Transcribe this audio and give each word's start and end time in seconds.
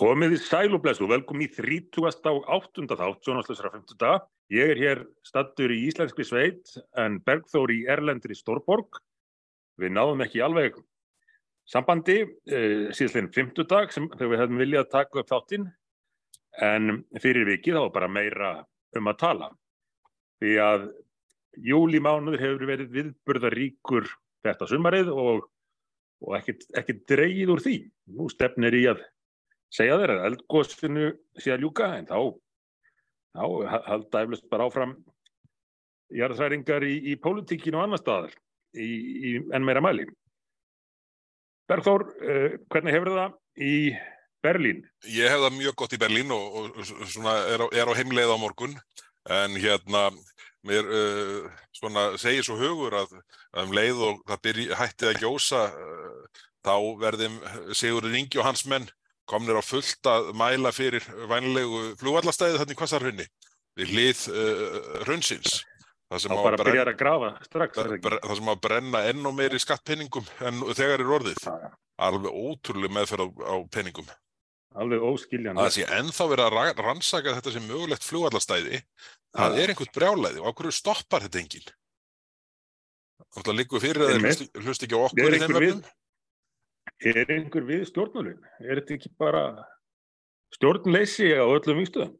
Komið 0.00 0.32
í 0.32 0.36
sæl 0.40 0.70
og 0.72 0.80
blessu, 0.80 1.04
velkomin 1.04 1.44
í 1.44 1.50
30. 1.52 2.30
og 2.30 2.46
8. 2.48 2.86
þátt, 2.88 3.18
sjónastlösra 3.26 3.68
50. 3.74 4.22
Ég 4.56 4.70
er 4.72 4.78
hér 4.80 5.02
stattur 5.28 5.74
í 5.74 5.82
Íslenskri 5.90 6.24
sveit 6.24 6.72
en 6.96 7.18
Bergþór 7.26 7.74
í 7.74 7.82
Erlendri 7.84 8.32
Stórborg. 8.38 8.96
Við 9.76 9.92
náðum 9.92 10.24
ekki 10.24 10.40
alveg 10.40 10.78
sambandi 11.68 12.16
eh, 12.24 12.88
síðan 12.96 13.28
50 13.36 13.68
dag 13.68 13.92
sem 13.92 14.08
þegar 14.14 14.32
við 14.32 14.42
hefðum 14.44 14.64
viljað 14.64 14.88
taka 14.96 15.20
upp 15.20 15.30
þáttinn 15.34 15.68
en 16.64 17.04
fyrir 17.20 17.50
vikið 17.52 17.82
þá 17.82 17.92
bara 18.00 18.08
meira 18.16 18.50
um 18.96 19.12
að 19.12 19.20
tala. 19.26 19.52
Því 20.40 20.56
að 20.64 20.90
júlimánuður 21.60 22.46
hefur 22.46 22.68
verið 22.72 22.92
viðburðaríkur 22.96 24.12
þetta 24.48 24.72
sumarið 24.72 25.12
og, 25.12 25.46
og 26.24 26.40
ekkert, 26.40 26.70
ekkert 26.72 27.08
dreigið 27.12 27.56
úr 27.58 27.68
því. 27.68 27.80
Nú 28.16 28.32
stefnir 28.32 28.80
í 28.80 28.86
að 28.96 29.04
segja 29.70 29.98
þeir 30.00 30.14
að 30.16 30.26
eldgóðsfinu 30.30 31.10
sé 31.38 31.54
að 31.54 31.64
ljúka 31.64 31.90
en 31.96 32.08
þá, 32.10 32.18
þá 33.36 33.44
halda 33.86 34.24
eflust 34.24 34.48
bara 34.50 34.66
áfram 34.68 34.96
jarðhræringar 36.14 36.86
í, 36.86 36.96
í 37.12 37.18
pólitíkinu 37.22 37.78
og 37.78 37.86
annar 37.86 38.02
staðar 38.02 38.32
í, 38.74 38.88
í 38.88 39.34
enn 39.54 39.66
meira 39.66 39.82
mæli. 39.84 40.08
Bergþór, 41.70 42.06
uh, 42.18 42.56
hvernig 42.72 42.96
hefur 42.96 43.12
það 43.14 43.36
í 43.62 43.74
Berlín? 44.42 44.82
Ég 45.06 45.30
hef 45.30 45.44
það 45.44 45.56
mjög 45.58 45.78
gott 45.78 45.94
í 45.94 46.00
Berlín 46.00 46.34
og, 46.34 46.58
og 46.72 46.84
svona 46.88 47.36
er 47.52 47.62
á, 47.62 47.66
er 47.70 47.90
á 47.92 47.98
heimleið 47.98 48.34
á 48.34 48.38
morgun 48.42 48.74
en 49.30 49.58
hérna 49.60 50.08
mér 50.66 50.88
uh, 50.90 51.50
svona 51.76 52.10
segir 52.20 52.44
svo 52.44 52.58
hugur 52.58 52.98
að 53.04 53.14
um 53.62 53.74
leið 53.74 54.02
og 54.08 54.24
það 54.28 54.42
byrji, 54.46 54.66
hætti 54.76 55.10
að 55.10 55.20
gjósa 55.22 55.66
uh, 55.70 56.40
þá 56.66 56.74
verðum 57.00 57.38
Sigurður 57.76 58.18
Ingi 58.18 58.40
og 58.40 58.48
hans 58.50 58.66
menn 58.68 58.88
komnir 59.30 59.58
á 59.58 59.64
fullt 59.64 60.10
að 60.10 60.30
mæla 60.38 60.72
fyrir 60.74 61.06
vænlegu 61.30 61.82
flugvallastæði 62.00 62.62
þannig 62.62 62.80
hvað 62.80 62.94
þar 62.94 63.08
hunni 63.10 63.26
við 63.78 63.92
hlið 63.94 64.24
uh, 64.34 64.78
hrunnsins 65.04 65.60
það 66.10 66.24
sem, 66.24 66.34
að 66.34 66.56
brenna, 66.60 66.86
að 66.90 67.44
strax, 67.46 67.76
það, 67.78 68.16
það 68.24 68.40
sem 68.40 68.50
að 68.50 68.64
brenna 68.66 69.04
enn 69.12 69.28
og 69.30 69.36
meiri 69.38 69.60
skattpenningum 69.62 70.26
en 70.48 70.64
þegar 70.74 71.04
er 71.04 71.14
orðið. 71.18 71.44
Ja. 71.46 71.70
alveg 72.00 72.32
ótrúlega 72.34 72.96
meðferð 72.96 73.30
á, 73.30 73.54
á 73.54 73.56
penningum 73.70 74.10
alveg 74.78 75.02
óskiljan 75.02 75.58
að 75.58 75.66
það 75.66 75.76
sé 75.76 75.86
ennþá 75.98 76.26
verið 76.30 76.46
að 76.46 76.82
rannsaka 76.84 77.34
þetta 77.38 77.54
sem 77.54 77.66
mögulegt 77.66 78.06
flugvallastæði 78.06 78.80
það 78.80 79.56
ja. 79.56 79.62
er 79.62 79.72
einhvert 79.72 79.94
brjálæði. 79.96 80.42
Og 80.42 80.50
okkur 80.52 80.70
stoppar 80.74 81.26
þetta 81.26 81.40
enginn? 81.42 81.72
Þá 83.30 83.50
líkur 83.54 83.82
fyrir 83.82 84.04
að 84.06 84.26
þeir 84.26 84.64
hlust 84.64 84.86
ekki 84.86 84.98
okkur 84.98 85.34
í 85.36 85.40
þeim 85.42 85.56
vefnum 85.56 85.82
Er 87.00 87.22
einhver 87.32 87.64
við 87.64 87.86
stjórnulinn? 87.88 88.40
Er 88.60 88.80
þetta 88.80 88.96
ekki 88.98 89.12
bara 89.20 89.44
stjórnleysi 90.56 91.30
á 91.32 91.44
öllum 91.48 91.80
vingstöðum? 91.80 92.16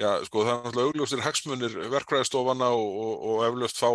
Já, 0.00 0.18
sko 0.26 0.42
það 0.42 0.54
er 0.54 0.62
náttúrulega 0.64 0.90
augljóstir 0.90 1.22
hagsmunir 1.22 1.74
verkræðistofana 1.92 2.70
og, 2.74 2.88
og, 3.04 3.26
og 3.30 3.42
eflaust 3.46 3.78
fá 3.78 3.90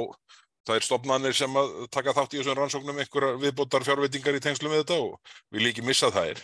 það 0.67 0.77
er 0.77 0.85
stopnarnir 0.85 1.35
sem 1.35 1.57
að 1.59 1.73
taka 1.91 2.13
þátt 2.15 2.35
í 2.35 2.39
þessum 2.39 2.57
rannsóknum 2.59 3.01
einhverja 3.01 3.39
viðbótar 3.41 3.85
fjárveitingar 3.87 4.37
í 4.37 4.43
tengslu 4.43 4.69
með 4.69 4.83
þetta 4.83 4.99
og 5.07 5.35
við 5.49 5.65
líki 5.65 5.85
missa 5.85 6.11
það 6.13 6.35
er. 6.35 6.43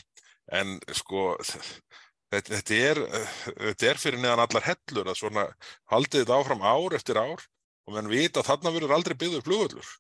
En 0.60 0.76
sko 0.98 1.28
þetta, 1.46 2.58
þetta, 2.58 2.80
er, 2.90 3.02
þetta 3.46 3.90
er 3.92 4.02
fyrir 4.02 4.22
neðan 4.24 4.44
allar 4.48 4.68
hellur 4.72 5.14
að 5.14 5.20
svona 5.22 5.48
haldið 5.94 6.26
þetta 6.26 6.40
áfram 6.42 6.66
ár 6.66 6.98
eftir 6.98 7.22
ár 7.22 7.46
og 7.86 7.96
menn 7.96 8.12
vita 8.12 8.42
að 8.42 8.50
þarna 8.50 8.76
verður 8.76 8.98
aldrei 8.98 9.18
byggður 9.22 9.46
flugöllur. 9.46 9.96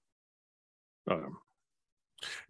Já, 1.06 1.16
já. 1.22 1.30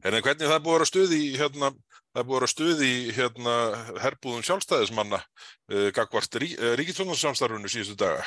En 0.03 0.17
hvernig 0.17 0.49
það 0.49 0.63
búið 0.65 0.73
að 0.73 0.77
vera 0.77 0.89
stuð 0.91 1.15
í 1.17 1.23
hérna, 1.39 1.71
það 2.15 2.27
búið 2.27 2.35
að 2.35 2.39
vera 2.39 2.51
stuð 2.53 2.83
í 2.85 2.93
hérna 3.15 3.55
herbúðum 4.03 4.45
sjálfstæðismanna 4.49 5.21
uh, 5.21 5.89
gagvart 5.95 6.39
rí, 6.41 6.51
uh, 6.59 6.73
ríkisvöndassamstarfunu 6.79 7.71
síðustu 7.71 7.97
daga. 7.99 8.25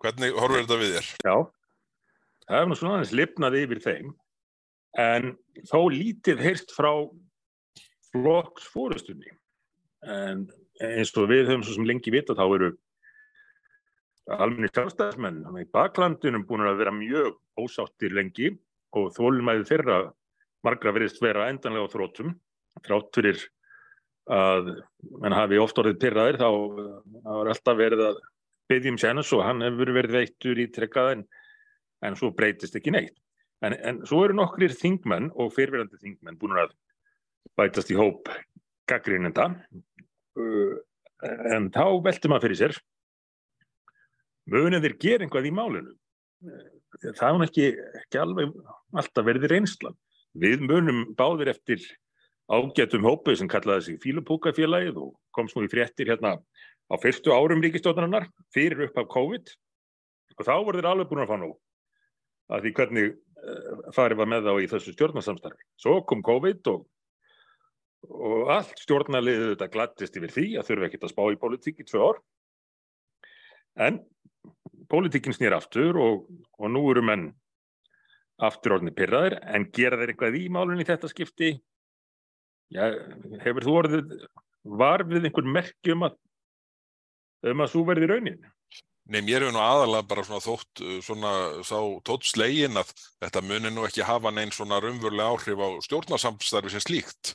Hvernig 0.00 0.36
horfur 0.36 0.62
þetta 0.62 0.80
við 0.80 0.94
þér? 0.96 1.10
Já, 1.26 1.34
það 2.48 2.60
er 2.60 2.70
nú 2.70 2.78
svona 2.78 2.98
aðeins 2.98 3.16
lipnaði 3.20 3.64
yfir 3.66 3.82
þeim 3.84 4.14
en 4.98 5.34
þó 5.70 5.80
lítið 5.92 6.40
heyrst 6.42 6.72
frá 6.74 6.90
flokksfórustunni 8.10 9.36
en 10.10 10.46
eins 10.80 11.12
og 11.20 11.28
við 11.30 11.50
höfum 11.50 11.66
svo 11.66 11.76
sem 11.76 11.86
lengi 11.86 12.12
vita 12.14 12.34
þá 12.34 12.46
eru 12.46 12.70
almenni 14.30 14.70
sjálfstæðismenn 14.70 15.44
í 15.60 15.66
baklandunum 15.74 16.46
búin 16.48 16.66
að 16.66 16.80
vera 16.82 16.94
mjög 16.94 17.36
ósáttir 17.60 18.14
lengi 18.16 18.52
og 18.96 19.12
þólumæði 19.16 19.66
þeirra 19.68 19.98
margra 20.66 20.92
verist 20.96 21.20
vera 21.22 21.48
endanlega 21.50 21.88
á 21.88 21.92
þróttum 21.92 22.34
þrátt 22.86 23.16
fyrir 23.16 23.44
að 24.30 24.74
mann 25.22 25.34
hafi 25.34 25.58
oft 25.58 25.78
orðið 25.80 26.00
pyrraðir 26.02 26.38
þá 26.40 26.48
var 27.24 27.50
alltaf 27.50 27.78
verið 27.78 28.04
að 28.10 28.20
byggjum 28.70 28.98
sérnus 29.02 29.32
og 29.34 29.42
hann 29.46 29.64
hefur 29.66 29.90
verið 29.96 30.18
veittur 30.20 30.60
í 30.62 30.68
trekkað 30.70 31.14
en, 31.16 31.24
en 32.06 32.18
svo 32.18 32.30
breytist 32.34 32.76
ekki 32.78 32.92
neitt. 32.94 33.16
En, 33.64 33.74
en 33.74 33.98
svo 34.08 34.22
eru 34.24 34.36
nokkrir 34.38 34.72
þingmenn 34.76 35.32
og 35.34 35.50
fyrirverandi 35.56 35.98
þingmenn 36.00 36.38
búin 36.40 36.60
að 36.62 36.76
bætast 37.58 37.90
í 37.92 37.98
hóp 37.98 38.30
gaggrínenda 38.88 39.50
uh, 39.50 40.76
en 41.52 41.68
þá 41.74 41.84
veltum 42.04 42.32
maður 42.32 42.48
fyrir 42.48 42.60
sér 42.62 42.78
munið 44.50 44.86
þeir 44.86 44.96
gera 45.02 45.26
einhvað 45.26 45.48
í 45.50 45.52
málinu. 45.54 45.92
Það 47.18 47.26
er 47.28 47.44
ekki, 47.44 47.66
ekki 48.00 48.20
alveg 48.20 48.54
alltaf 48.98 49.26
verið 49.26 49.50
reynslan. 49.52 49.98
Við 50.38 50.62
munum 50.62 51.02
báðir 51.18 51.50
eftir 51.50 51.82
ágætum 52.50 53.06
hópu 53.06 53.34
sem 53.38 53.48
kallaði 53.50 53.86
sig 53.86 53.98
Fílupúkafélagið 54.02 55.00
og 55.02 55.16
komst 55.34 55.56
nú 55.56 55.64
í 55.66 55.70
fréttir 55.70 56.10
hérna 56.10 56.36
á 56.90 56.94
fyrstu 57.02 57.34
árum 57.34 57.62
ríkistjóðarinnar 57.62 58.28
fyrir 58.54 58.86
upp 58.88 58.98
af 58.98 59.10
COVID 59.10 59.52
og 60.38 60.46
þá 60.46 60.54
voru 60.58 60.78
þeir 60.78 60.90
alveg 60.90 61.10
búin 61.10 61.24
að 61.24 61.30
fá 61.30 61.36
nú 61.38 61.50
að 62.50 62.64
því 62.64 62.72
hvernig 62.78 63.10
uh, 63.14 63.82
farið 63.94 64.22
var 64.22 64.30
með 64.30 64.48
þá 64.48 64.54
í 64.58 64.70
þessu 64.70 64.94
stjórnarsamstarfi. 64.96 65.66
Svo 65.78 66.00
kom 66.06 66.22
COVID 66.26 66.70
og, 66.72 66.86
og 68.10 68.50
allt 68.56 68.82
stjórnarliðið 68.82 69.52
þetta 69.52 69.70
glattist 69.74 70.18
yfir 70.18 70.34
því 70.34 70.46
að 70.58 70.70
þurfa 70.70 70.90
ekkert 70.90 71.06
að 71.06 71.14
spá 71.14 71.22
í 71.30 71.40
politík 71.44 71.82
í 71.82 71.86
tvö 71.86 72.08
ár 72.10 72.22
en 73.86 74.00
politíkin 74.90 75.36
snýr 75.36 75.54
aftur 75.54 75.98
og, 76.02 76.26
og 76.58 76.74
nú 76.74 76.82
eru 76.90 77.04
menn 77.06 77.30
aftur 78.46 78.76
orðinni 78.76 78.94
pyrraður, 78.96 79.38
en 79.44 79.66
gera 79.74 79.98
þeir 80.00 80.14
eitthvað 80.14 80.38
í 80.40 80.46
málunni 80.52 80.86
þetta 80.88 81.10
skipti? 81.10 81.50
Já, 82.70 82.86
hefur 83.42 83.66
þú 83.66 83.76
orðið 83.82 84.14
var 84.80 85.04
við 85.08 85.26
einhver 85.28 85.48
merkjum 85.58 86.06
að 86.06 86.16
um 87.50 87.64
að 87.64 87.72
svo 87.72 87.84
verði 87.88 88.10
raunin? 88.10 88.40
Nei, 89.10 89.20
mér 89.26 89.42
hefur 89.42 89.56
nú 89.56 89.62
aðalega 89.64 90.06
bara 90.06 90.24
svona 90.26 90.44
þótt 90.44 90.82
svona 91.02 91.30
sá 91.66 91.78
tótt 92.06 92.28
slegin 92.30 92.78
að 92.78 92.92
þetta 93.24 93.42
munir 93.42 93.74
nú 93.74 93.86
ekki 93.88 94.06
hafa 94.06 94.30
neinn 94.34 94.52
svona 94.54 94.78
raunverulega 94.82 95.32
áhrif 95.34 95.62
á 95.62 95.68
stjórnarsamstarfi 95.88 96.74
sem 96.74 96.84
slíkt 96.84 97.34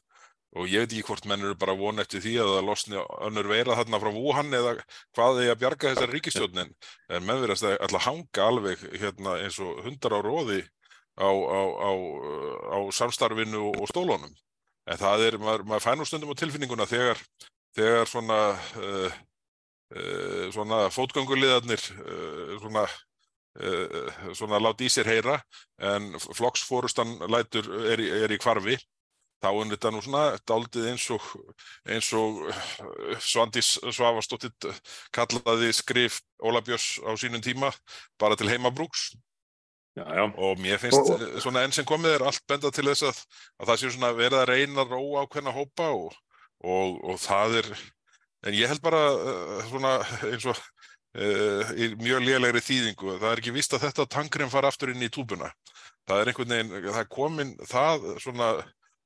og 0.55 0.69
ég 0.71 0.85
veit 0.85 0.93
ekki 0.93 1.03
hvort 1.09 1.25
menn 1.27 1.43
eru 1.43 1.57
bara 1.59 1.75
von 1.75 1.99
eftir 1.99 2.23
því 2.23 2.35
að 2.39 2.51
það 2.53 2.69
losni 2.69 3.01
önnur 3.27 3.49
veira 3.51 3.75
þarna 3.75 3.99
frá 3.99 4.11
Wuhan 4.15 4.55
eða 4.55 4.75
hvað 5.17 5.39
þeir 5.41 5.51
að 5.51 5.59
bjarga 5.63 5.91
þessar 5.91 6.13
ríkistjórnin 6.15 6.71
en 7.09 7.27
menn 7.27 7.41
verðast 7.43 7.67
að 7.67 7.75
alltaf 7.81 8.07
hanga 8.07 8.45
alveg 8.45 8.85
hérna, 8.93 9.35
eins 9.43 9.59
og 9.59 9.83
hundar 9.83 10.15
á 10.15 10.19
róði 10.23 10.61
á, 11.15 11.29
á, 11.29 11.61
á, 11.87 11.91
á 12.75 12.77
samstarfinu 12.91 13.71
og 13.71 13.87
stólunum. 13.89 14.33
En 14.85 14.99
það 15.01 15.25
er, 15.27 15.37
maður, 15.41 15.65
maður 15.65 15.85
fænur 15.85 16.09
stundum 16.09 16.33
á 16.35 16.39
tilfinninguna 16.39 16.87
þegar, 16.89 17.21
þegar 17.77 18.09
svona, 18.09 18.39
uh, 18.81 19.19
uh, 19.95 20.45
svona 20.53 20.85
fótgönguliðarnir 20.93 21.89
uh, 22.05 22.55
svona, 22.61 22.87
svona 24.35 24.57
láti 24.59 24.89
í 24.89 24.91
sér 24.91 25.07
heyra 25.07 25.37
en 25.79 26.09
flokksfórustan 26.19 27.13
lætur 27.31 27.69
er, 27.87 28.01
er 28.25 28.33
í 28.35 28.39
kvarfi 28.43 28.75
þá 29.45 29.49
er 29.51 29.69
þetta 29.73 29.91
nú 29.93 30.01
svona 30.03 30.23
daldið 30.47 30.87
eins 30.91 31.05
og, 31.13 31.25
eins 31.87 32.09
og 32.17 32.41
Svandís 33.23 33.75
Svavastóttir 33.83 34.51
kallaði 35.15 35.71
skrif 35.75 36.19
Óla 36.43 36.63
Björns 36.65 36.97
á 37.03 37.15
sínum 37.19 37.43
tíma 37.43 37.71
bara 38.21 38.37
til 38.39 38.49
heimabrúks 38.49 39.13
Já, 39.95 40.03
já. 40.11 40.23
og 40.27 40.59
mér 40.59 40.79
finnst 40.81 40.99
og, 40.99 41.21
svona 41.39 41.61
enn 41.63 41.71
sem 41.75 41.85
komið 41.87 42.17
er 42.17 42.25
allt 42.27 42.43
benda 42.49 42.71
til 42.73 42.83
þess 42.89 43.05
að, 43.07 43.19
að 43.61 43.69
það 43.69 43.77
sé 43.79 43.91
svona 43.93 44.11
verið 44.17 44.41
að 44.41 44.49
reyna 44.49 44.83
að 44.83 44.91
róa 44.91 45.23
á 45.23 45.29
hvernig 45.31 45.55
hópa 45.55 45.87
og, 45.95 46.17
og, 46.67 46.97
og 46.99 47.21
það 47.23 47.61
er 47.61 47.69
en 48.45 48.57
ég 48.57 48.69
held 48.69 48.83
bara 48.83 49.03
uh, 49.15 49.61
svona 49.69 49.93
eins 50.27 50.47
og 50.51 50.59
uh, 50.59 51.71
í 51.79 51.93
mjög 52.01 52.25
lélegri 52.27 52.63
þýðingu 52.65 53.15
það 53.21 53.29
er 53.31 53.43
ekki 53.43 53.55
vist 53.55 53.77
að 53.77 53.87
þetta 53.87 54.07
tankrem 54.17 54.51
fara 54.51 54.73
aftur 54.73 54.91
inn 54.91 55.05
í 55.05 55.11
túbuna 55.11 55.53
það 56.05 56.19
er 56.19 56.31
einhvern 56.31 56.53
veginn, 56.57 56.75
það 56.89 57.01
er 57.01 57.11
komin 57.15 57.55
það 57.63 58.09
svona 58.25 58.51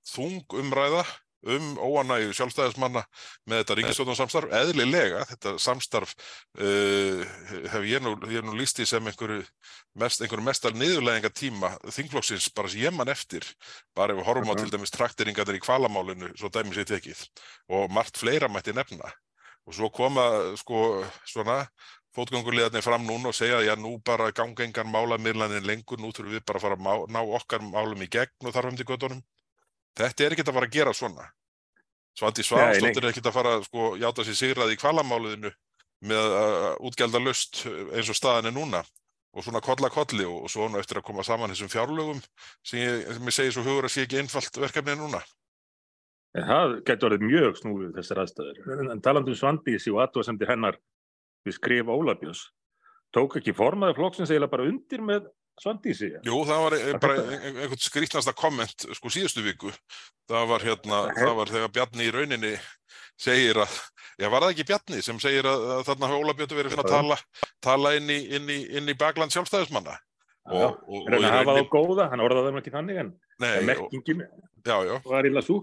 þung 0.10 0.58
umræða 0.64 1.06
um 1.48 1.68
óanægu 1.80 2.34
sjálfstæðismanna 2.36 3.04
með 3.48 3.62
þetta 3.62 3.78
ríkistjóðnarsamstarf, 3.80 4.52
eðlilega 4.60 5.24
þetta 5.30 5.54
samstarf 5.62 6.12
uh, 6.60 7.24
hef 7.72 7.88
ég 7.88 8.04
nú, 8.04 8.16
ég 8.32 8.44
nú 8.44 8.58
líst 8.60 8.82
í 8.84 8.88
sem 8.90 9.08
einhverju 9.08 9.46
mest, 10.00 10.20
einhverju 10.24 10.46
mestar 10.46 10.76
niðurleginga 10.76 11.32
tíma 11.32 11.72
þingflokksins 11.88 12.50
bara 12.56 12.72
sem 12.72 12.84
ég 12.84 12.96
mann 12.96 13.12
eftir. 13.12 13.48
Bara 13.96 14.14
ef 14.14 14.20
við 14.20 14.28
horfum 14.28 14.52
á 14.52 14.56
til 14.60 14.74
dæmis 14.74 14.94
trakteringarnir 14.96 15.62
í 15.62 15.64
kvalamálinu, 15.64 16.34
svo 16.36 16.52
dæmis 16.52 16.82
ég 16.82 16.92
tekið 16.92 17.24
og 17.72 17.90
margt 17.96 18.20
fleira 18.20 18.52
mætti 18.52 18.76
nefna. 18.76 19.08
Og 19.68 19.76
svo 19.78 19.90
koma 19.94 20.26
sko 20.58 21.04
svona 21.30 21.62
fótgangurliðarnir 22.18 22.84
fram 22.84 23.06
núna 23.06 23.32
og 23.32 23.38
segja 23.38 23.62
já 23.64 23.76
nú 23.78 24.00
bara 24.04 24.32
ganga 24.36 24.66
engan 24.66 24.90
málamirlanin 24.92 25.68
lengur, 25.68 26.00
nú 26.02 26.10
þurfum 26.12 26.36
við 26.36 26.46
bara 26.48 26.60
að 26.60 26.66
fara 26.66 26.80
að 26.80 26.86
má, 26.88 26.94
ná 27.08 27.22
okkar 27.22 27.62
málum 27.64 28.02
í 28.02 28.10
gegn 28.10 28.50
og 28.50 28.56
þarfum 28.56 28.80
til 28.80 28.88
göttunum 28.90 29.22
Þetta 29.98 30.26
er 30.26 30.36
ekkert 30.36 30.52
að 30.52 30.60
fara 30.60 30.70
að 30.70 30.76
gera 30.78 30.94
svona. 30.96 31.26
Svandi 32.20 32.44
Svansdóttir 32.44 33.04
er 33.04 33.12
ekkert 33.14 33.30
að 33.32 33.36
fara 33.36 33.58
sko, 33.64 33.90
játa 34.00 34.26
sér 34.28 34.38
sigraði 34.38 34.76
í 34.76 34.80
kvalamáliðinu 34.82 35.52
með 36.10 36.36
að 36.40 36.70
útgelda 36.90 37.22
lust 37.24 37.64
eins 37.68 38.10
og 38.12 38.18
staðan 38.18 38.50
er 38.52 38.56
núna 38.56 38.84
og 39.36 39.46
svona 39.46 39.62
kolla 39.64 39.92
kolli 39.94 40.26
og 40.26 40.48
svo 40.52 40.68
nú 40.70 40.80
eftir 40.80 41.00
að 41.00 41.08
koma 41.10 41.26
saman 41.26 41.52
þessum 41.54 41.72
fjárlögum 41.72 42.22
sem 42.66 42.82
ég, 42.82 43.04
sem 43.14 43.30
ég 43.30 43.36
segi 43.36 43.54
svo 43.56 43.66
hugur 43.68 43.88
að 43.88 43.94
sé 43.94 44.06
ekki 44.08 44.22
einfalt 44.22 44.58
verkefni 44.58 44.96
núna. 44.98 45.22
En 46.38 46.46
það 46.46 46.76
getur 46.86 47.10
orðið 47.10 47.26
mjög 47.26 47.60
snúið 47.60 47.92
þessar 47.98 48.24
aðstæður. 48.24 48.62
En 48.94 49.04
talandu 49.06 49.34
um 49.34 49.38
Svandísi 49.38 49.94
og 49.94 50.02
aðtóðasemdi 50.04 50.50
hennar 50.50 50.78
við 51.48 51.56
skrif 51.58 51.90
Ólafjós, 51.90 52.44
tók 53.16 53.38
ekki 53.40 53.56
formaði 53.58 53.98
flokksins 53.98 54.34
eiginlega 54.34 54.54
bara 54.54 54.68
undir 54.70 55.06
með 55.06 55.30
Svandísi? 55.60 56.10
Jú, 56.26 56.42
það 56.48 56.62
var 56.64 56.76
ein, 56.78 57.00
bara 57.04 57.24
einhvern 57.36 57.82
skrítnasta 57.84 58.34
komment 58.38 58.86
sko 58.96 59.12
síðustu 59.12 59.44
viku. 59.46 59.72
Það 60.30 60.52
var 60.54 60.66
hérna, 60.68 61.00
það 61.18 61.34
var 61.40 61.54
þegar 61.54 61.74
Bjarni 61.76 62.08
í 62.08 62.14
rauninni 62.16 62.54
segir 63.20 63.60
að, 63.64 63.80
já 64.22 64.30
var 64.32 64.46
það 64.46 64.54
ekki 64.54 64.68
Bjarni 64.70 65.02
sem 65.06 65.20
segir 65.22 65.50
að, 65.50 65.66
að 65.76 65.82
þarna 65.90 66.12
hafa 66.12 66.22
Óla 66.24 66.36
Björn 66.40 66.60
verið 66.62 66.78
að 66.80 66.94
tala, 66.94 67.18
tala 67.66 67.96
inn 68.00 68.14
í, 68.14 68.20
inn 68.38 68.54
í, 68.54 68.60
inn 68.80 68.92
í 68.92 68.96
bakland 69.00 69.36
sjálfstæðismanna. 69.36 69.98
Og, 70.50 70.80
og, 70.88 71.04
og 71.04 71.26
það 71.26 71.44
var 71.46 71.60
á 71.60 71.66
góða, 71.70 72.08
hann 72.14 72.24
orðaði 72.26 72.54
það 72.54 72.62
ekki 72.62 72.74
þannig 72.74 73.02
en 73.04 73.12
merkingin 73.68 74.24
var 74.66 75.28
illa 75.28 75.44
svo. 75.46 75.62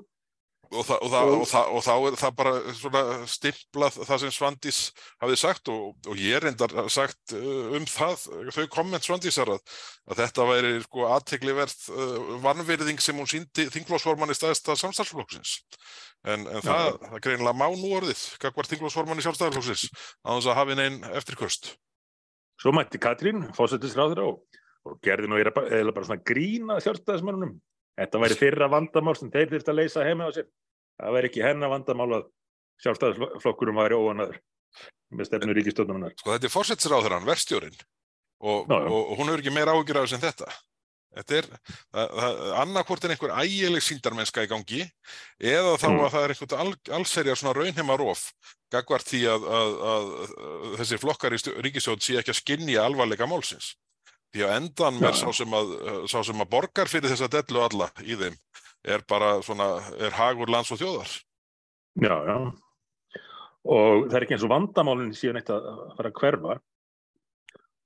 Og, 0.66 0.82
þa 0.82 0.96
og, 0.98 1.10
þa 1.12 1.20
og, 1.30 1.44
þa 1.46 1.60
og 1.70 1.82
þá 1.86 1.92
er 1.94 2.16
það 2.18 2.32
bara 2.40 2.52
svona 2.74 3.02
stimplað 3.30 3.98
það 4.08 4.22
sem 4.22 4.32
Svandís 4.34 4.80
hafið 5.22 5.38
sagt 5.38 5.70
og 5.70 6.18
ég 6.18 6.42
reyndar 6.42 6.74
sagt 6.90 7.36
uh, 7.38 7.76
um 7.78 7.86
það, 7.86 8.26
þau 8.56 8.66
komment 8.74 9.06
Svandísar 9.06 9.52
að, 9.54 9.62
að 10.10 10.24
þetta 10.24 10.48
væri 10.50 10.74
sko 10.82 11.06
aðtegliverð 11.14 11.86
uh, 11.94 12.34
vannverðing 12.42 13.02
sem 13.04 13.22
hún 13.22 13.30
síndi 13.30 13.68
þinglósforman 13.70 14.34
í 14.34 14.38
staðista 14.38 14.74
samstarfsflokksins. 14.80 15.60
En, 16.26 16.48
en 16.50 16.62
það, 16.64 16.96
það 17.06 17.24
greinilega 17.28 17.58
má 17.62 17.66
nú 17.70 17.94
orðið 18.00 18.26
kakvar 18.42 18.66
þinglósforman 18.66 19.22
í 19.22 19.26
sjálfstæðarflokksins 19.26 19.90
á 20.26 20.30
þess 20.34 20.50
að 20.50 20.58
hafi 20.58 20.78
neinn 20.80 21.02
eftirkvöst 21.14 21.76
Svo 22.56 22.72
mætti 22.72 22.98
Katrín, 23.00 23.44
fósættisráður 23.56 24.22
og 24.24 25.00
gerði 25.04 25.28
nú 25.28 25.38
eða 25.38 25.92
bara 25.92 26.06
svona 26.06 26.24
grína 26.24 26.78
sjálfstæðismörnum 26.80 27.56
Þetta 27.96 28.20
væri 28.22 28.38
fyrra 28.38 28.68
vandamál 28.72 29.16
sem 29.16 29.32
þeir 29.32 29.50
þurft 29.54 29.72
að 29.72 29.78
leysa 29.80 30.04
heima 30.04 30.28
á 30.28 30.30
sér. 30.36 30.48
Það 31.00 31.16
væri 31.16 31.30
ekki 31.30 31.44
hennar 31.44 31.72
vandamál 31.72 32.10
að 32.18 32.28
sjálfstæðisflokkurum 32.84 33.80
væri 33.80 33.98
óanaður 33.98 34.40
með 35.16 35.28
stefnur 35.30 35.56
ríkistöndunum. 35.56 36.14
Sko 36.20 36.34
þetta 36.34 36.48
er 36.48 36.52
fórsættisráðurann, 36.52 37.28
verstjórin 37.28 37.76
og, 38.44 38.68
og, 38.68 38.96
og 38.96 39.14
hún 39.20 39.32
er 39.32 39.40
ekki 39.40 39.54
meira 39.54 39.76
ágjur 39.76 40.00
af 40.00 40.08
þess 40.08 40.18
en 40.18 40.24
þetta. 40.26 40.56
Þetta 41.16 41.36
er, 41.38 41.46
annarkvort 42.60 43.06
er 43.06 43.14
einhver 43.14 43.32
ægileg 43.40 43.84
síndarmennska 43.84 44.42
í 44.44 44.50
gangi 44.50 44.82
eða 45.40 45.78
þá 45.80 45.86
mm. 45.88 46.00
að 46.04 46.10
það 46.12 46.24
er 46.26 46.34
einhvern 46.34 46.60
all, 46.60 46.74
allserjar 46.98 47.40
svona 47.40 47.54
raunheima 47.56 47.96
róf 47.96 48.26
gagvart 48.74 49.08
því 49.08 49.22
að, 49.32 49.46
að, 49.58 49.76
að, 49.92 50.10
að 50.34 50.76
þessi 50.82 50.98
flokkar 51.00 51.36
í 51.36 51.40
ríkistönd 51.64 52.04
sé 52.04 52.18
ekki 52.20 52.34
að 52.34 52.40
skinja 52.42 52.84
alvarleika 52.84 53.28
málsins. 53.30 53.72
Því 54.34 54.44
að 54.44 54.54
endan 54.58 55.00
með 55.00 55.18
sá 55.20 55.28
sem 55.38 55.56
að, 55.56 55.72
sá 56.10 56.18
sem 56.26 56.42
að 56.42 56.50
borgar 56.52 56.90
fyrir 56.90 57.12
þessa 57.12 57.30
dellu 57.32 57.62
alla 57.64 57.88
í 58.04 58.18
þeim 58.18 58.36
er 58.86 59.02
bara 59.08 59.36
svona, 59.42 59.80
er 59.98 60.14
hagur 60.14 60.50
lands 60.52 60.70
og 60.74 60.80
þjóðar. 60.80 61.12
Já, 62.02 62.14
já. 62.28 62.36
Og 63.66 64.06
það 64.06 64.16
er 64.18 64.26
ekki 64.26 64.36
eins 64.36 64.46
og 64.46 64.52
vandamálinn 64.52 65.14
síðan 65.16 65.40
eitt 65.40 65.50
að 65.50 65.68
fara 65.96 66.12
að 66.12 66.18
hverfa 66.20 66.58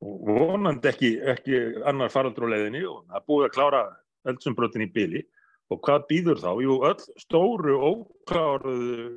og 0.00 0.28
vonandi 0.28 0.90
ekki, 0.90 1.10
ekki 1.32 1.60
annar 1.88 2.12
faraldur 2.12 2.48
á 2.48 2.52
leiðinni 2.52 2.82
og 2.88 3.04
það 3.08 3.26
búið 3.30 3.46
að 3.46 3.54
klára 3.56 3.82
eldsumbrötin 4.28 4.84
í 4.84 4.90
byli 4.92 5.22
og 5.70 5.80
hvað 5.86 6.06
býður 6.10 6.42
þá? 6.42 6.50
Jú, 6.64 6.76
öll 6.88 7.20
stóru 7.20 7.76
ókláruðu 7.78 9.10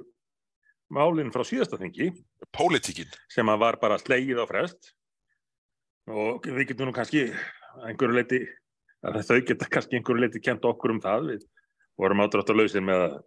málinn 0.93 1.31
frá 1.33 1.43
síðasta 1.47 1.79
þingi. 1.81 2.11
Pólitíkin. 2.53 3.11
Sem 3.31 3.49
að 3.49 3.63
var 3.63 3.79
bara 3.81 3.97
slegið 3.99 4.43
á 4.43 4.45
frest 4.47 4.93
og 6.11 6.47
við 6.47 6.71
getum 6.71 6.89
nú 6.89 6.95
kannski 6.95 7.27
einhverju 7.87 8.17
leiti, 8.17 8.39
þau 9.03 9.39
geta 9.47 9.69
kannski 9.71 9.99
einhverju 9.99 10.25
leiti 10.25 10.43
kent 10.43 10.65
okkur 10.67 10.95
um 10.95 11.01
það. 11.03 11.29
Við 11.33 11.47
vorum 12.01 12.23
með 12.23 13.03
að 13.07 13.19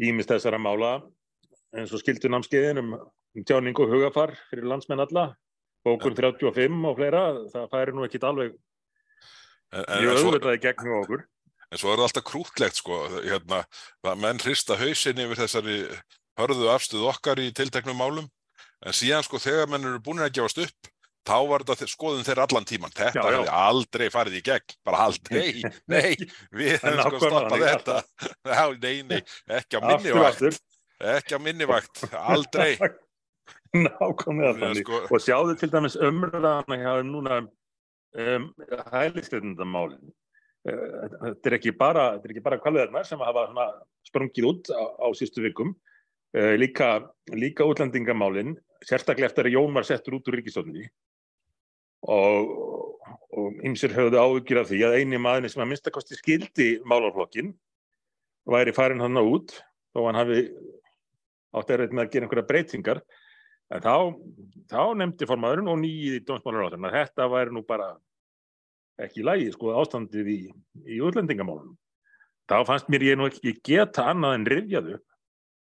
ímist 0.00 0.30
þessara 0.32 0.58
mála 0.58 1.00
eins 1.76 1.92
og 1.92 2.00
skildu 2.02 2.30
námskeiðin 2.30 2.80
um, 2.82 2.94
um 3.36 3.46
tjáning 3.46 3.76
og 3.78 3.92
hugafar 3.92 4.32
fyrir 4.50 4.66
landsmenn 4.70 5.02
alla 5.04 5.34
bókun 5.86 6.16
ja. 6.16 6.30
35 6.30 6.86
og 6.88 6.96
fleira 6.98 7.22
það 7.52 7.68
færi 7.72 7.94
nú 7.94 8.06
ekkit 8.06 8.26
alveg 8.28 8.56
mjög 9.70 10.22
auðvitaði 10.24 10.62
gegn 10.64 10.94
okkur. 10.98 11.26
En 11.70 11.78
svo 11.78 11.92
er 11.92 12.00
það 12.00 12.06
alltaf 12.08 12.26
krútlegt 12.26 12.80
sko 12.80 12.96
hérna, 13.22 13.60
menn 14.18 14.40
hrista 14.42 14.78
hausin 14.80 15.20
yfir 15.22 15.38
þessari 15.44 15.76
hörðu 16.40 16.70
afstuð 16.72 17.06
okkar 17.12 17.38
í 17.42 17.52
tilteknum 17.54 17.98
málum. 18.00 18.26
En 18.82 18.96
síðan 18.96 19.22
sko 19.22 19.38
þegar 19.38 19.70
menn 19.70 19.86
eru 19.86 20.00
búin 20.02 20.24
að 20.24 20.34
gefast 20.40 20.58
upp 20.64 20.90
þá 21.28 21.36
var 21.50 21.64
þetta 21.68 21.88
skoðun 21.90 22.26
þeirra 22.26 22.46
allan 22.48 22.66
tíman 22.68 22.94
þetta 22.96 23.26
hefði 23.26 23.54
aldrei 23.60 24.08
farið 24.12 24.40
í 24.40 24.42
gegn. 24.46 24.76
Bara 24.86 25.06
aldrei, 25.10 25.62
nei. 25.90 26.16
við 26.56 26.76
hefum 26.76 27.00
sko 27.04 27.22
stoppað 27.26 27.64
þetta. 27.66 28.02
Já, 28.56 28.64
nei, 28.80 28.96
nei, 29.10 29.22
ekki 29.60 29.78
á 29.78 29.80
minnivakt 29.84 30.60
ekki 31.00 31.36
á 31.36 31.40
minnivakt, 31.40 32.04
aldrei. 32.12 32.76
Nákvæmlega 33.84 34.56
þannig. 34.58 34.82
sko... 34.84 35.02
og 35.06 35.22
sjáðu 35.22 35.56
til 35.58 35.70
dæmis 35.72 35.96
umröðan 35.96 36.80
hjá 36.82 36.94
núna 37.06 37.36
um, 37.44 38.48
hælisleitundamálin 38.90 40.10
eh, 40.66 41.04
þetta 41.22 41.50
er 41.50 41.56
ekki 41.60 41.74
bara 41.78 42.06
bara 42.42 42.58
kvalveðarnar 42.62 43.06
sem 43.06 43.22
hafa 43.22 43.46
sprungið 44.08 44.48
út 44.50 44.72
á, 44.74 44.82
á 45.00 45.06
sístu 45.14 45.44
vikum. 45.46 45.76
Uh, 46.30 46.54
líka, 46.58 47.00
líka 47.34 47.66
útlendingamálin 47.66 48.54
sérstaklega 48.86 49.30
eftir 49.30 49.48
að 49.48 49.56
Jón 49.56 49.74
var 49.74 49.86
settur 49.86 50.18
út 50.18 50.28
úr 50.30 50.38
ríkistöldinni 50.38 50.86
og 52.08 53.60
ymsir 53.66 53.92
höfðu 53.94 54.18
áhugir 54.20 54.60
af 54.62 54.70
því 54.70 54.82
að 54.86 54.98
eini 55.00 55.20
maður 55.20 55.52
sem 55.52 55.62
að 55.62 55.70
minnstakosti 55.72 56.18
skildi 56.18 56.68
málarflokkin 56.88 57.52
væri 58.50 58.74
farin 58.74 59.02
hann 59.02 59.20
út 59.20 59.54
og 59.94 60.06
hann 60.08 60.18
hafi 60.18 60.44
átt 61.56 61.72
errið 61.74 61.94
með 61.94 62.06
að 62.06 62.12
gera 62.14 62.26
einhverja 62.26 62.48
breytingar 62.48 63.02
en 63.70 63.84
þá, 63.84 63.94
þá 64.70 64.82
nefndi 64.98 65.28
formaðurinn 65.28 65.70
og 65.70 65.78
nýjið 65.82 66.16
í 66.18 66.24
dómsmálar 66.26 66.66
á 66.66 66.72
þennan 66.74 66.90
að 66.90 66.96
þetta 66.98 67.28
væri 67.34 67.54
nú 67.54 67.62
bara 67.66 67.90
ekki 69.00 69.24
lægi 69.24 69.52
sko 69.54 69.74
ástandið 69.80 70.28
í, 70.28 70.40
í 70.84 70.98
útlendingamálunum. 71.04 71.76
Þá 72.50 72.56
fannst 72.66 72.90
mér 72.90 73.06
ég 73.06 73.18
nú 73.18 73.28
ekki 73.30 73.54
geta 73.64 74.08
annað 74.10 74.36
en 74.36 74.48
rifjaðu 74.50 74.96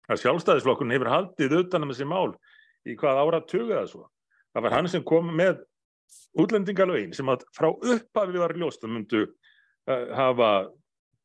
að 0.10 0.24
sjálfstæðisflokkun 0.24 0.94
hefur 0.94 1.12
haldið 1.12 1.56
utan 1.62 1.86
um 1.86 1.94
þessi 1.94 2.08
mál 2.10 2.34
í 2.90 2.98
hvað 3.00 3.22
ára 3.22 3.44
tugaða 3.48 3.86
svo. 3.92 4.08
Það 4.54 4.66
var 4.66 4.76
hann 4.76 4.90
sem 4.92 5.06
kom 5.06 5.30
með 5.38 5.62
útlendingalögin 6.40 7.14
sem 7.16 7.30
að 7.32 7.46
frá 7.56 7.70
upphafi 7.72 8.42
var 8.42 8.56
ljóst 8.58 8.86
að 8.86 8.96
myndu 8.96 9.24
uh, 9.26 10.08
hafa 10.18 10.52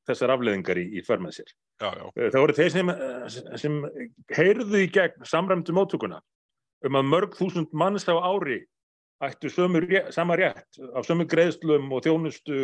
þessar 0.09 0.35
afleðingar 0.37 0.81
í, 0.81 0.87
í 0.99 1.05
förmað 1.07 1.41
sér. 1.41 1.53
Já, 1.79 1.89
já. 1.93 2.05
Uh, 2.09 2.27
það 2.33 2.43
voru 2.43 2.57
þeir 2.59 2.75
sem, 2.75 2.93
uh, 2.95 3.55
sem 3.63 3.79
heyrðu 4.37 4.83
í 4.83 4.91
gegn 4.93 5.29
samræmdu 5.29 5.77
móttökuna 5.77 6.21
um 6.87 6.99
að 6.99 7.09
mörg 7.11 7.39
þúsund 7.39 7.73
manns 7.75 8.07
á 8.07 8.15
ári 8.15 8.63
ættu 9.25 9.51
sömu, 9.51 9.83
sama 10.15 10.37
rétt 10.39 10.79
af 10.95 11.07
sömu 11.07 11.27
greiðslum 11.27 11.91
og 11.91 12.05
þjónustu 12.07 12.59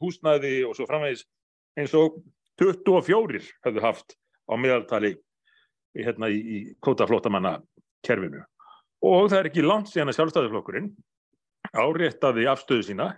húsnæði 0.00 0.62
og 0.64 0.76
svo 0.76 0.86
framvegis 0.88 1.26
eins 1.76 1.92
og 1.96 2.22
24 2.60 3.42
höfðu 3.66 3.84
haft 3.84 4.16
á 4.48 4.54
miðaltali 4.56 5.14
hérna, 5.96 6.30
í, 6.32 6.40
í 6.40 6.58
kvótaflótamanna 6.84 7.58
kerfinu. 8.06 8.40
Og 9.04 9.28
það 9.30 9.38
er 9.38 9.48
ekki 9.50 9.64
langt 9.66 9.90
síðan 9.90 10.12
að 10.12 10.18
sjálfstæðiflokkurinn 10.20 10.92
áréttaði 11.72 12.46
afstöðu 12.50 12.86
sína 12.90 13.08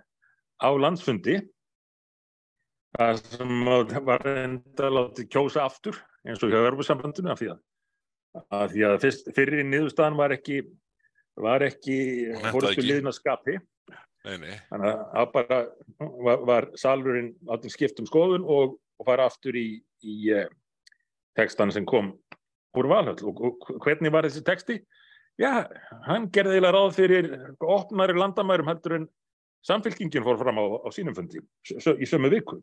á 0.62 0.68
landsfundi 0.78 1.40
það 2.94 3.20
sem 3.26 3.68
var 4.06 4.26
enda 4.30 4.90
látið 4.92 5.30
kjósa 5.32 5.64
aftur 5.66 5.98
eins 6.24 6.42
og 6.44 6.52
hjá 6.52 6.60
Örbursambandinu 6.62 7.32
af 7.32 7.40
því 7.40 7.50
að, 7.52 7.60
að, 8.44 8.66
því 8.74 8.86
að 8.88 8.96
fyrst, 9.04 9.30
fyrir 9.36 9.66
niðurstaðan 9.66 10.18
var 10.20 10.34
ekki 10.36 10.62
var 11.40 11.64
ekki 11.66 11.98
fórstu 12.52 12.84
liðin 12.84 13.10
að 13.10 13.18
skapi 13.18 13.56
nei, 13.58 14.36
nei. 14.38 14.54
þannig 14.70 15.02
að 15.20 15.30
bara 15.34 15.60
var, 15.98 16.44
var 16.46 16.68
salurinn 16.78 17.32
áttið 17.50 17.74
skiptum 17.74 18.08
skoðun 18.08 18.46
og, 18.46 18.78
og 19.00 19.08
fara 19.08 19.26
aftur 19.30 19.58
í, 19.58 19.68
í, 20.06 20.16
tekstan 21.34 21.74
sem 21.74 21.86
kom 21.88 22.14
úr 22.78 22.90
Valhöll 22.90 23.18
og, 23.26 23.42
og 23.42 23.82
hvernig 23.82 24.14
var 24.14 24.26
þessi 24.26 24.44
teksti? 24.46 24.78
Já, 25.40 25.66
hann 26.06 26.28
gerði 26.30 26.58
eiginlega 26.58 26.74
ráð 26.76 26.92
fyrir 26.94 27.28
opnari 27.66 28.14
landamærum 28.14 28.68
heldur 28.70 28.98
en 29.00 29.06
samfélkingin 29.66 30.22
fór 30.22 30.38
fram 30.38 30.60
á, 30.62 30.64
á 30.86 30.88
sínum 30.94 31.16
fundi 31.16 31.42
í 31.42 32.06
sömu 32.06 32.30
viku. 32.30 32.60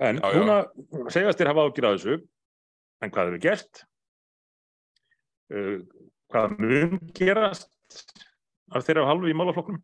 En 0.00 0.20
já, 0.20 0.28
já. 0.28 0.40
núna 0.40 0.58
segast 1.12 1.40
þér 1.40 1.52
hafa 1.52 1.64
ágjörðað 1.68 1.96
þessu, 1.96 2.18
en 3.00 3.14
hvað 3.14 3.30
hefur 3.30 3.42
gert? 3.46 3.82
Uh, 5.52 5.80
hvað 6.32 6.56
mun 6.60 7.00
gerast 7.16 8.04
af 8.72 8.84
þeirra 8.86 9.08
halvu 9.08 9.32
í 9.32 9.36
málafloknum? 9.36 9.80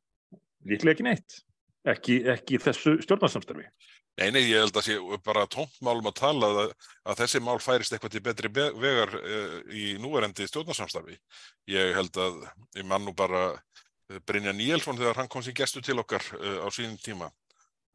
Líklega 0.69 0.97
ekki 0.97 1.07
neitt, 1.07 1.40
ekki, 1.88 2.19
ekki 2.35 2.61
þessu 2.61 2.99
stjórnarsamstarfi. 3.05 3.69
Nei, 4.18 4.32
nei, 4.34 4.40
ég 4.50 4.64
held 4.64 4.75
að 4.75 4.87
sé 4.88 4.94
bara 5.22 5.44
tóntmálum 5.46 6.08
að 6.10 6.16
tala 6.18 6.48
að, 6.50 6.70
að 7.06 7.20
þessi 7.20 7.40
mál 7.44 7.60
færist 7.62 7.92
eitthvað 7.94 8.16
til 8.16 8.22
betri 8.26 8.48
vegar 8.50 9.12
uh, 9.14 9.58
í 9.70 9.92
núverendi 10.02 10.48
stjórnarsamstarfi. 10.50 11.14
Ég 11.70 11.94
held 11.94 12.18
að, 12.18 12.40
ég 12.80 12.88
mann 12.88 13.06
nú 13.06 13.14
bara 13.14 13.44
uh, 13.52 14.18
Brynja 14.26 14.54
Níelsson 14.56 14.98
þegar 14.98 15.20
hann 15.20 15.30
kom 15.30 15.44
sér 15.46 15.54
gestu 15.60 15.84
til 15.87 16.00
okkar 16.02 16.25
uh, 16.34 16.66
á 16.66 16.68
sínum 16.75 16.98
tíma, 16.98 17.30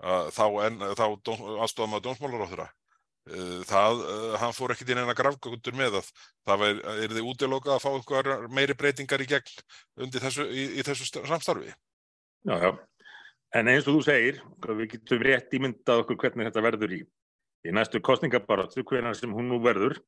þá, 0.04 0.46
þá 0.96 1.04
aðstofum 1.08 1.98
að 2.00 2.08
dómsmálar 2.08 2.48
á 2.48 2.52
þeirra. 2.54 2.70
Það, 3.70 4.02
hann 4.42 4.52
fór 4.52 4.74
ekkert 4.74 4.90
inn 4.92 5.00
eina 5.00 5.14
grafgöndur 5.16 5.76
með 5.80 6.02
að 6.02 6.08
það 6.44 6.64
er, 6.66 6.82
er 7.06 7.14
þið 7.16 7.30
útiloka 7.32 7.78
að 7.78 7.86
fá 7.86 8.50
meiri 8.52 8.76
breytingar 8.76 9.24
í 9.24 9.30
gegn 9.32 9.62
undir 10.04 10.26
þessu, 10.26 10.50
í, 10.52 10.66
í 10.76 10.84
þessu 10.84 11.08
samstarfi. 11.24 11.72
Já, 12.44 12.58
já. 12.60 12.74
En 13.54 13.70
eins 13.70 13.86
og 13.86 14.00
þú 14.00 14.06
segir, 14.08 14.42
við 14.66 14.88
getum 14.96 15.22
rétt 15.22 15.54
ímyndað 15.54 16.04
okkur 16.04 16.18
hvernig 16.24 16.50
þetta 16.50 16.66
verður 16.66 16.96
í, 16.98 17.04
í 17.70 17.74
næstu 17.76 18.02
kostningabarátu, 18.02 18.82
hvernig 18.90 19.20
sem 19.20 19.36
hún 19.36 19.52
nú 19.52 19.60
verður, 19.62 20.00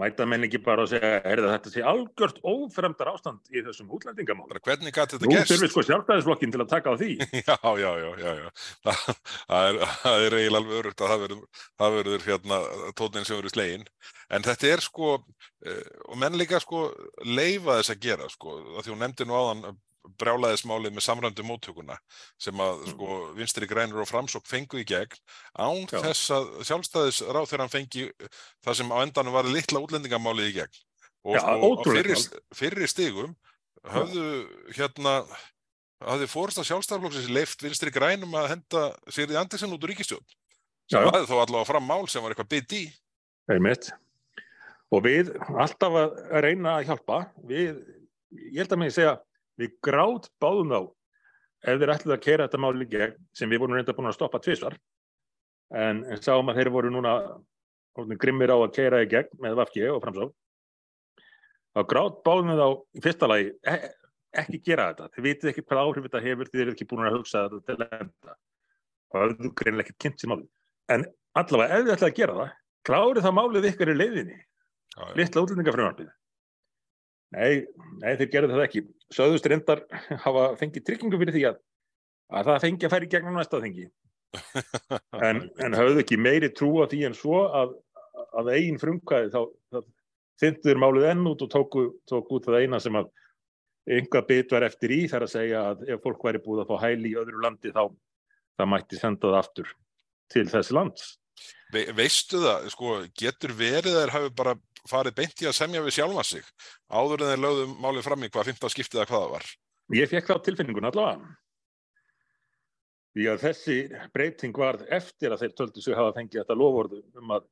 mæta 0.00 0.24
menn 0.26 0.46
ekki 0.46 0.58
bara 0.64 0.86
að 0.86 0.94
segja, 0.94 1.18
er 1.28 1.42
þetta 1.44 1.70
sé 1.70 1.84
algjört 1.86 2.40
ófremdar 2.40 3.12
ástand 3.12 3.52
í 3.52 3.62
þessum 3.66 3.92
útlendingamál. 3.94 4.48
Hvernig 4.56 4.96
gæti 4.96 5.18
þetta 5.18 5.30
gerst? 5.30 5.36
Nú 5.36 5.52
þurfum 5.52 5.66
við 5.66 5.72
sko 5.74 5.84
sjálfstæðisflokkin 5.90 6.54
til 6.56 6.62
að 6.64 6.72
taka 6.72 6.90
á 6.90 6.94
því. 6.98 7.12
já, 7.50 7.58
já, 7.84 7.90
já, 8.00 8.10
já, 8.24 8.32
já. 8.40 8.48
Það, 8.88 9.06
það 9.52 9.68
er, 9.68 9.80
er 10.14 10.38
eiginlega 10.40 10.62
alveg 10.62 10.80
örugt 10.80 11.04
að 11.04 11.12
það 11.12 11.24
verður, 11.26 11.64
það 11.84 11.96
verður 12.00 12.28
hérna 12.32 12.60
tónin 12.98 13.28
sem 13.28 13.38
verður 13.38 13.54
slegin. 13.54 13.88
En 14.32 14.48
þetta 14.48 14.72
er 14.72 14.88
sko, 14.88 15.16
eh, 15.68 15.88
og 16.08 16.20
menn 16.24 16.40
líka 16.40 16.62
sko 16.64 16.86
leifa 17.28 17.82
þess 17.82 17.94
að 17.94 18.06
gera 18.08 18.32
sko, 18.32 18.58
að 18.74 18.86
því 18.86 18.96
hún 18.96 19.04
nefndi 19.04 19.28
nú 19.28 19.36
áðan 19.36 19.76
brjálaðismálið 20.20 20.94
með 20.94 21.06
samrændu 21.06 21.46
móttökuna 21.46 21.96
sem 22.40 22.60
að 22.60 22.74
mm. 22.80 22.92
sko 22.92 23.20
vinstri 23.38 23.68
grænur 23.70 24.04
og 24.04 24.10
framsók 24.10 24.46
fengu 24.48 24.80
í 24.82 24.86
gegn 24.88 25.16
án 25.56 25.84
Já. 25.90 26.00
þess 26.08 26.34
að 26.34 26.50
sjálfstæðisráð 26.70 27.48
þegar 27.50 27.64
hann 27.64 27.74
fengi 27.74 28.06
það 28.64 28.78
sem 28.80 28.94
á 28.94 28.96
endanum 29.00 29.36
var 29.36 29.48
litla 29.50 29.82
útlendingamálið 29.84 30.50
í 30.50 30.54
gegn 30.60 30.78
og, 31.24 31.34
Já, 31.38 31.42
og 31.56 31.80
á 31.80 31.84
fyrri, 31.88 32.20
fyrri 32.54 32.90
stigum 32.90 33.34
hafðu 33.84 34.28
hérna 34.76 35.18
hafði 36.04 36.28
fórst 36.30 36.60
að 36.60 36.68
sjálfstæðarflokksins 36.70 37.32
leift 37.32 37.62
vinstri 37.64 37.92
grænum 37.94 38.34
að 38.38 38.50
henda 38.54 38.86
Sigriði 39.08 39.40
Andersen 39.40 39.74
út 39.74 39.84
úr 39.84 39.92
ríkistjón 39.92 40.24
sem 40.90 41.00
Já. 41.00 41.10
hafði 41.10 41.28
þó 41.30 41.36
allavega 41.38 41.68
fram 41.68 41.86
mál 41.88 42.08
sem 42.10 42.24
var 42.24 42.34
eitthvað 42.34 42.50
bytt 42.54 42.76
í 42.76 42.82
Einmitt. 43.52 43.90
og 44.92 45.04
við 45.04 45.32
alltaf 45.52 45.98
að 46.00 46.18
reyna 46.44 46.78
að 46.78 46.90
hjálpa 46.90 47.20
við, 47.48 47.80
ég 48.52 48.60
held 48.62 48.76
að 48.76 48.82
mig 48.82 48.94
segja 48.94 49.16
við 49.60 49.74
grátt 49.84 50.30
báðum 50.42 50.74
þá 50.74 50.80
ef 51.64 51.80
þeir 51.80 51.94
ætluð 51.94 52.16
að 52.16 52.24
kera 52.26 52.46
þetta 52.46 52.62
máli 52.64 52.88
gegn 52.90 53.18
sem 53.36 53.50
við 53.50 53.62
vorum 53.62 53.78
reynda 53.78 53.96
búin 53.96 54.10
að 54.10 54.16
stoppa 54.18 54.40
tvísvar 54.44 54.78
en, 55.74 56.04
en 56.04 56.22
sáum 56.22 56.50
að 56.50 56.60
þeir 56.60 56.72
voru 56.74 56.92
núna 56.92 57.18
grimmir 58.20 58.52
á 58.52 58.58
að 58.58 58.72
kera 58.74 59.02
í 59.04 59.10
gegn 59.10 59.38
með 59.42 59.60
Vafki 59.60 59.84
og 59.88 60.02
framsá 60.02 60.26
þá 61.74 61.84
grátt 61.90 62.24
báðum 62.26 62.52
við 62.52 62.62
þá 62.62 62.68
í 62.74 63.04
fyrsta 63.06 63.30
lagi 63.30 63.52
e 63.70 63.76
ekki 64.34 64.60
gera 64.66 64.88
þetta, 64.90 65.10
þið 65.14 65.26
vitið 65.28 65.50
ekki 65.50 65.64
hvað 65.68 65.80
áhrif 65.84 66.06
þetta 66.08 66.22
hefur 66.24 66.50
þið 66.50 66.64
eru 66.64 66.74
ekki 66.74 66.88
búin 66.90 67.06
að 67.06 67.16
hugsa 67.18 67.44
þetta 67.44 67.60
til 67.68 67.86
enda. 68.00 68.36
Og 69.14 69.14
það 69.14 69.24
er 69.34 69.52
greinlega 69.60 69.84
ekki 69.86 70.02
kynnt 70.04 70.22
sér 70.22 70.32
máli 70.32 70.48
en 70.94 71.06
allavega 71.38 71.76
ef 71.78 71.84
þið 71.84 71.94
ætlaði 71.94 72.10
að 72.10 72.18
gera 72.18 72.36
það 72.40 72.50
klárið 72.88 73.26
það 73.26 73.36
málið 73.38 73.68
ykkar 73.70 73.90
í 73.90 73.96
leiðinni. 73.96 74.38
Litla 75.18 75.44
útlendingafröðarpið 75.44 76.10
Nei, 77.34 77.64
nei, 78.02 78.12
þeir 78.18 78.30
gerðu 78.32 78.54
það 78.54 78.64
ekki. 78.68 78.82
Söðust 79.14 79.48
reyndar 79.50 79.84
hafa 80.24 80.48
fengið 80.60 80.86
tryggingu 80.86 81.20
fyrir 81.20 81.36
því 81.36 81.44
að, 81.50 81.60
að 82.34 82.50
það 82.50 82.64
fengi 82.66 82.88
að 82.88 82.94
færi 82.94 83.10
gegnum 83.14 83.38
næsta 83.40 83.62
þengi. 83.64 83.90
En, 85.24 85.44
en 85.62 85.76
hafðu 85.78 86.00
ekki 86.02 86.16
meiri 86.18 86.48
trú 86.50 86.72
á 86.82 86.90
því 86.90 87.04
en 87.06 87.14
svo 87.14 87.44
að, 87.54 87.76
að 88.34 88.48
eigin 88.56 88.80
frumkvæði 88.82 89.30
þá 89.30 89.84
þyndur 90.42 90.80
málið 90.82 91.06
enn 91.12 91.28
út 91.30 91.44
og 91.46 91.52
tóku, 91.52 91.84
tóku 92.10 92.40
út 92.40 92.48
það 92.48 92.64
eina 92.64 92.80
sem 92.82 92.98
að 92.98 93.12
einhvað 93.94 94.26
bit 94.30 94.54
var 94.54 94.66
eftir 94.66 94.94
í 94.94 95.00
þar 95.10 95.26
að 95.26 95.34
segja 95.34 95.62
að 95.70 95.84
ef 95.94 96.02
fólk 96.02 96.26
væri 96.26 96.40
búið 96.42 96.64
að 96.64 96.72
fá 96.72 96.86
hæli 96.86 97.12
í 97.12 97.18
öðru 97.20 97.42
landi 97.44 97.72
þá 97.74 97.84
það 98.58 98.70
mætti 98.72 99.00
senda 99.00 99.30
það 99.30 99.40
aftur 99.40 99.72
til 100.32 100.46
þessi 100.50 100.76
lands. 100.76 101.08
Ve, 101.74 101.84
veistu 101.96 102.40
það, 102.42 102.68
sko, 102.72 102.94
getur 103.18 103.54
verið 103.58 103.96
að 103.96 104.04
þeir 104.04 104.14
hafi 104.14 104.32
bara 104.38 104.54
farið 104.88 105.16
beint 105.20 105.42
í 105.42 105.48
að 105.48 105.56
semja 105.56 105.82
við 105.84 105.96
sjálfa 105.98 106.24
sig 106.28 106.50
áður 106.92 107.24
en 107.24 107.32
þeir 107.32 107.42
lögðum 107.44 107.74
málið 107.80 108.06
fram 108.08 108.26
í 108.26 108.30
hvað 108.32 108.50
15 108.52 108.74
skiptið 108.74 109.02
að 109.04 109.10
hvaða 109.12 109.32
var? 109.32 109.48
Ég 109.94 110.10
fekk 110.10 110.30
þá 110.30 110.36
tilfinningun 110.44 110.88
allavega. 110.90 111.34
Því 113.14 113.26
að 113.30 113.42
þessi 113.44 113.76
breyting 114.14 114.56
var 114.58 114.80
eftir 114.92 115.34
að 115.34 115.44
þeir 115.44 115.52
töldu 115.58 115.82
sig 115.84 115.94
hafa 115.94 116.14
fengið 116.16 116.40
þetta 116.40 116.56
lofórðu 116.58 117.02
um 117.20 117.34
að 117.36 117.44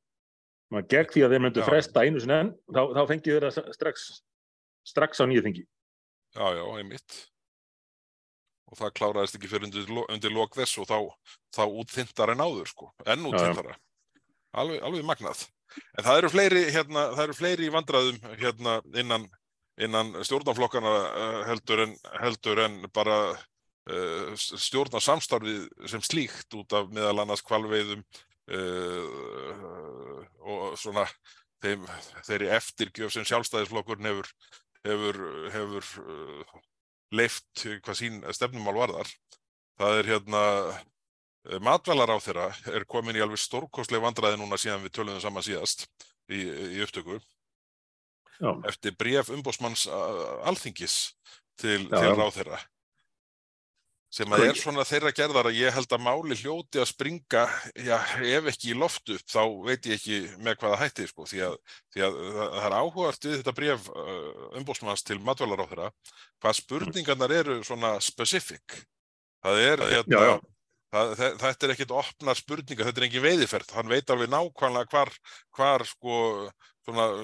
maður 0.73 0.89
gegn 0.91 1.11
því 1.13 1.23
að 1.23 1.35
þeir 1.35 1.43
myndu 1.45 1.67
fresta 1.67 2.03
einu 2.03 2.23
sinni 2.23 2.39
enn, 2.39 2.49
þá, 2.73 2.81
þá 2.97 3.03
fengið 3.11 3.37
þeir 3.37 3.45
það 3.47 3.69
strax, 3.77 4.07
strax 4.89 5.23
á 5.23 5.25
nýju 5.29 5.45
þingi. 5.45 5.63
Já, 6.33 6.45
já, 6.57 6.63
einmitt. 6.81 7.17
Og 8.71 8.79
það 8.79 8.93
kláraðist 8.97 9.37
ekki 9.37 9.51
fyrir 9.51 9.69
undir, 9.69 9.89
undir 10.09 10.33
lok 10.33 10.57
þess 10.57 10.81
og 10.81 10.89
þá, 10.89 10.97
þá 11.53 11.63
útþyndar 11.69 12.33
en 12.33 12.43
áður, 12.43 12.71
sko. 12.71 12.89
Enn 13.05 13.27
útþyndara. 13.29 13.77
Alveg, 14.57 14.81
alveg 14.85 15.05
magnað. 15.07 15.45
En 15.97 16.05
það 16.05 16.19
eru 16.19 16.29
fleiri, 16.33 16.63
hérna, 16.73 17.07
það 17.13 17.23
eru 17.27 17.37
fleiri 17.37 17.71
vandræðum 17.73 18.17
hérna, 18.41 18.75
innan, 18.99 19.27
innan 19.81 20.13
stjórnarflokkana 20.25 20.93
uh, 21.07 21.39
heldur, 21.49 21.85
en, 21.85 21.95
heldur 22.21 22.63
en 22.65 22.79
bara 22.95 23.17
uh, 23.33 24.33
stjórnarsamstarfið 24.39 25.67
sem 25.91 26.03
slíkt 26.05 26.57
út 26.59 26.77
af 26.77 26.89
meðal 26.93 27.23
annars 27.23 27.45
kvalveiðum 27.45 28.01
uh, 28.57 29.05
og 30.43 30.77
svona 30.81 31.05
þeim, 31.63 31.87
þeirri 32.27 32.51
eftirgjöf 32.57 33.13
sem 33.15 33.27
sjálfstæðisflokkurinn 33.29 34.09
hefur, 34.09 34.31
hefur, 34.87 35.21
hefur 35.53 35.85
leift 37.13 37.67
hvað 37.85 37.99
sín 37.99 38.23
stefnumál 38.35 38.75
varðar. 38.81 39.13
Það 39.79 39.99
er 39.99 40.09
hérna 40.11 40.41
Eh, 41.49 41.59
matvælar 41.59 42.13
á 42.15 42.17
þeirra 42.23 42.49
er 42.71 42.85
komin 42.87 43.17
í 43.19 43.23
alveg 43.23 43.41
stórkostleg 43.41 44.03
vandræði 44.03 44.39
núna 44.39 44.59
síðan 44.59 44.85
við 44.85 44.95
töluðum 44.95 45.23
saman 45.23 45.43
síðast 45.43 45.87
í, 46.31 46.39
í 46.39 46.83
upptöku. 46.85 47.19
Já. 48.41 48.49
eftir 48.67 48.95
bref 48.97 49.29
umbósmanns 49.29 49.85
alþingis 50.43 51.13
til, 51.61 51.83
til 51.85 52.13
ráð 52.17 52.31
þeirra 52.39 52.57
sem 54.13 54.33
að 54.33 54.45
er 54.45 54.57
svona 54.59 54.85
þeirra 54.85 55.11
gerðar 55.15 55.49
að 55.49 55.57
ég 55.57 55.73
held 55.73 55.93
að 55.95 56.03
máli 56.05 56.35
hljóti 56.37 56.81
að 56.81 56.89
springa, 56.91 57.43
já, 57.81 57.95
ef 58.21 58.49
ekki 58.51 58.69
í 58.73 58.77
loftu 58.77 59.17
þá 59.21 59.41
veit 59.65 59.87
ég 59.89 59.97
ekki 59.97 60.19
með 60.45 60.59
hvaða 60.61 60.79
hætti 60.83 61.07
sko, 61.09 61.25
því 61.29 61.41
að, 61.47 61.55
því 61.95 62.05
að 62.05 62.19
það 62.37 62.67
er 62.67 62.75
áhugart 62.77 63.27
við 63.29 63.37
þetta 63.39 63.55
bref 63.57 63.87
umbósmanns 64.61 65.05
til 65.07 65.17
matvælar 65.25 65.65
á 65.65 65.69
þeirra 65.71 65.89
hvað 66.43 66.59
spurningarnar 66.59 67.33
eru 67.39 67.57
svona 67.65 67.95
specific. 68.05 68.83
Það 69.43 69.63
er 69.63 69.85
hérna 69.95 70.25
Það, 70.93 71.13
þetta 71.41 71.65
er 71.65 71.71
ekkit 71.73 71.91
opna 71.95 72.35
spurninga, 72.37 72.85
þetta 72.85 73.01
er 73.01 73.07
engin 73.07 73.23
veiðiferð, 73.25 73.71
hann 73.73 73.89
veit 73.89 74.11
alveg 74.13 74.29
nákvæmlega 74.29 74.91
hvar, 74.91 75.09
hvar 75.57 75.85
sko, 75.89 76.17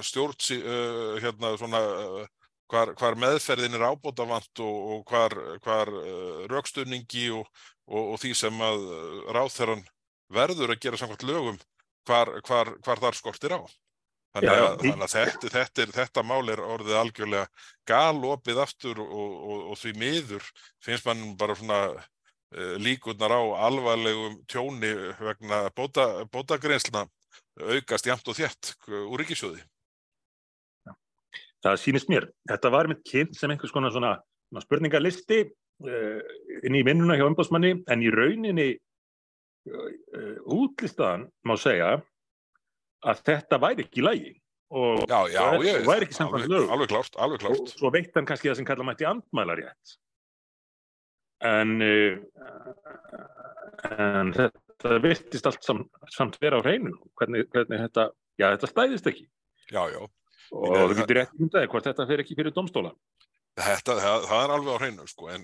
stjórn, 0.07 0.38
uh, 0.55 1.19
hérna, 1.21 1.51
svona, 1.61 1.83
uh, 1.83 2.55
hvar, 2.71 2.95
hvar 2.97 3.19
meðferðin 3.21 3.77
er 3.77 3.85
ábútafant 3.91 4.63
og, 4.65 4.79
og 4.95 5.13
hvar, 5.13 5.38
hvar 5.65 5.93
uh, 5.93 6.41
raukstunningi 6.49 7.27
og, 7.38 7.45
og, 7.91 8.15
og 8.15 8.19
því 8.23 8.33
sem 8.41 8.65
að 8.71 8.89
ráþæran 9.38 9.85
verður 10.33 10.73
að 10.73 10.81
gera 10.88 11.03
samkvæmt 11.03 11.29
lögum, 11.29 11.61
hvar 12.09 12.33
þar 12.89 13.21
skortir 13.21 13.53
á. 13.53 13.61
Þannig 14.33 14.53
að, 14.53 14.75
þannig 14.81 15.05
að 15.05 15.13
þetta, 15.13 15.49
þetta, 15.53 15.81
er, 15.83 15.91
þetta 15.93 16.23
mál 16.25 16.43
er 16.53 16.61
orðið 16.61 16.97
algjörlega 16.99 17.47
galopið 17.89 18.61
aftur 18.61 19.01
og 19.01 19.73
því 19.77 19.93
miður 19.97 20.45
finnst 20.85 21.05
mann 21.05 21.33
bara 21.38 21.57
svona 21.57 21.79
líkurnar 22.81 23.29
á 23.29 23.41
alvarlegum 23.67 24.39
tjóni 24.49 24.89
vegna 25.19 25.67
bóta, 25.75 26.25
bótagreinsluna 26.33 27.05
aukast 27.59 28.07
jæmt 28.07 28.27
og 28.31 28.37
þétt 28.37 28.73
úr 28.89 29.21
ríkisjóði. 29.21 29.61
Það 31.63 31.79
sýnist 31.81 32.09
mér. 32.11 32.29
Þetta 32.47 32.71
var 32.71 32.87
mitt 32.89 33.01
kynnt 33.07 33.35
sem 33.37 33.51
einhvers 33.51 33.73
konar 33.75 33.91
svona, 33.93 34.13
svona 34.49 34.63
spurningalisti 34.63 35.41
uh, 35.43 36.19
inn 36.63 36.77
í 36.79 36.83
vinnuna 36.87 37.17
hjá 37.19 37.25
umbásmanni 37.27 37.73
en 37.91 38.05
í 38.05 38.11
rauninni 38.15 38.69
uh, 39.69 40.37
útlistaðan 40.55 41.27
má 41.43 41.57
segja 41.59 41.97
að 43.07 43.25
þetta 43.27 43.59
væri 43.61 43.85
ekki 43.85 44.01
í 44.01 44.07
lagi 44.07 44.31
og 44.69 45.03
Já, 45.09 45.19
já, 45.33 45.43
og 45.55 45.63
ég, 45.65 45.81
væri 45.87 46.05
ekki 46.05 46.17
samkvæmt 46.17 46.51
alveg, 46.69 46.91
klárt, 46.91 47.15
alveg 47.17 47.41
klárt. 47.41 47.71
svo 47.73 47.89
veitt 47.93 48.15
hann 48.15 48.27
kannski 48.29 48.51
það 48.51 48.59
sem 48.59 48.67
kalla 48.67 48.85
mætti 48.85 49.07
andmælarétt 49.09 49.95
en 51.46 51.75
uh, 51.86 52.17
en 53.96 54.34
þetta 54.36 55.00
virtist 55.03 55.48
allt 55.50 55.65
sam, 55.65 55.84
samt 56.12 56.39
vera 56.41 56.60
á 56.60 56.65
hreinu 56.65 56.96
hvernig, 57.19 57.48
hvernig 57.53 57.86
þetta, 57.88 58.10
já 58.39 58.50
þetta 58.53 58.72
stæðist 58.74 59.12
ekki 59.12 59.27
Já, 59.69 59.84
já. 59.93 60.01
og 60.55 60.75
þú 60.75 61.00
getur 61.00 61.19
rétt 61.19 61.39
myndaði 61.39 61.72
hvort 61.72 61.89
þetta 61.89 62.08
fer 62.10 62.24
ekki 62.24 62.38
fyrir 62.39 62.55
domstóla 62.55 62.93
Þetta, 63.60 63.96
það, 64.00 64.25
það 64.29 64.41
er 64.46 64.51
alveg 64.55 64.75
á 64.77 64.79
hreinu, 64.79 65.05
sko, 65.10 65.25
en, 65.34 65.41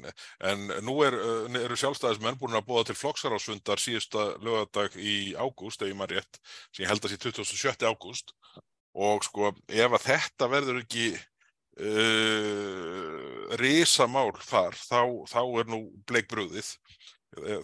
en 0.48 0.62
nú 0.88 0.94
er, 1.04 1.18
uh, 1.20 1.58
eru 1.60 1.76
sjálfstæðismenn 1.80 2.38
búin 2.40 2.56
að 2.56 2.68
búa 2.70 2.84
til 2.88 2.96
flokksarásfundar 2.96 3.82
síðasta 3.82 4.28
lögadag 4.46 4.96
í 4.96 5.34
ágúst, 5.36 5.84
ef 5.84 5.92
ég 5.92 5.98
maður 6.00 6.22
rétt, 6.22 6.40
sem 6.70 6.86
ég 6.86 6.94
held 6.94 7.04
að 7.04 7.12
sé 7.12 7.20
27. 7.26 7.90
ágúst, 7.90 8.32
og 8.96 9.26
sko, 9.28 9.52
ef 9.68 9.98
að 9.98 10.06
þetta 10.06 10.48
verður 10.54 10.80
ekki 10.86 11.10
uh, 11.82 13.58
risamál 13.62 14.32
þar, 14.44 14.74
þá, 14.80 15.02
þá 15.32 15.42
er 15.62 15.66
nú 15.72 15.80
bleikbrúðið, 16.08 16.70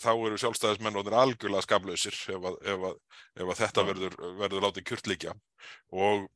þá 0.04 0.12
eru 0.12 0.38
sjálfstæðismenn 0.42 0.98
og 1.00 1.06
þeir 1.08 1.16
algjörlega 1.16 1.64
skaflausir 1.64 2.16
ef, 2.34 2.44
að, 2.44 2.56
ef, 2.68 2.82
að, 2.90 2.96
ef 3.40 3.48
að 3.54 3.60
þetta 3.62 3.82
verður, 3.88 4.14
verður 4.42 4.66
látið 4.68 4.88
kjurtlikja 4.90 5.36
og 5.96 6.28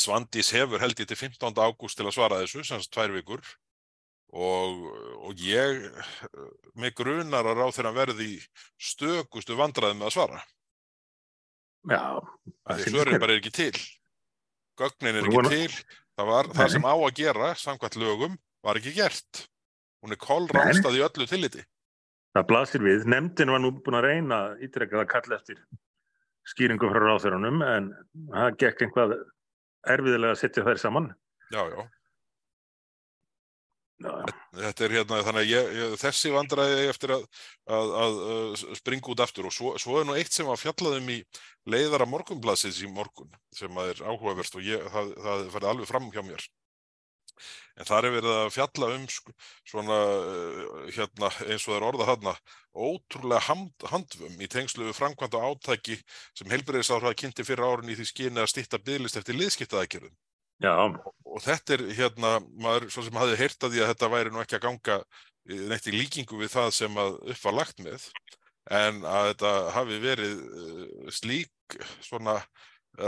Svandís 0.00 0.50
hefur 0.56 0.80
held 0.80 0.98
ég 1.02 1.08
til 1.10 1.18
15. 1.18 1.58
ágúst 1.60 1.98
til 1.98 2.06
að 2.08 2.16
svara 2.16 2.40
þessu, 2.40 2.64
sem 2.64 2.80
sagt 2.80 2.94
tvær 2.94 3.12
vikur 3.14 3.44
og, 4.30 4.86
og 5.26 5.42
ég 5.42 5.88
með 6.78 6.94
grunar 7.00 7.48
að 7.50 7.60
ráð 7.60 7.74
þeirra 7.78 7.94
verði 7.96 8.30
stökustu 8.80 9.58
vandræðum 9.58 10.00
með 10.00 10.10
að 10.10 10.16
svara. 10.16 10.42
já, 11.90 12.04
Því 12.20 12.76
Það 12.76 12.84
svörin 12.84 13.10
finnst 13.10 13.24
bara 13.24 13.34
er 13.34 13.42
ekki 13.42 13.54
til. 13.56 13.82
Gögnin 14.80 15.18
er 15.18 15.28
ekki 15.28 15.44
til. 15.50 15.98
Það, 16.20 16.28
var, 16.28 16.48
Nei. 16.50 16.56
það 16.58 16.72
sem 16.74 16.84
á 16.84 16.92
að 16.92 17.12
gera, 17.16 17.46
samkvæmt 17.56 17.94
lögum, 17.96 18.32
var 18.66 18.76
ekki 18.76 18.90
gert. 18.92 19.44
Hún 20.04 20.12
er 20.12 20.18
kollrámstað 20.20 20.98
í 20.98 21.04
öllu 21.06 21.26
tilliti. 21.30 21.62
það 22.36 22.44
blasir 22.50 22.82
við 22.84 23.06
nefndin 23.10 23.50
var 23.50 23.62
nú 23.64 23.70
búin 23.80 23.96
að 23.98 24.04
reyna 24.06 24.36
ítrekkað 24.62 25.00
að 25.02 25.08
kalla 25.10 25.38
eftir 25.40 25.62
skýringum 26.52 26.92
frá 26.92 27.00
ráþurunum 27.02 27.62
en 27.66 27.88
það 28.34 28.58
gekk 28.60 28.84
einhvað 28.86 29.14
erfiðilega 29.94 30.36
að 30.36 30.38
setja 30.42 30.62
þær 30.68 30.78
saman 30.84 31.08
Já, 31.50 31.64
já. 31.72 31.80
Þetta 34.00 34.84
er 34.86 34.94
hérna, 34.96 35.18
þannig 35.26 35.42
að 35.42 35.50
ég, 35.50 35.66
ég, 35.76 35.96
þessi 36.00 36.30
vandræði 36.32 36.76
eigi 36.78 36.92
eftir 36.92 37.12
að, 37.16 37.26
að, 37.68 37.90
að, 38.02 38.20
að 38.30 38.78
springa 38.80 39.12
út 39.12 39.22
aftur 39.24 39.48
og 39.50 39.54
svo, 39.54 39.72
svo 39.82 39.98
er 40.00 40.08
nú 40.08 40.16
eitt 40.16 40.32
sem 40.32 40.48
var 40.48 40.60
fjallaðum 40.60 41.10
í 41.12 41.18
leiðara 41.68 42.08
morgunblassins 42.08 42.80
í 42.80 42.88
morgun 42.90 43.28
sem 43.56 43.76
að 43.76 43.92
er 43.92 44.00
áhugaverst 44.08 44.56
og 44.56 44.64
ég, 44.64 44.86
það, 44.94 45.12
það 45.26 45.44
færði 45.52 45.70
alveg 45.74 45.90
fram 45.90 46.08
hjá 46.14 46.22
mér. 46.24 46.48
En 47.80 47.88
þar 47.88 48.08
er 48.08 48.14
verið 48.16 48.34
að 48.36 48.50
fjalla 48.52 48.88
um 48.96 49.04
svona, 49.12 49.98
uh, 50.00 50.80
hérna, 50.92 51.30
eins 51.46 51.64
og 51.64 51.70
það 51.70 51.76
er 51.78 51.86
orðað 51.90 52.10
þarna, 52.10 52.34
ótrúlega 52.88 53.46
hand, 53.46 53.86
handvum 53.92 54.40
í 54.40 54.48
tengslu 54.52 54.88
við 54.88 54.98
framkvæmd 54.98 55.38
og 55.38 55.46
átæki 55.50 56.00
sem 56.36 56.52
heilbreyðisáhrað 56.52 57.16
kynnti 57.22 57.46
fyrir 57.48 57.68
árun 57.68 57.92
í 57.92 57.96
því 58.00 58.08
skyni 58.10 58.42
að 58.42 58.52
stýtta 58.52 58.82
byggðlist 58.84 59.20
eftir 59.20 59.40
liðskiptaðakjörðum 59.40 60.16
já, 60.62 60.74
og 61.30 61.44
þetta 61.44 61.76
er 61.76 61.86
hérna, 61.98 62.34
maður 62.60 62.88
svo 62.92 63.04
sem 63.06 63.20
hafði 63.20 63.38
heyrt 63.40 63.66
að 63.66 63.74
því 63.74 63.84
að 63.84 63.92
þetta 63.94 64.12
væri 64.14 64.34
nú 64.34 64.42
ekki 64.42 64.58
að 64.58 64.66
ganga 64.66 64.98
eh, 65.00 65.62
neitt 65.70 65.88
í 65.90 65.96
líkingu 65.96 66.40
við 66.40 66.54
það 66.56 66.72
sem 66.78 67.00
að 67.00 67.20
upp 67.34 67.44
var 67.46 67.58
lagt 67.60 67.82
með 67.84 68.10
en 68.70 69.04
að 69.08 69.32
þetta 69.32 69.52
hafi 69.74 69.96
verið 70.02 70.42
uh, 70.44 71.08
slík 71.10 71.78
svona 72.04 72.36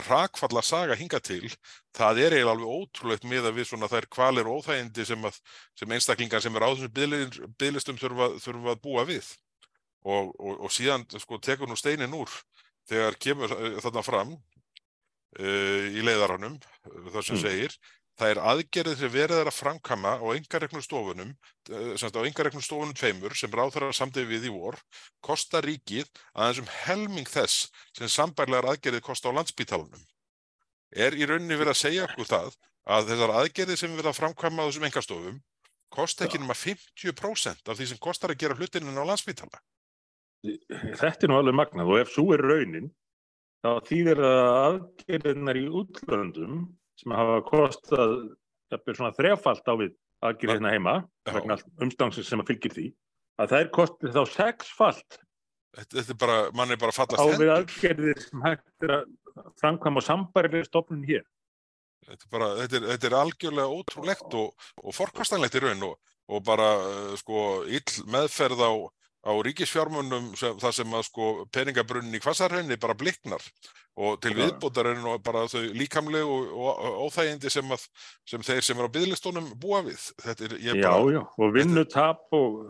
rakfalla 0.06 0.62
saga 0.62 0.96
hinga 0.96 1.20
til 1.20 1.50
það 1.96 2.20
er 2.22 2.36
eiginlega 2.36 2.52
alveg 2.54 2.74
ótrúlegt 2.76 3.24
með 3.28 3.48
að 3.48 3.56
við 3.58 3.68
svona 3.68 3.88
þær 3.90 4.06
kvalir 4.14 4.48
og 4.48 4.62
óþægindi 4.62 5.06
sem, 5.06 5.24
að, 5.26 5.38
sem 5.78 5.94
einstaklingar 5.96 6.42
sem 6.42 6.56
er 6.56 6.64
á 6.64 6.70
þessum 6.70 7.52
biðlistum 7.58 7.98
þurfa, 8.00 8.28
þurfa 8.40 8.74
að 8.76 8.82
búa 8.84 9.04
við. 9.08 9.26
Og, 10.02 10.32
og, 10.38 10.64
og 10.66 10.72
síðan 10.74 11.04
sko 11.22 11.38
tekur 11.38 11.70
nú 11.70 11.76
steinin 11.78 12.14
úr 12.16 12.30
þegar 12.90 13.18
kemur 13.22 13.52
eh, 13.54 13.76
þarna 13.82 14.02
fram 14.06 14.32
uh, 15.38 15.88
í 15.92 16.04
leiðaranum 16.04 16.58
þar 17.12 17.24
sem 17.24 17.36
Mm. 17.36 17.42
segir. 17.42 17.76
Það 18.20 18.30
er 18.30 18.38
aðgerðið 18.44 18.98
sem 19.00 19.12
verið 19.12 19.38
er 19.40 19.48
að 19.48 19.56
framkama 19.56 20.10
á 20.20 20.26
engareknum 20.36 20.82
stofunum 20.84 21.30
uh, 21.32 21.94
semst 21.96 22.16
á 22.16 22.20
engareknum 22.28 22.62
stofunum 22.62 22.92
tveimur 22.94 23.32
sem 23.34 23.50
ráðherra 23.50 23.88
samtið 23.96 24.28
við 24.28 24.48
í 24.50 24.52
vor 24.52 24.76
kosta 25.24 25.62
ríkið 25.64 26.10
aðeins 26.36 26.60
um 26.60 26.68
helming 26.84 27.26
þess 27.28 27.70
sem 27.96 28.08
sambærlegar 28.12 28.68
aðgerðið 28.74 29.00
kosta 29.06 29.32
á 29.32 29.36
landspítalunum 29.40 30.04
er 30.92 31.16
í 31.16 31.24
rauninni 31.24 31.56
verið 31.56 31.72
að 31.72 31.80
segja 31.80 32.04
okkur 32.04 32.28
það 32.28 32.52
að 32.92 33.08
þessar 33.08 33.34
aðgerðið 33.40 33.80
sem 33.80 33.96
verið 33.96 34.12
að 34.12 34.18
framkvæma 34.20 34.60
á 34.60 34.66
þessum 34.68 34.86
engastofum 34.90 35.40
kosta 35.92 36.26
ekki 36.28 36.40
nema 36.42 36.54
50% 36.58 37.68
af 37.72 37.78
því 37.80 37.86
sem 37.94 38.00
kostar 38.00 38.32
að 38.34 38.42
gera 38.44 38.56
hlutinin 38.60 39.00
á 39.00 39.08
landspítala? 39.08 39.60
Þetta 40.42 41.24
er 41.24 41.30
nú 41.32 41.38
alveg 41.40 41.56
magnað 41.56 41.90
og 41.94 42.00
ef 42.02 42.12
svo 42.12 42.28
er 42.36 42.44
raunin 42.44 42.92
þá 43.62 43.70
þýðir 43.88 44.22
að 44.26 44.52
aðgerðinar 44.52 45.60
í 45.60 45.66
útlöndum 45.80 46.62
sem 46.98 47.14
hafa 47.16 47.40
kostað 47.46 48.14
svona 48.72 49.12
þrefalt 49.16 49.68
á 49.68 49.74
við 49.78 49.92
aðgerðina 50.22 50.72
heima 50.74 50.94
Já. 51.26 51.34
vegna 51.36 51.58
umstangsins 51.82 52.30
sem 52.30 52.42
að 52.42 52.52
fylgir 52.52 52.74
því 52.76 52.86
að 53.42 53.54
þær 53.54 53.70
kosti 53.74 54.12
þá 54.14 54.22
sexfalt 54.30 55.18
þetta, 55.18 55.92
þetta 55.98 56.14
er 56.14 56.20
bara, 56.20 56.38
mann 56.56 56.74
er 56.74 56.80
bara 56.80 56.94
að 56.94 57.02
á 57.02 57.14
fallast 57.16 57.42
við 57.42 57.52
aðgerðir 57.56 58.22
sem 58.22 58.46
hægt 58.46 58.86
er 58.86 58.94
að 58.98 59.04
framkvæma 59.60 60.02
á 60.04 60.08
sambærilega 60.08 60.68
stofnun 60.68 61.06
hér 61.08 61.24
þetta 62.06 62.26
er, 62.26 62.32
bara, 62.32 62.48
þetta 62.60 62.78
er, 62.78 62.88
þetta 62.92 63.08
er 63.08 63.18
algjörlega 63.18 63.76
ótrúlegt 63.78 64.38
og, 64.38 64.66
og 64.82 64.96
forkastanlegt 64.96 65.58
í 65.58 65.64
raun 65.64 65.86
og, 65.90 66.16
og 66.32 66.44
bara 66.46 66.72
uh, 66.82 67.14
sko 67.20 67.62
ill 67.70 68.10
meðferð 68.12 68.62
á, 68.62 68.72
á 69.22 69.32
ríkisfjármunum 69.46 70.32
sem, 70.38 70.56
það 70.58 70.74
sem 70.80 70.96
að 70.98 71.06
sko 71.06 71.30
peningabrunnin 71.54 72.18
í 72.18 72.22
kvassarhenni 72.22 72.78
bara 72.80 72.96
bliknar 72.98 73.44
og 73.92 74.16
til 74.24 74.32
Já. 74.32 74.38
viðbótar 74.40 74.88
er 74.88 75.00
nú 75.02 75.14
bara 75.22 75.44
þau 75.52 75.62
líkamleg 75.76 76.24
og, 76.24 76.52
og, 76.56 76.70
og 76.72 77.00
óþægindi 77.06 77.50
sem, 77.52 77.74
að, 77.74 77.84
sem 78.28 78.44
þeir 78.46 78.64
sem 78.64 78.78
eru 78.80 78.88
á 78.88 78.94
byðlistónum 78.96 79.50
búa 79.60 79.82
við 79.84 80.06
er, 80.24 80.56
já, 80.56 80.72
bara, 80.80 80.94
já, 81.12 81.20
og 81.22 81.52
vinnutap 81.54 82.24
og 82.38 82.62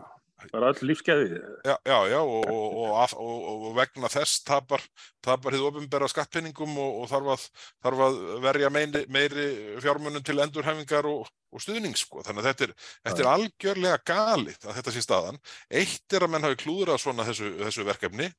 bara 0.51 0.71
öll 0.73 0.87
lífskeiði 0.89 1.39
Já, 1.63 1.75
já, 1.87 1.97
já 2.11 2.19
og, 2.19 2.47
og, 2.49 3.13
og, 3.21 3.37
og, 3.51 3.67
vegna 3.77 4.09
þess 4.11 4.41
tapar, 4.47 4.83
tapar 5.23 5.55
hið 5.55 5.67
ofinbera 5.69 6.09
skattpenningum 6.11 6.73
og, 6.81 7.03
og 7.03 7.11
þarf, 7.11 7.29
að, 7.35 7.67
þarf 7.85 8.03
að 8.07 8.19
verja 8.43 8.71
meiri, 8.73 9.03
meiri 9.13 9.45
fjármunum 9.83 10.25
til 10.25 10.39
endurhæfingar 10.43 11.07
og, 11.09 11.29
og 11.53 11.63
stuðnings 11.63 12.03
sko. 12.05 12.23
Þannig 12.25 12.43
að 12.43 12.49
þetta 12.49 12.67
er, 12.67 12.73
þetta 13.07 13.23
er 13.23 13.31
algjörlega 13.33 14.01
galið 14.09 14.67
að 14.67 14.79
þetta 14.79 14.95
sé 14.95 15.05
staðan. 15.05 15.39
Eitt 15.81 16.17
er 16.17 16.25
að 16.27 16.33
menn 16.33 16.47
hafi 16.47 16.59
klúðrað 16.63 17.03
svona 17.03 17.27
þessu, 17.29 17.53
þessu 17.61 17.87
verkefni 17.87 18.31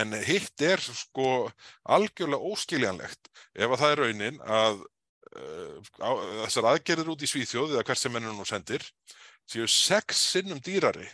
en 0.00 0.18
hitt 0.24 0.66
er 0.66 0.82
sko 0.84 1.28
algjörlega 1.96 2.54
óskiljanlegt 2.54 3.30
ef 3.54 3.68
að 3.68 3.78
það 3.84 3.92
er 3.92 4.04
raunin 4.04 4.42
að 4.44 4.82
uh, 5.34 5.78
á, 6.02 6.10
þessar 6.46 6.72
aðgerðir 6.72 7.12
út 7.14 7.24
í 7.24 7.30
Svíþjóð 7.30 7.76
eða 7.76 7.86
hvert 7.88 8.00
sem 8.00 8.14
mennur 8.14 8.34
nú 8.36 8.46
sendir 8.48 8.84
séu 9.50 9.66
sex 9.68 10.22
sinnum 10.32 10.60
dýrari 10.64 11.06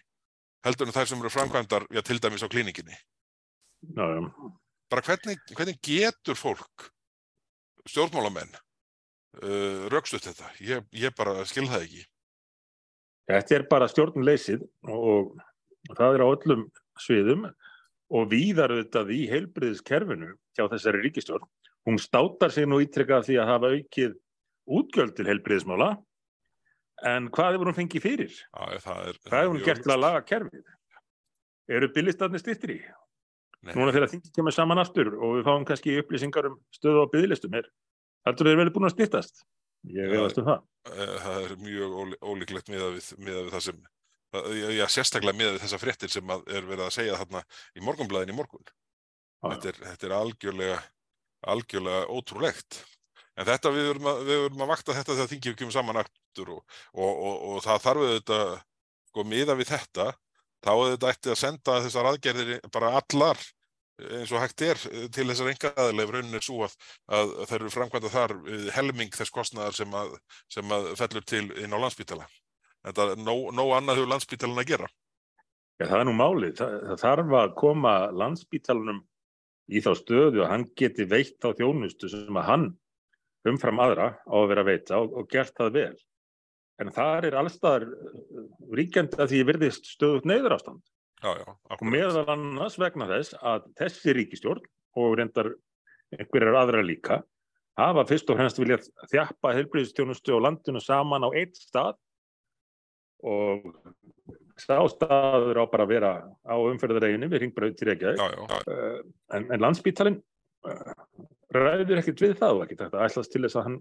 heldur 0.66 0.88
en 0.88 0.94
þær 0.94 1.11
sem 1.11 1.20
eru 1.23 1.33
framkvæmdar, 1.33 1.87
já, 1.90 2.03
til 2.05 2.20
dæmis 2.20 2.44
á 2.44 2.49
klíninginni. 2.53 2.96
já, 3.96 4.05
já. 4.16 4.20
Bara 4.90 5.03
hvernig, 5.07 5.38
hvernig 5.55 5.79
getur 5.87 6.35
fólk, 6.35 6.90
stjórnmálamenn, 7.87 8.57
uh, 9.42 9.87
raukstuð 9.92 10.25
þetta? 10.25 10.51
Ég, 10.66 10.88
ég 10.90 11.14
bara 11.16 11.44
skil 11.46 11.68
það 11.70 11.85
ekki. 11.87 12.03
Þetta 13.31 13.55
er 13.55 13.66
bara 13.70 13.88
stjórnleysið 13.88 14.64
og 14.90 15.37
það 15.94 16.16
er 16.16 16.25
á 16.27 16.29
öllum 16.29 16.64
sviðum 16.99 17.46
og 18.11 18.27
víðar 18.33 18.75
auðvitað 18.75 19.12
í 19.14 19.20
heilbriðiskerfinu 19.31 20.33
hjá 20.59 20.64
þessari 20.73 21.05
ríkistjórn. 21.05 21.46
Hún 21.87 22.01
státar 22.03 22.51
sig 22.51 22.66
nú 22.66 22.81
ítrekkað 22.83 23.29
því 23.29 23.38
að 23.40 23.51
hafa 23.53 23.70
aukið 23.77 24.16
útgjöld 24.66 25.14
til 25.16 25.29
heilbriðismála 25.31 25.92
en 27.09 27.29
hvað 27.35 27.55
hefur 27.57 27.71
hún 27.71 27.77
fengið 27.77 28.05
fyrir? 28.05 28.35
Já, 28.35 28.81
það 28.85 29.05
er, 29.11 29.21
Hvað 29.29 29.45
hefur 29.45 29.55
hún 29.55 29.67
gert 29.69 29.85
til 29.85 29.95
að 29.95 30.03
laga 30.03 30.25
kerfið? 30.27 30.75
Eru 31.71 31.89
bygglistatni 31.95 32.41
styrtir 32.43 32.75
í? 32.75 32.81
Nei. 33.61 33.75
Núna 33.77 33.93
þegar 33.93 34.11
þingið 34.15 34.35
kemur 34.37 34.57
saman 34.57 34.81
aftur 34.81 35.13
og 35.15 35.39
við 35.39 35.47
fáum 35.47 35.65
kannski 35.69 35.99
upplýsingar 36.01 36.49
um 36.49 36.59
stöðu 36.75 37.05
á 37.05 37.13
bygglistum 37.13 37.57
er. 37.61 37.69
Heldur 38.27 38.49
þeir 38.49 38.61
verið 38.63 38.77
búin 38.77 38.89
að 38.89 38.95
styrtast? 38.97 39.43
Ég 39.89 40.13
veist 40.13 40.41
um 40.41 40.49
það. 40.49 40.63
Eh, 40.93 41.17
það 41.25 41.43
er 41.45 41.57
mjög 41.65 41.97
ólí, 42.01 42.19
ólíklegt 42.21 42.71
miðað 42.73 42.97
við, 42.97 43.11
við 43.27 43.51
það 43.55 43.65
sem, 43.67 43.83
já, 44.35 44.69
já, 44.77 44.85
sérstaklega 44.93 45.39
miðað 45.39 45.57
við 45.57 45.65
þessa 45.65 45.81
fréttir 45.81 46.13
sem 46.13 46.33
er 46.37 46.69
verið 46.69 46.85
að 46.87 46.95
segja 46.97 47.19
þarna 47.21 47.45
í 47.77 47.85
morgunblæðin 47.85 48.35
í 48.35 48.37
morgun. 48.37 48.73
Þetta 49.41 49.71
er, 49.73 49.81
þetta 49.87 50.09
er 50.09 50.17
algjörlega, 50.19 50.81
algjörlega 51.55 52.03
ótrúlegt. 52.13 52.83
En 53.38 53.47
þetta 53.49 53.73
við 53.75 53.87
verum 53.93 54.09
að, 54.11 54.33
að 54.49 54.66
vakta 54.73 54.97
þetta 54.97 55.14
þegar 55.14 55.31
þingið 55.31 55.57
kemur 55.61 55.77
saman 55.77 56.01
aftur 56.03 56.51
og, 56.57 56.64
og, 56.93 57.12
og, 57.12 57.37
og 57.51 57.62
það 57.64 57.85
þarf 57.87 58.05
auðvitað, 58.07 58.53
sko, 59.12 59.25
miða 59.31 59.57
við 59.61 59.71
þetta, 59.71 60.11
þá 60.61 60.73
auðvitað 60.75 61.14
ætti 61.14 61.33
að 61.33 61.40
senda 61.40 61.79
þessar 61.87 62.11
aðgerðir 62.11 62.61
bara 62.75 62.93
allar 62.99 63.49
eins 64.01 64.33
og 64.33 64.40
hægt 64.40 64.62
er 64.64 64.81
til 65.12 65.27
þessar 65.29 65.51
enga 65.53 65.71
aðleif 65.85 66.12
rauninni 66.14 66.40
svo 66.45 66.64
að, 66.64 66.77
að 67.12 67.33
það 67.43 67.57
eru 67.59 67.73
framkvæmda 67.75 68.12
þar 68.12 68.35
helming 68.77 69.12
þess 69.16 69.35
kostnæðar 69.35 69.77
sem 69.77 69.97
að, 69.97 70.14
sem 70.53 70.75
að 70.77 70.88
fellur 71.01 71.27
til 71.29 71.45
inn 71.61 71.77
á 71.77 71.79
landsbítala. 71.83 72.29
Þetta 72.87 73.07
er 73.12 73.21
nóg, 73.21 73.51
nóg 73.57 73.75
annað 73.77 74.01
hefur 74.01 74.12
landsbítalan 74.14 74.62
að 74.62 74.71
gera. 74.73 74.90
Já, 75.81 75.87
það 75.87 75.99
er 75.99 76.07
nú 76.09 76.16
málið. 76.16 76.55
Það, 76.61 76.77
það 76.88 77.03
þarf 77.05 77.35
að 77.40 77.55
koma 77.61 77.95
landsbítalanum 78.23 79.03
í 79.71 79.83
þá 79.85 79.90
stöðu 80.01 80.45
að 80.45 80.53
hann 80.55 80.66
geti 80.79 81.07
veitt 81.09 81.45
á 81.45 81.51
þjónustu 81.57 82.11
sem 82.12 82.40
að 82.40 82.49
hann 82.49 82.66
umfram 83.48 83.81
aðra 83.83 84.12
á 84.20 84.35
að 84.37 84.48
vera 84.53 84.64
að 84.64 84.70
veita 84.70 85.00
og, 85.00 85.16
og 85.16 85.29
gert 85.33 85.55
það 85.57 85.74
vel. 85.79 85.96
En 86.81 86.92
það 86.96 87.26
er 87.29 87.37
allstaðar 87.40 87.88
ríkjandi 88.76 89.20
að 89.20 89.33
því 89.35 89.40
verðist 89.50 89.90
stöðut 89.94 90.29
neyður 90.29 90.57
ástand. 90.57 90.85
Já, 91.20 91.35
já, 91.37 91.48
og 91.76 91.83
meðal 91.85 92.22
annars 92.33 92.79
vegna 92.81 93.09
þess 93.11 93.35
að 93.44 93.66
þessi 93.76 94.14
ríkistjórn 94.16 94.62
og 95.00 95.18
reyndar 95.20 95.50
einhverjar 96.16 96.57
aðra 96.62 96.81
líka 96.85 97.20
hafa 97.81 98.07
fyrst 98.09 98.31
og 98.33 98.38
fremst 98.40 98.61
viljað 98.61 98.88
þjappa 99.11 99.53
helbriðstjónustu 99.59 100.35
og 100.37 100.44
landinu 100.46 100.81
saman 100.83 101.26
á 101.29 101.31
eitt 101.37 101.61
stað 101.61 101.98
og 103.20 103.68
stástaður 104.61 105.61
á 105.61 105.64
bara 105.70 105.87
að 105.87 105.92
vera 105.92 106.12
á 106.44 106.57
umferðareginu 106.57 107.29
við 107.31 107.44
ringbröð 107.44 107.76
til 107.76 107.90
Reykjavík 107.90 108.22
en, 109.37 109.46
en 109.46 109.61
landsbítalinn 109.62 110.18
uh, 110.68 110.94
ræður 111.57 112.03
ekkert 112.03 112.23
við 112.27 112.37
það 112.39 112.57
og 112.57 112.63
ekkert 112.67 112.85
þetta 112.85 113.07
ætlast 113.07 113.35
til 113.35 113.43
þess 113.47 113.59
að 113.59 113.67
hann, 113.69 113.81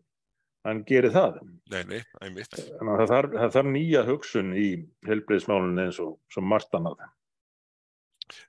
hann 0.68 0.82
gerir 0.90 1.16
það. 1.16 1.40
Nei, 1.74 1.84
nei, 1.92 2.02
einmitt. 2.26 2.60
Það 2.80 3.06
þarf, 3.14 3.38
það 3.38 3.56
þarf 3.58 3.72
nýja 3.76 4.04
hugsun 4.10 4.52
í 4.58 4.68
helbriðsmálunni 5.08 5.88
eins 5.88 6.02
og, 6.04 6.18
og 6.18 6.50
margt 6.50 6.76
annað 6.80 7.08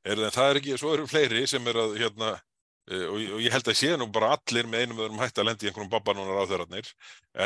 er 0.04 0.20
það, 0.20 0.30
það 0.34 0.46
er 0.46 0.60
ekki, 0.60 0.78
svo 0.80 0.94
eru 0.94 1.08
fleiri 1.10 1.42
sem 1.48 1.68
er 1.70 1.80
að 1.82 1.96
hérna, 2.00 2.30
og, 2.90 3.18
og 3.18 3.42
ég 3.44 3.54
held 3.54 3.70
að 3.72 3.78
sé 3.80 3.92
nú 3.98 4.08
bara 4.12 4.32
allir 4.36 4.68
með 4.70 4.84
einum 4.84 5.02
öðrum 5.04 5.22
hætti 5.22 5.42
að 5.42 5.50
lendi 5.50 5.66
í 5.66 5.70
einhverjum 5.70 5.92
babbanónar 5.92 6.42
á 6.42 6.50
þeirrarnir 6.50 6.92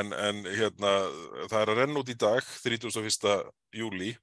en, 0.01 0.15
en 0.29 0.45
hérna, 0.49 0.95
það 1.51 1.59
er 1.61 1.75
að 1.75 1.83
renna 1.83 2.03
út 2.03 2.13
í 2.13 2.19
dag 2.27 2.53
31. 2.65 3.35
júli 3.81 4.15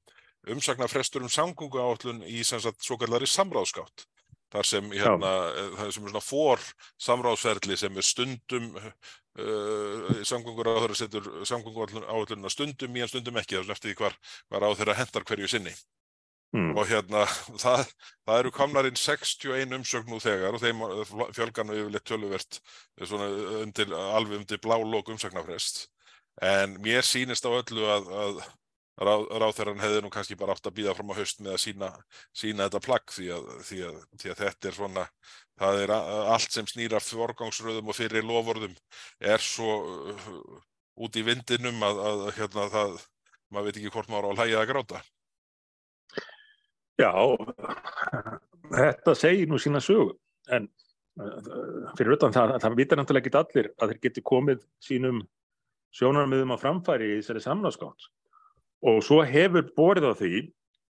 umsakna 0.52 0.90
frestur 0.90 1.26
um 1.26 1.32
samgöngu 1.32 1.82
áallun 1.82 2.24
í 2.26 2.42
svo 2.48 2.98
kallari 3.00 3.30
samráðskátt 3.30 4.08
þar 4.52 4.68
sem 4.68 4.92
hérna, 4.94 5.32
það 5.78 5.94
sem 5.96 6.06
er 6.06 6.14
svona 6.14 6.24
fór 6.26 6.66
samráðsferðli 7.06 7.78
sem 7.80 7.98
er 7.98 8.08
stundum 8.08 8.68
uh, 8.82 10.20
samgöngur 10.28 10.72
á 10.72 10.82
þeirra 10.84 11.00
setur 11.00 11.32
samgöngu 11.48 12.04
áallunna 12.04 12.52
stundum 12.52 13.00
í 13.00 13.06
en 13.06 13.12
stundum 13.12 13.40
ekki, 13.42 13.62
þess 13.62 13.76
eftir 13.78 13.94
því 13.94 13.98
hvar, 14.04 14.20
hvar 14.52 14.68
á 14.68 14.70
þeirra 14.76 15.00
hendar 15.00 15.28
hverju 15.28 15.52
sinni. 15.52 15.76
Mm. 16.52 16.74
og 16.76 16.84
hérna 16.90 17.22
það, 17.64 17.86
það 18.28 18.42
eru 18.42 18.50
komnarinn 18.52 18.98
61 19.00 19.78
umsögn 19.78 20.10
nú 20.12 20.18
þegar 20.20 20.58
og 20.58 20.60
þeim 20.60 20.82
fjölganu 21.32 21.78
yfirleitt 21.80 22.08
töluvert 22.10 22.58
undir, 23.00 23.94
alveg 23.96 24.42
undir 24.42 24.60
blálók 24.60 25.14
umsögnafrest 25.14 25.86
en 26.44 26.76
mér 26.84 27.08
sýnist 27.08 27.48
á 27.48 27.52
öllu 27.56 27.88
að, 27.94 28.12
að 28.26 28.42
ráð, 29.00 29.28
ráðherran 29.42 29.82
hefði 29.82 30.02
nú 30.04 30.12
kannski 30.14 30.38
bara 30.40 30.56
átt 30.56 30.68
að 30.68 30.76
býða 30.80 30.96
fram 30.98 31.14
á 31.14 31.20
haust 31.20 31.40
með 31.40 31.56
að 31.56 31.62
sína, 31.64 31.92
sína 32.36 32.68
þetta 32.68 32.84
plagg 32.88 33.16
því 33.16 33.30
að, 33.38 33.48
því, 33.68 33.80
að, 33.88 34.02
því 34.20 34.34
að 34.34 34.42
þetta 34.42 34.70
er 34.70 34.78
svona 34.78 35.06
það 35.62 35.82
er 35.86 35.94
allt 35.96 36.58
sem 36.58 36.68
snýra 36.70 37.02
forgangsröðum 37.04 37.92
og 37.92 37.98
fyrir 37.98 38.28
lofórðum 38.28 38.76
er 39.34 39.44
svo 39.44 39.78
uh, 40.12 40.62
út 41.02 41.18
í 41.18 41.26
vindinum 41.26 41.82
að, 41.88 42.04
að 42.10 42.24
hérna 42.40 42.68
það 42.74 42.96
maður 43.52 43.68
veit 43.68 43.82
ekki 43.82 43.94
hvort 43.94 44.12
maður 44.12 44.28
á 44.28 44.32
að 44.32 44.40
hlæja 44.42 44.62
að 44.62 44.70
gráta. 44.72 45.02
Já, 47.02 47.12
þetta 48.78 49.14
segir 49.18 49.50
nú 49.50 49.58
sína 49.60 49.82
sögu, 49.82 50.14
en 50.54 50.68
fyrir 51.98 52.16
utan 52.16 52.34
það, 52.36 52.56
það 52.64 52.76
vitar 52.78 53.00
náttúrulega 53.00 53.28
ekki 53.28 53.40
allir 53.40 53.70
að 53.82 53.92
þeir 53.92 54.02
geti 54.06 54.24
komið 54.26 54.66
sínum 54.84 55.22
sjónarmiðum 55.98 56.54
á 56.56 56.58
framfæri 56.62 57.10
í 57.10 57.18
þessari 57.20 57.44
samnáðskátt 57.44 58.08
og 58.88 59.02
svo 59.06 59.22
hefur 59.28 59.68
borið 59.78 60.10
á 60.10 60.14
því 60.18 60.42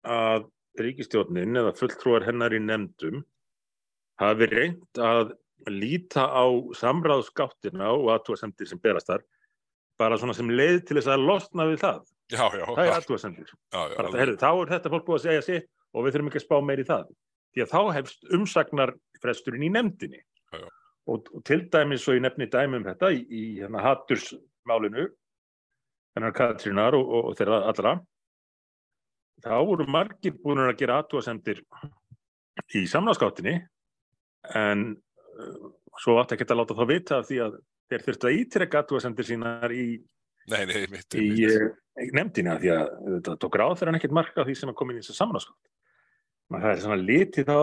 að 0.07 0.47
ríkistjórnin 0.81 1.59
eða 1.61 1.75
fulltrúar 1.77 2.25
hennar 2.25 2.55
í 2.55 2.61
nefndum 2.63 3.23
hafi 4.21 4.47
reynd 4.51 5.01
að 5.01 5.35
líta 5.69 6.25
á 6.25 6.45
samráðskáttina 6.77 7.91
og 7.93 8.09
aðtúarsendir 8.15 8.69
sem 8.69 8.79
berast 8.81 9.11
þar 9.11 9.25
bara 10.01 10.17
svona 10.17 10.33
sem 10.33 10.49
leið 10.49 10.79
til 10.87 10.97
þess 10.97 11.11
að 11.13 11.25
losna 11.27 11.67
við 11.69 11.83
það. 11.83 11.99
Já, 12.31 12.45
já. 12.57 12.63
Það 12.65 12.85
er 12.85 12.95
aðtúarsendir. 12.95 13.51
Þá 13.69 14.49
er 14.49 14.71
þetta 14.71 14.93
fólk 14.93 15.05
búið 15.05 15.19
að 15.19 15.25
segja 15.27 15.43
sitt 15.45 15.67
og 15.91 16.05
við 16.05 16.15
þurfum 16.15 16.31
ekki 16.31 16.41
að 16.41 16.47
spá 16.47 16.57
meir 16.65 16.81
í 16.81 16.87
það 16.87 17.11
því 17.51 17.63
að 17.65 17.73
þá 17.73 17.81
hefst 17.97 18.29
umsagnar 18.37 18.93
fresturinn 19.21 19.65
í 19.67 19.71
nefndinni 19.73 20.21
já, 20.21 20.59
já. 20.61 20.67
Og, 21.11 21.27
og 21.35 21.43
til 21.47 21.65
dæmis 21.73 22.05
og 22.07 22.17
ég 22.17 22.23
nefni 22.23 22.47
dæmum 22.51 22.85
þetta 22.85 23.11
í, 23.11 23.23
í 23.27 23.43
hérna 23.59 23.83
hattursmálinu 23.83 25.07
hennar 26.15 26.33
Katrínar 26.35 26.97
og, 26.97 27.05
og, 27.07 27.29
og 27.31 27.37
þeirra 27.39 27.61
allra 27.71 27.93
þá 29.41 29.53
voru 29.65 29.87
margir 29.89 30.35
búin 30.37 30.61
að 30.63 30.77
gera 30.81 30.99
aðtúasendir 31.01 31.63
í 32.77 32.85
samnáskáttinni 32.89 33.57
en 34.57 34.87
uh, 34.93 35.69
svo 36.01 36.17
átti 36.21 36.37
ekki 36.37 36.49
að 36.49 36.61
láta 36.61 36.77
þá 36.77 36.85
vita 36.89 37.21
því 37.27 37.43
að 37.47 37.59
þeir 37.91 38.07
þurftu 38.07 38.29
að 38.29 38.39
ítrekka 38.39 38.81
aðtúasendir 38.81 39.27
sínar 39.27 39.75
í 39.75 39.85
Nei, 40.49 40.63
nei, 40.65 40.87
mitt, 40.89 41.13
í, 41.13 41.27
í 41.37 41.43
eh, 41.45 42.09
nefndina 42.17 42.55
því 42.57 42.71
að 42.73 42.87
þetta 43.13 43.35
tók 43.43 43.55
ráð 43.61 43.75
þegar 43.75 43.91
hann 43.91 43.97
ekkert 43.99 44.15
marka 44.17 44.45
því 44.47 44.55
sem 44.57 44.71
að 44.71 44.77
koma 44.79 44.93
inn 44.93 44.97
í 44.97 45.03
þessu 45.03 45.17
samnáskátt 45.19 45.69
það 46.51 46.71
er 46.71 46.81
svona 46.81 46.97
litið 46.99 47.45
þá 47.47 47.57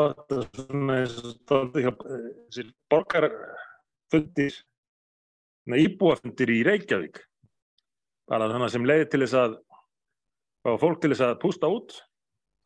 þessir 1.74 2.68
borgarfundir 2.92 4.54
íbúafundir 5.82 6.54
í 6.54 6.60
Reykjavík 6.68 7.18
bara 8.28 8.48
þannig 8.52 8.74
sem 8.74 8.88
leiði 8.88 9.08
til 9.12 9.22
þess 9.24 9.38
að 9.42 9.56
fá 10.64 10.70
fólk 10.82 11.00
til 11.02 11.12
þess 11.14 11.26
að 11.28 11.38
pústa 11.44 11.70
út 11.72 11.96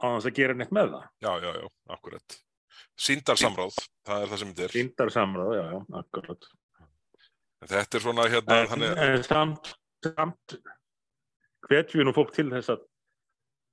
á 0.03 0.07
þess 0.17 0.31
að 0.31 0.39
gera 0.41 0.59
neitt 0.59 0.75
með 0.75 0.97
það 0.97 1.07
Já, 1.27 1.33
já, 1.45 1.51
já, 1.61 1.69
akkurat 1.97 2.39
Sýndarsamráð, 3.03 3.79
það 4.07 4.25
er 4.25 4.31
það 4.33 4.43
sem 4.43 4.53
þetta 4.53 4.67
er 4.67 4.77
Sýndarsamráð, 4.77 5.55
já, 5.57 5.65
já, 5.73 5.81
akkurat 6.03 6.51
Þetta 7.63 7.99
er 7.99 8.05
svona 8.05 8.29
hérna 8.29 8.59
En, 8.59 8.71
þannig... 8.73 8.95
en 9.07 9.27
samt, 9.27 9.75
samt 10.09 10.57
hvetjum 11.69 12.03
við 12.03 12.09
nú 12.09 12.15
fólk 12.17 12.33
til 12.35 12.49
þess 12.51 12.75
að 12.75 12.87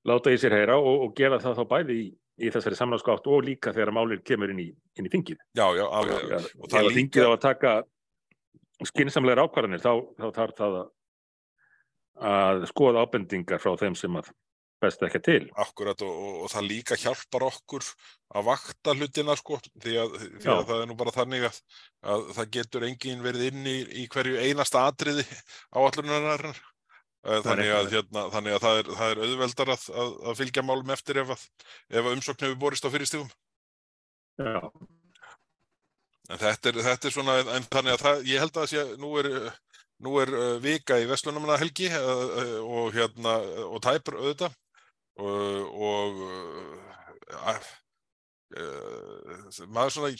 láta 0.10 0.32
í 0.32 0.40
sér 0.40 0.56
heyra 0.56 0.78
og, 0.80 1.08
og 1.08 1.16
gera 1.18 1.42
það 1.42 1.58
þá 1.58 1.70
bæði 1.74 1.96
í 2.00 2.10
í 2.40 2.50
þessari 2.54 2.78
samnáðskátt 2.80 3.28
og 3.30 3.44
líka 3.46 3.74
þegar 3.76 3.92
málir 3.96 4.22
kemur 4.26 4.52
inn 4.54 4.62
í, 4.64 4.68
inn 4.98 5.08
í 5.08 5.12
þingið. 5.12 5.42
Já, 5.58 5.66
já, 5.76 5.86
alveg. 5.86 6.22
Þegar 6.70 6.88
líka... 6.88 6.96
þingið 6.98 7.28
á 7.28 7.32
að 7.32 7.42
taka 7.44 7.74
skinsamlegar 8.88 9.44
ákvarðanir, 9.44 9.84
þá, 9.84 9.94
þá 10.16 10.28
þarf 10.38 10.56
það 10.60 10.78
að, 10.80 10.88
að 12.20 12.68
skoða 12.72 13.06
ábendingar 13.06 13.62
frá 13.64 13.74
þeim 13.80 13.98
sem 13.98 14.16
að 14.20 14.32
best 14.80 15.02
ekki 15.04 15.20
til. 15.24 15.42
Akkurat 15.60 16.02
og, 16.08 16.12
og, 16.12 16.36
og 16.46 16.52
það 16.54 16.70
líka 16.70 16.98
hjálpar 17.00 17.46
okkur 17.50 17.84
að 18.36 18.48
vakta 18.48 18.96
hlutina 18.96 19.36
sko, 19.40 19.60
því 19.84 19.96
að, 20.04 20.18
því 20.40 20.52
að 20.54 20.66
það 20.72 20.84
er 20.84 20.90
nú 20.90 20.98
bara 21.00 21.16
þannig 21.16 21.48
að, 21.50 21.62
að 22.14 22.28
það 22.38 22.52
getur 22.58 22.88
engin 22.88 23.24
verið 23.26 23.48
inn 23.50 23.68
í, 23.68 23.78
í 24.04 24.08
hverju 24.12 24.40
einasta 24.40 24.86
atriði 24.88 25.26
á 25.76 25.78
allunarinnar 25.84 26.62
Þannig 27.20 27.70
að, 27.76 27.90
hérna, 27.92 28.22
þannig 28.32 28.54
að 28.56 28.62
það, 28.64 28.78
er, 28.80 28.90
það 28.96 29.10
er 29.12 29.22
auðveldar 29.26 29.72
að, 29.74 29.82
að, 30.00 30.36
fylgja 30.40 30.62
málum 30.64 30.94
eftir 30.96 31.18
ef, 31.20 31.34
ef 31.92 32.08
umsókn 32.14 32.46
hefur 32.46 32.60
borist 32.62 32.88
á 32.88 32.94
fyrirstífum. 32.94 33.28
Já. 34.40 34.62
En 36.30 36.40
þetta 36.40 36.72
er, 36.72 36.80
þetta 36.86 37.10
er 37.10 37.16
svona, 37.16 37.36
en 37.58 37.68
þannig 37.68 37.98
að 37.98 38.06
það, 38.06 38.24
ég 38.30 38.46
held 38.46 38.60
að 38.62 38.70
sé, 38.72 38.86
nú 39.02 39.12
er, 39.20 39.30
nú 40.06 40.16
er 40.22 40.32
uh, 40.32 40.58
vika 40.64 41.00
í 41.02 41.08
Vestlunumna 41.10 41.58
helgi 41.60 41.90
uh, 41.92 42.00
uh, 42.00 42.58
og 42.64 42.92
hérna, 42.96 43.38
og 43.68 43.80
tæpur 43.84 44.20
auðvitað 44.20 44.56
og, 45.20 46.20
maður 49.68 49.92
svona, 49.98 50.12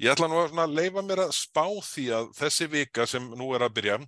ég 0.00 0.12
ætla 0.14 0.28
nú 0.30 0.38
að 0.40 0.76
leifa 0.78 1.02
mér 1.04 1.26
að 1.26 1.34
spá 1.36 1.66
því 1.84 2.06
að 2.16 2.30
þessi 2.38 2.68
vika 2.72 3.04
sem 3.10 3.26
nú 3.36 3.50
er 3.56 3.66
að 3.66 3.74
byrja, 3.76 3.98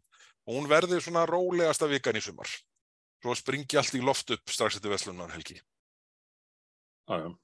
hún 0.49 0.71
verði 0.71 1.03
svona 1.05 1.27
rólegasta 1.29 1.91
vikan 1.91 2.17
í 2.17 2.25
sumar. 2.25 2.49
Svo 3.21 3.35
springi 3.37 3.77
allt 3.77 3.99
í 3.99 4.01
loft 4.01 4.33
upp 4.33 4.55
strax 4.55 4.79
eftir 4.79 4.95
Veslunar 4.95 5.35
helgi. 5.35 5.59
Aðjá. 7.13 7.35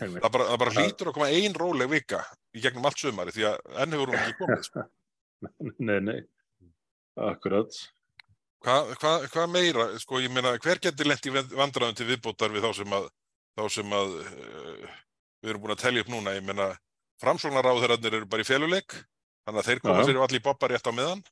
Það 0.00 0.28
bara, 0.32 0.48
það 0.48 0.58
bara 0.62 0.74
hlýtur 0.78 1.10
að 1.10 1.16
koma 1.18 1.28
ein 1.28 1.54
róleg 1.58 1.90
vika 1.92 2.22
í 2.56 2.62
gegnum 2.64 2.86
allt 2.88 3.00
sumari 3.02 3.34
því 3.34 3.50
að 3.50 3.58
enn 3.84 3.96
hefur 3.96 4.12
hún 4.12 4.20
ekki 4.22 4.38
komið. 4.40 4.70
Nei, 5.88 5.98
nei. 6.00 6.20
Akkurat. 7.18 7.74
Hvað 8.62 8.92
hva, 9.02 9.12
hva 9.32 9.46
meira, 9.50 9.88
sko, 10.00 10.20
ég 10.22 10.32
meina, 10.32 10.54
hver 10.62 10.78
getur 10.82 11.08
lent 11.10 11.26
í 11.26 11.32
vandraðum 11.34 11.96
til 11.98 12.06
viðbótar 12.08 12.52
við 12.54 12.66
þá 12.68 12.78
sem 12.78 12.94
að, 12.94 13.08
þá 13.58 13.62
sem 13.74 13.94
að 13.98 14.14
uh, 14.20 14.92
við 15.42 15.52
erum 15.52 15.64
búin 15.64 15.74
að 15.74 15.82
telja 15.82 16.04
upp 16.04 16.12
núna, 16.12 16.36
ég 16.36 16.46
meina, 16.46 16.68
framsóknaráðherrarnir 17.22 18.20
eru 18.20 18.28
bara 18.30 18.44
í 18.44 18.46
féluleik, 18.46 18.94
þannig 19.42 19.62
að 19.62 19.68
þeir 19.68 19.82
koma 19.82 20.06
sér 20.06 20.20
allir 20.22 20.40
í 20.40 20.44
boppa 20.46 20.70
rétt 20.70 20.86
á 20.86 20.92
meðan. 20.94 21.24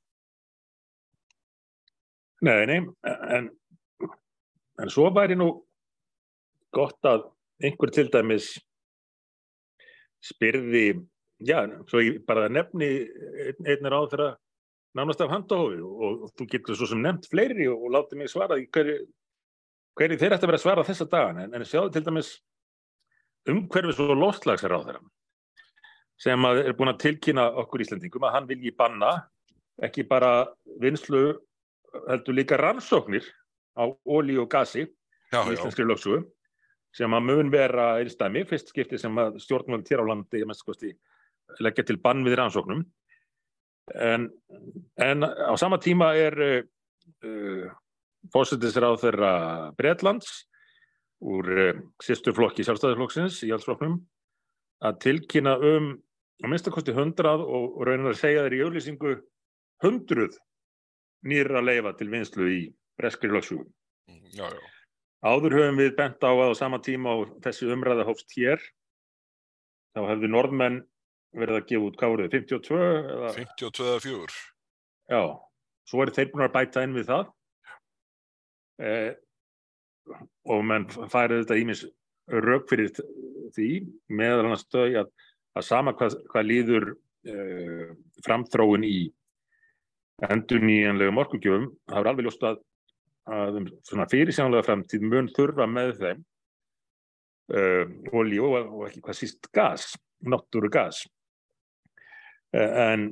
Nei, 2.47 2.61
nei, 2.67 2.81
en, 3.37 3.51
en 4.81 4.93
svo 4.93 5.07
væri 5.15 5.37
nú 5.39 5.53
gott 6.75 7.07
að 7.07 7.29
einhver 7.63 7.93
til 7.95 8.09
dæmis 8.11 8.55
spyrði, 10.25 11.01
já, 11.41 11.61
svo 11.89 12.03
ég 12.05 12.21
bara 12.29 12.49
nefni 12.53 12.89
einn, 13.47 13.65
einnir 13.65 13.97
á 13.97 14.01
þeirra 14.11 14.29
nánast 14.99 15.23
af 15.23 15.31
handahófi 15.33 15.81
og, 15.81 16.27
og 16.27 16.35
þú 16.37 16.47
getur 16.51 16.79
svo 16.79 16.91
sem 16.91 17.03
nefnt 17.03 17.29
fleiri 17.31 17.69
og, 17.71 17.87
og 17.87 17.95
látið 17.97 18.21
mig 18.21 18.33
svara 18.33 18.59
í 18.61 18.67
hverju, 18.73 18.99
hverju 19.99 20.21
þeir 20.21 20.37
ætti 20.37 20.47
að 20.47 20.53
vera 20.53 20.61
að 20.61 20.65
svara 20.65 20.87
þessa 20.89 21.09
dagan 21.11 21.43
en, 21.45 21.55
en 21.57 21.67
sjáðu 21.67 21.95
til 21.95 22.05
dæmis 22.07 22.33
umhverfis 23.51 24.01
og 24.03 24.17
lofslagsar 24.19 24.77
á 24.77 24.81
þeirra 24.89 25.03
sem 26.21 26.49
er 26.51 26.75
búin 26.77 26.93
að 26.93 27.03
tilkynna 27.07 27.47
okkur 27.63 27.85
Íslandingum 27.87 28.27
að 28.29 28.35
hann 28.37 28.49
vilji 28.51 28.75
banna 28.77 29.15
ekki 29.81 30.05
bara 30.09 30.51
vinslu 30.83 31.23
heldur 32.09 32.37
líka 32.37 32.59
rannsóknir 32.61 33.25
á 33.79 33.89
ólí 34.05 34.37
og 34.41 34.51
gasi 34.53 34.85
Já, 35.31 35.45
í 35.47 35.55
já, 35.55 35.55
íslenskri 35.55 35.87
lögsugu 35.87 36.25
sem 36.97 37.13
að 37.15 37.27
mun 37.29 37.53
vera 37.53 37.93
einstæmi, 38.01 38.43
fyrst 38.51 38.73
skipti 38.73 38.99
sem 38.99 39.15
að 39.23 39.39
stjórnvöld 39.45 39.87
hér 39.87 40.03
á 40.03 40.11
landi 40.11 40.43
mest 40.49 40.65
kosti 40.67 40.91
leggja 41.65 41.87
til 41.89 41.99
bann 42.03 42.25
við 42.27 42.39
rannsóknum 42.41 42.85
en, 43.95 44.29
en 45.01 45.25
á 45.27 45.55
sama 45.59 45.81
tíma 45.83 46.13
er 46.19 46.37
uh, 46.41 47.67
fósættisráð 48.35 49.01
þeirra 49.05 49.33
Bretlands 49.79 50.45
úr 51.21 51.51
uh, 51.51 51.83
sýsturflokki 52.05 52.67
sjálfstæðisflokksins 52.67 53.43
í 53.47 53.53
allsflokknum 53.55 53.99
að 54.87 55.01
tilkynna 55.05 55.57
um 55.59 55.91
að 56.41 56.53
minnstakosti 56.53 56.95
hundrað 56.97 57.43
og, 57.45 57.67
og 57.77 57.83
raunar 57.89 58.15
að 58.15 58.23
segja 58.23 58.45
þeir 58.47 58.57
í 58.57 58.63
auðlýsingu 58.65 59.17
hundruð 59.85 60.39
nýra 61.29 61.61
leifa 61.61 61.93
til 61.99 62.09
vinslu 62.13 62.49
í 62.49 62.61
breskri 62.97 63.29
lögsugu. 63.33 63.67
já, 64.33 64.47
já. 64.49 64.61
Áður 65.21 65.59
höfum 65.59 65.81
við 65.83 65.97
bent 65.99 66.23
á 66.25 66.33
að 66.33 66.55
á 66.57 66.57
sama 66.57 66.79
tíma 66.81 67.13
og 67.21 67.33
þessi 67.45 67.69
umræða 67.69 68.07
hófst 68.09 68.33
hér 68.39 68.63
þá 69.93 70.01
hefðu 70.09 70.31
norðmenn 70.33 70.79
verið 71.37 71.59
að 71.59 71.67
gefa 71.71 71.89
út 71.89 71.99
hvað 72.01 72.15
voruð, 72.15 72.31
52 72.35 72.81
eða, 72.87 73.33
52 73.37 73.87
eða 73.87 74.03
4. 74.07 74.39
já, 75.13 75.23
svo 75.91 76.03
eru 76.05 76.17
þeir 76.17 76.31
búin 76.33 76.47
að 76.47 76.55
bæta 76.57 76.85
inn 76.87 76.97
við 76.97 77.11
það. 77.11 77.33
Eh, 78.81 79.11
og 80.51 80.63
menn 80.67 80.89
færið 80.91 81.45
þetta 81.45 81.59
ímis 81.61 81.85
rauk 82.31 82.67
fyrir 82.71 82.91
því 83.55 83.69
meðal 84.09 84.47
annars 84.47 84.67
þau 84.73 84.87
að, 84.87 85.11
að 85.59 85.67
sama 85.67 85.95
hvað, 85.99 86.17
hvað 86.33 86.49
líður 86.49 86.89
eh, 87.29 87.93
framþróun 88.25 88.87
í 88.89 88.99
endur 90.31 90.65
nýjanlegum 90.65 91.21
orkugjöfum, 91.23 91.71
það 91.89 92.01
er 92.01 92.11
alveg 92.11 92.27
ljóst 92.27 92.49
að 92.49 92.59
að 93.31 93.61
um 93.61 93.69
svona 93.87 94.07
fyrirsjónlega 94.11 94.67
framtíð 94.67 95.07
mun 95.07 95.29
þurfa 95.35 95.67
með 95.71 95.93
þeim 96.01 96.21
uh, 97.55 97.85
olíu 98.17 98.49
og, 98.49 98.71
og 98.73 98.85
ekki 98.89 99.03
hvað 99.05 99.19
síst 99.19 99.51
gas, 99.55 99.93
náttúru 100.25 100.71
gas 100.73 101.05
en 102.53 103.11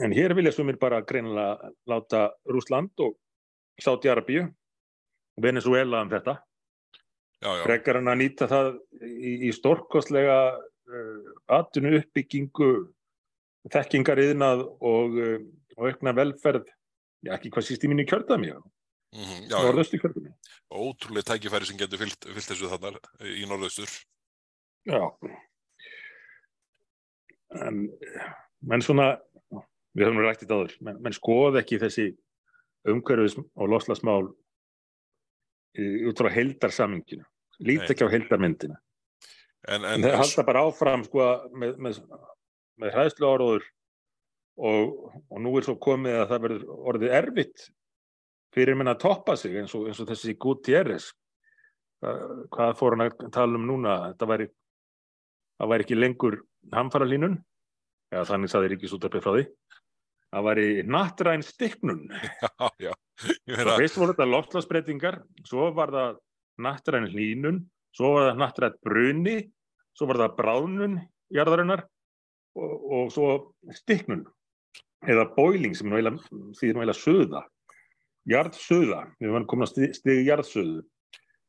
en 0.00 0.12
hér 0.14 0.34
vilja 0.38 0.52
sumir 0.54 0.78
bara 0.78 1.02
greinilega 1.02 1.72
láta 1.90 2.30
Rúsland 2.46 2.92
og 3.02 3.16
Sáti-Arabíu 3.82 4.46
Venezuela 5.42 6.02
um 6.04 6.10
þetta 6.12 6.36
frekar 7.64 7.98
en 7.98 8.12
að 8.12 8.20
nýta 8.20 8.46
það 8.46 8.68
í, 9.02 9.48
í 9.48 9.50
stórkostlega 9.56 10.36
uh, 10.54 11.32
atvinnu 11.50 11.96
uppbyggingu 11.98 12.70
þekkingariðnað 13.74 14.62
og, 14.62 15.18
uh, 15.18 15.40
og 15.78 15.90
aukna 15.90 16.14
velferð 16.14 16.70
já, 17.26 17.34
ekki 17.34 17.50
hvað 17.50 17.66
síst 17.66 17.82
í 17.82 17.90
minni 17.90 18.06
kjördami 18.06 18.52
mhm, 18.52 19.48
já, 19.50 19.56
já. 19.56 19.58
norðaustu 19.66 19.98
kjördami 19.98 20.30
ótrúlega 20.72 21.32
tækifæri 21.32 21.68
sem 21.68 21.78
getur 21.80 22.00
fyllt, 22.00 22.26
fyllt 22.26 22.50
þessu 22.52 22.70
þarna 22.72 23.00
í 23.28 23.44
norðaustur. 23.48 23.90
Já. 24.88 25.02
En, 27.62 27.84
menn 28.68 28.84
svona, 28.84 29.16
við 29.92 30.06
höfum 30.06 30.20
nú 30.20 30.26
rætt 30.26 30.44
í 30.44 30.48
dáður, 30.50 30.76
menn, 30.84 31.00
menn 31.02 31.16
skoð 31.16 31.60
ekki 31.62 31.80
þessi 31.82 32.12
umhverfis 32.88 33.36
og 33.38 33.70
loslasmál 33.70 34.30
út 36.08 36.20
frá 36.20 36.30
heildarsaminginu. 36.32 37.24
Lít 37.62 37.84
Nei. 37.84 37.92
ekki 37.94 38.06
á 38.08 38.12
heildarmyndina. 38.12 38.78
En, 39.68 39.84
En 39.84 39.86
en, 39.86 40.02
þeir 40.02 40.18
halda 40.18 40.44
bara 40.46 40.64
áfram 40.66 41.04
sko 41.06 41.28
með, 41.54 41.76
með, 41.78 42.00
með 42.82 42.96
hræðslu 42.96 43.28
áróður 43.28 43.68
og, 44.58 44.96
og 45.30 45.42
nú 45.44 45.54
er 45.56 45.66
svo 45.66 45.76
komið 45.80 46.18
að 46.18 46.28
það 46.32 46.42
verður 46.46 46.82
orðið 46.92 47.14
erfitt 47.20 47.68
fyrir 48.52 48.76
minna 48.76 48.96
að 48.96 49.04
toppa 49.06 49.36
sig 49.38 49.54
eins 49.60 49.74
og, 49.78 49.86
eins 49.88 50.00
og 50.02 50.10
þessi 50.10 50.34
Gutierrez. 50.40 51.12
Hvað, 52.02 52.74
fór 52.80 52.96
hann 52.96 53.06
að 53.06 53.30
tala 53.32 53.56
um 53.60 53.68
núna? 53.68 53.94
Þetta 54.10 54.28
væri, 54.32 54.48
það 55.60 55.72
væri 55.72 55.86
ekki 55.86 55.98
lengur 56.00 56.38
hamfara 56.74 57.06
línun, 57.06 57.38
eða 58.12 58.26
þannig 58.28 58.52
saði 58.52 58.72
Ríkisútarpið 58.72 59.24
frá 59.24 59.34
því. 59.36 59.46
Það 60.32 60.46
væri 60.48 60.66
nattræn 60.88 61.44
stikknun. 61.44 62.04
já, 62.42 62.68
já, 62.80 62.92
meina, 63.48 63.78
fyrst 63.80 63.98
voru 64.00 64.14
þetta 64.14 64.28
loftslagsbreytingar, 64.32 65.18
svo 65.48 65.70
var 65.76 65.92
það 65.92 66.20
nattræn 66.64 67.08
hlínun, 67.12 67.64
svo 67.96 68.14
var 68.16 68.30
það 68.30 68.44
nattræn 68.44 68.78
bruni, 68.84 69.36
svo 69.96 70.08
var 70.08 70.22
það 70.22 70.38
bráðnun 70.38 71.00
jarðarinnar 71.32 71.84
og, 72.56 72.72
og 72.96 73.12
svo 73.12 73.28
stikknun 73.76 74.24
eða 75.08 75.26
boiling 75.36 75.74
sem 75.76 75.92
þýðir 75.92 76.76
nú 76.76 76.84
eiginlega 76.84 77.00
söða. 77.00 77.44
Jarðsöða, 78.30 79.00
við 79.18 79.32
varum 79.34 79.48
komin 79.50 79.66
að 79.66 79.72
stigi, 79.72 79.94
stigi 79.98 80.26
jarðsöðu. 80.28 80.82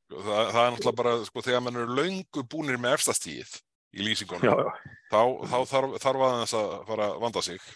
það, 0.09 0.47
það 0.55 0.63
er 0.63 0.71
náttúrulega 0.73 0.99
bara, 1.03 1.11
sko, 1.27 1.43
þegar 1.45 1.61
mann 1.63 1.77
eru 1.77 1.97
löngu 1.99 2.43
búnir 2.49 2.79
með 2.81 2.97
efstastíð 2.97 3.51
í 3.93 4.05
lýsingunum, 4.07 4.69
þá, 5.11 5.21
þá 5.49 5.57
þarf, 5.69 5.97
þarf 6.01 6.27
aðeins 6.27 6.55
að 6.57 6.75
fara 6.89 7.09
að 7.11 7.17
vanda 7.23 7.43
sig. 7.45 7.73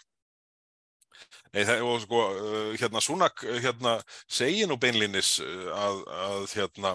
Nei, 1.53 1.63
það, 1.65 1.84
og 1.88 2.01
sko, 2.03 2.23
uh, 2.38 2.71
hérna, 2.77 3.01
Súnak, 3.03 3.43
hérna, 3.63 3.97
segir 4.30 4.69
nú 4.69 4.77
beinlínis 4.82 5.38
uh, 5.43 5.69
að, 5.73 6.01
að, 6.17 6.47
hérna, 6.53 6.93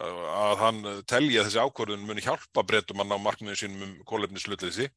uh, 0.00 0.22
að 0.34 0.54
hann 0.64 0.80
telji 1.10 1.40
að 1.40 1.48
þessi 1.48 1.64
ákvörðun 1.64 2.06
muni 2.08 2.24
hjálpa 2.24 2.64
breytum 2.66 3.02
að 3.04 3.10
ná 3.12 3.16
markmiðin 3.22 3.60
sínum 3.60 3.84
um 3.86 3.92
kólefnislutleysi. 4.08 4.88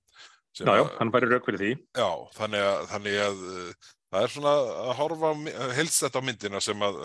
sem 0.54 0.70
já, 0.70 0.76
já, 0.80 0.86
hann 1.00 1.12
færi 1.14 1.30
rauk 1.32 1.50
fyrir 1.50 1.62
því. 1.64 1.74
Já, 1.98 2.10
þannig 2.38 2.66
að, 2.70 2.80
þannig 2.94 3.20
að 3.26 3.44
uh, 3.50 3.92
það 4.14 4.28
er 4.28 4.34
svona 4.38 4.56
að 4.86 4.94
horfa 5.02 5.34
á 5.34 5.66
heilst 5.80 6.06
þetta 6.06 6.24
á 6.24 6.28
myndina 6.30 6.64
sem 6.64 6.88
að, 6.88 7.04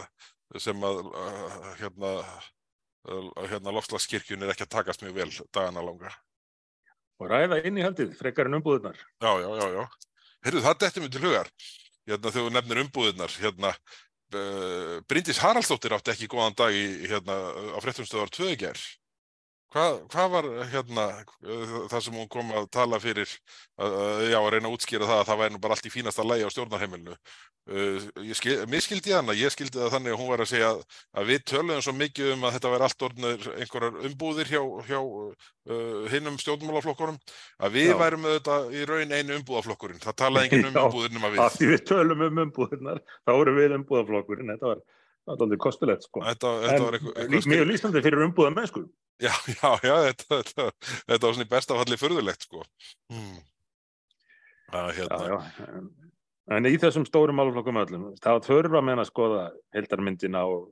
sem 0.60 0.88
að 0.88 1.02
uh, 1.08 1.58
hérna, 1.82 2.14
uh, 3.08 3.28
hérna 3.48 3.76
lofslagskirkjun 3.76 4.44
er 4.46 4.54
ekki 4.54 4.68
að 4.68 4.74
takast 4.78 5.04
mjög 5.04 5.20
vel 5.22 5.30
dagana 5.48 5.84
langa. 5.84 6.14
Og 7.18 7.30
ræða 7.30 7.62
inn 7.66 7.78
í 7.80 7.84
haldið, 7.84 8.12
frekar 8.18 8.46
en 8.46 8.60
umbúðunar. 8.60 8.98
Já, 9.18 9.30
já, 9.42 9.48
já, 9.58 9.66
já. 9.74 9.84
Heyrðu, 10.46 10.62
það 10.66 10.76
dettur 10.82 11.04
mér 11.04 11.14
til 11.14 11.24
hugar. 11.24 11.50
Hérna 12.08 12.32
þegar 12.32 12.46
þú 12.46 12.52
nefnir 12.54 12.80
umbúðirnar, 12.84 13.34
hérna 13.42 13.72
uh, 13.74 14.94
Bryndís 15.10 15.40
Haraldsdóttir 15.42 15.96
átti 15.96 16.14
ekki 16.14 16.30
góðan 16.30 16.56
dag 16.56 16.76
í, 16.76 16.84
hérna 17.10 17.36
á 17.74 17.78
fréttumstöðar 17.84 18.30
tvöðger. 18.32 18.80
Hvað, 19.68 19.98
hvað 20.08 20.30
var 20.32 20.46
hérna 20.72 21.02
uh, 21.44 21.74
það 21.92 22.00
sem 22.06 22.14
hún 22.16 22.30
kom 22.32 22.54
að 22.56 22.70
tala 22.72 22.96
fyrir 23.02 23.28
já, 23.28 24.38
að 24.40 24.48
reyna 24.54 24.70
að 24.70 24.74
útskýra 24.78 25.06
það 25.06 25.20
að 25.20 25.28
það 25.28 25.40
væri 25.42 25.54
nú 25.54 25.60
bara 25.62 25.76
allt 25.76 25.88
í 25.88 25.92
fínasta 25.92 26.24
lægi 26.24 26.46
á 26.48 26.50
stjórnarheimilinu. 26.54 27.16
Uh, 27.68 28.06
ég 28.24 28.38
skil, 28.38 28.54
mér 28.72 28.80
skildi 28.80 29.12
hana, 29.12 29.34
ég 29.36 29.52
skildi 29.52 29.76
það 29.76 29.92
þannig 29.92 30.14
að 30.14 30.20
hún 30.22 30.30
var 30.32 30.40
að 30.40 30.50
segja 30.54 30.70
að, 30.72 30.78
að 31.20 31.28
við 31.28 31.42
töluðum 31.52 31.82
svo 31.84 31.92
mikið 31.98 32.30
um 32.32 32.46
að 32.48 32.54
þetta 32.56 32.72
væri 32.72 32.86
allt 32.86 33.04
orðnir 33.08 33.48
einhverjar 33.58 33.98
umbúðir 34.08 34.52
hjá, 34.54 34.62
hjá 34.88 34.98
uh, 35.04 36.06
hinnum 36.14 36.38
stjórnmálaflokkurum 36.40 37.18
að 37.60 37.76
við 37.76 37.90
Já. 37.92 37.96
værum 38.00 38.24
auðvitað 38.30 38.72
í 38.72 38.86
raun 38.88 39.12
einu 39.18 39.36
umbúðaflokkurinn. 39.42 40.00
Það 40.06 40.16
talaði 40.24 40.48
enginn 40.48 40.70
um 40.70 40.78
Já. 40.80 40.84
umbúðir 40.86 41.12
nema 41.18 41.28
Af 41.28 41.36
við. 41.36 41.58
því 41.58 41.70
við 41.74 41.84
tölum 41.92 42.24
um 42.24 42.40
umbúðunar, 42.46 43.02
þá 43.28 43.34
erum 43.36 43.60
við 43.60 43.76
umbúðaflokkurinn. 43.82 44.54
Þetta 44.54 44.72
var, 44.72 44.82
það 45.28 45.34
var 45.34 45.44
aldrei 45.46 45.60
kostulegt, 45.64 46.06
sko. 46.08 46.22
Þetta, 46.24 46.54
þetta 46.64 46.88
En 46.88 46.96
eitthvað, 46.96 47.50
mjög 47.52 47.68
lýsandi 47.68 48.02
fyrir 48.04 48.24
umbúða 48.24 48.54
mennsku. 48.56 48.84
Já, 49.18 49.32
já, 49.50 49.70
já, 49.82 49.94
þetta, 50.08 50.40
þetta, 50.40 50.66
þetta 51.10 51.20
var 51.26 51.36
svona 51.36 51.46
í 51.46 51.52
besta 51.52 51.78
falli 51.78 52.00
furðulegt, 52.00 52.48
sko. 52.48 52.64
Hmm. 53.12 53.38
Að, 54.68 54.90
Já, 54.92 54.96
hérna, 54.98 55.20
já. 55.26 55.36
En, 55.68 55.86
en 56.56 56.70
í 56.70 56.74
þessum 56.80 57.06
stórum 57.08 57.38
málflokkum 57.40 57.80
öllum, 57.82 58.10
þá 58.22 58.32
þurfa 58.44 58.82
menn 58.84 59.02
að 59.02 59.08
skoða 59.10 59.44
heldarmyndina 59.76 60.44
og, 60.48 60.66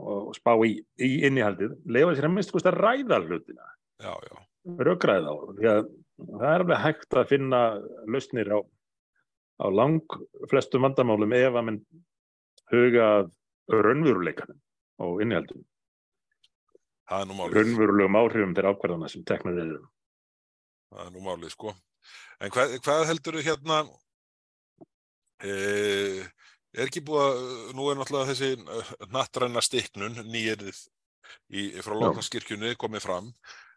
og 0.00 0.30
spá 0.38 0.54
í, 0.66 0.76
í 1.02 1.10
innihaldið, 1.28 1.74
leifa 1.90 2.14
sér 2.16 2.30
að 2.30 2.36
minnst 2.36 2.54
að 2.60 2.78
ræða 2.78 3.22
hlutina, 3.26 3.72
já, 4.02 4.12
já, 4.26 4.36
röggræða 4.80 5.34
á. 5.34 5.36
Því 5.58 5.72
að 5.74 5.82
það 6.28 6.46
er 6.50 6.64
alveg 6.64 6.84
hægt 6.84 7.18
að 7.18 7.32
finna 7.34 7.62
lausnir 8.10 8.52
á, 8.54 8.58
á 9.60 9.66
lang 9.72 10.20
flestum 10.50 10.86
vandamálum 10.86 11.34
ef 11.36 11.58
að 11.58 11.66
menn 11.68 11.82
huga 12.72 13.06
að 13.18 13.30
raunveruleikanum 13.70 14.60
og 15.04 15.22
málið. 17.38 17.56
raunverulegum 17.58 18.20
áhrifum 18.20 18.54
þeirra 18.56 18.74
ákvarðana 18.74 19.10
sem 19.10 19.24
teknar 19.26 19.58
eru. 19.58 19.80
Það 20.90 21.06
er 21.06 21.14
nú 21.14 21.24
málið, 21.24 21.54
sko. 21.54 21.74
En 22.40 22.52
hvað, 22.54 22.76
hvað 22.84 23.06
heldur 23.10 23.38
þú 23.38 23.42
hérna, 23.46 23.80
e, 25.42 25.56
er 26.74 26.86
ekki 26.86 27.02
búið 27.06 27.26
að, 27.26 27.42
nú 27.78 27.90
er 27.90 27.98
náttúrulega 27.98 28.30
þessi 28.30 29.10
nattræna 29.10 29.62
stiknun, 29.64 30.22
nýjerið, 30.30 30.78
í, 31.50 31.66
frá 31.84 31.96
Lóknarskirkjunni 31.96 32.76
komið 32.80 33.04
fram 33.06 33.28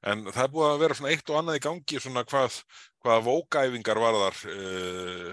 en 0.09 0.25
það 0.29 0.43
er 0.43 0.53
búið 0.53 0.69
að 0.69 0.81
vera 0.83 0.97
svona 0.97 1.11
eitt 1.13 1.31
og 1.31 1.39
annað 1.39 1.59
í 1.59 1.63
gangi 1.63 2.01
svona 2.03 2.23
hvað, 2.27 2.59
hvað 3.03 3.25
vókæfingar 3.27 4.01
varðar 4.03 4.39
uh, 4.51 5.29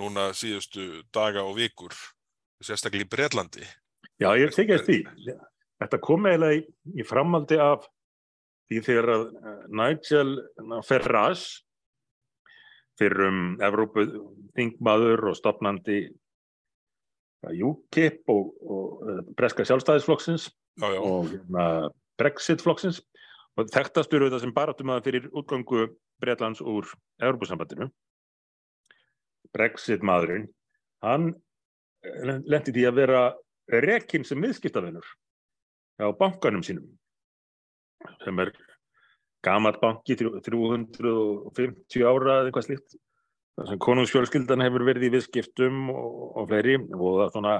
núna 0.00 0.30
síðustu 0.36 0.88
daga 1.14 1.44
og 1.46 1.56
vikur 1.58 1.94
sérstaklega 2.64 3.06
í 3.06 3.10
Breitlandi 3.10 3.68
Já, 4.20 4.34
ég 4.36 4.52
tekja 4.52 4.76
því. 4.84 5.00
Þetta 5.80 5.98
kom 6.04 6.28
eiginlega 6.28 6.58
í, 6.58 6.64
í 7.00 7.04
framaldi 7.08 7.56
af 7.60 7.86
því 8.68 8.80
þegar 8.84 9.12
að 9.14 9.22
Nigel 9.80 10.32
Farage 10.84 11.62
fyrir 13.00 13.24
um 13.30 13.40
Evrópu 13.64 14.04
þingmaður 14.58 15.30
og 15.30 15.38
stopnandi 15.38 16.02
UKIP 17.48 18.28
og, 18.28 18.52
og 18.60 19.24
Breska 19.38 19.64
sjálfstæðisflokksins 19.64 20.50
já, 20.50 20.88
já. 20.92 21.00
og 21.00 21.30
hérna, 21.32 21.64
Brexit-flokksins 22.20 23.00
og 23.56 23.72
þekktastur 23.72 24.26
auðvitað 24.26 24.44
sem 24.44 24.52
baratum 24.54 24.92
að 24.92 25.06
fyrir 25.08 25.30
útgangu 25.32 25.86
Breitlands 26.20 26.60
úr 26.60 26.92
Európusambandinu 27.24 27.88
Brexit-maðurinn 29.56 30.50
hann 31.00 31.32
lendi 32.00 32.72
því 32.72 32.86
að 32.88 32.98
vera 33.02 33.22
rekinn 33.84 34.24
sem 34.26 34.40
viðskiptavinnur 34.40 35.06
á 36.00 36.08
bankanum 36.16 36.64
sínum 36.64 36.88
sem 38.24 38.38
er 38.40 38.52
gamat 39.44 39.80
banki 39.80 40.16
350 40.16 42.04
ára 42.04 42.40
eða 42.40 42.48
eitthvað 42.48 42.66
slíkt 42.68 42.98
konungsfjölskyldan 43.84 44.64
hefur 44.64 44.86
verið 44.88 45.08
í 45.08 45.12
viðskiptum 45.16 45.90
og, 45.92 46.36
og 46.40 46.48
fleiri 46.48 46.78
og 46.80 47.08
það 47.18 47.24
er 47.24 47.34
svona 47.34 47.56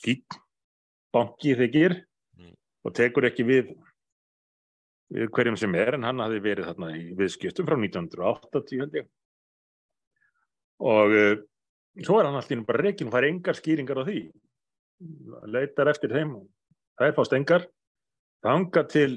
fín 0.00 0.40
banki 1.14 1.54
þykir 1.58 1.96
mm. 1.96 2.56
og 2.84 2.94
tekur 2.96 3.28
ekki 3.30 3.46
við, 3.48 3.72
við 5.14 5.30
hverjum 5.34 5.56
sem 5.60 5.74
er 5.80 5.96
en 5.96 6.06
hann 6.06 6.22
hafi 6.22 6.42
verið 6.44 6.68
þarna 6.70 6.92
í 6.98 7.06
viðskiptum 7.18 7.68
frá 7.68 7.78
1980 7.78 8.84
held 8.84 9.00
ég 9.00 9.08
og 10.80 11.16
svo 11.98 12.20
er 12.20 12.28
hann 12.28 12.38
alltaf 12.38 12.64
bara 12.68 12.84
reygin 12.84 13.10
og 13.10 13.16
fær 13.16 13.26
engar 13.28 13.58
skýringar 13.58 14.02
á 14.02 14.04
því. 14.06 14.22
Leitar 15.50 15.90
eftir 15.90 16.12
þeim 16.12 16.36
það 17.00 17.08
er 17.08 17.16
fást 17.16 17.36
engar 17.36 17.66
þanga 18.44 18.82
til 18.92 19.10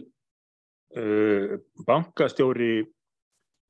uh, 0.96 1.58
bankastjóri 1.88 2.86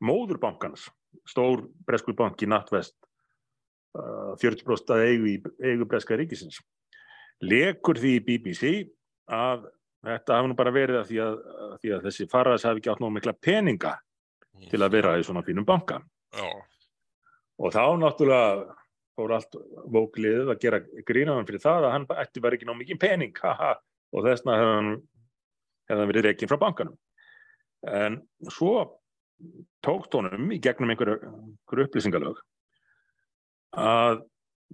móðurbankans 0.03 0.87
stór 1.29 1.65
breskur 1.87 2.17
banki 2.17 2.49
Nattvest 2.49 2.95
uh, 3.97 4.33
40% 4.41 4.93
eigu, 5.07 5.37
eigu 5.63 5.87
breska 5.89 6.17
ríkisins 6.19 6.59
lekur 7.43 7.99
því 7.99 8.17
í 8.19 8.23
BBC 8.27 8.73
að 9.33 9.67
þetta 10.03 10.37
hafi 10.37 10.51
nú 10.51 10.57
bara 10.59 10.73
verið 10.75 10.99
að 10.99 11.09
því 11.09 11.19
að, 11.23 11.41
að, 11.65 11.73
því 11.81 11.93
að 11.95 12.07
þessi 12.07 12.29
farraðs 12.31 12.67
hafi 12.67 12.81
ekki 12.81 12.91
átt 12.93 13.01
náðu 13.03 13.15
mikla 13.17 13.35
peninga 13.39 13.93
til 14.69 14.81
að 14.83 14.93
vera 14.93 15.17
í 15.17 15.25
svona 15.25 15.43
fínum 15.45 15.65
banka. 15.65 15.97
Já. 16.33 16.49
og 17.61 17.73
þá 17.73 17.83
náttúrulega 18.01 18.73
fór 19.17 19.35
allt 19.35 19.57
vóklið 19.93 20.53
að 20.53 20.61
gera 20.63 20.81
grínaðan 21.07 21.47
fyrir 21.49 21.63
það 21.63 21.87
að 21.87 21.95
hann 21.95 22.07
ætti 22.23 22.43
verið 22.43 22.59
ekki 22.59 22.69
náðu 22.69 22.79
mikið 22.81 23.01
pening 23.03 23.41
haha, 23.43 23.71
og 24.13 24.27
hefði 24.27 24.57
hann, 24.57 24.91
hefði 25.89 26.01
hann 26.01 26.11
verið 26.13 26.27
reygin 26.27 26.51
frá 26.51 26.59
bankanum. 26.61 26.97
En 27.83 28.19
svo 28.53 28.73
tókt 29.83 30.15
honum 30.15 30.51
í 30.55 30.59
gegnum 30.63 30.93
einhverju 30.93 31.85
upplýsingalög 31.85 32.39
að 33.73 34.21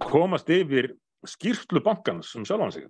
komast 0.04 0.50
yfir 0.52 0.92
skýrtlu 1.26 1.82
bankans 1.84 2.32
um 2.36 2.46
sjálfan 2.48 2.72
sig. 2.74 2.86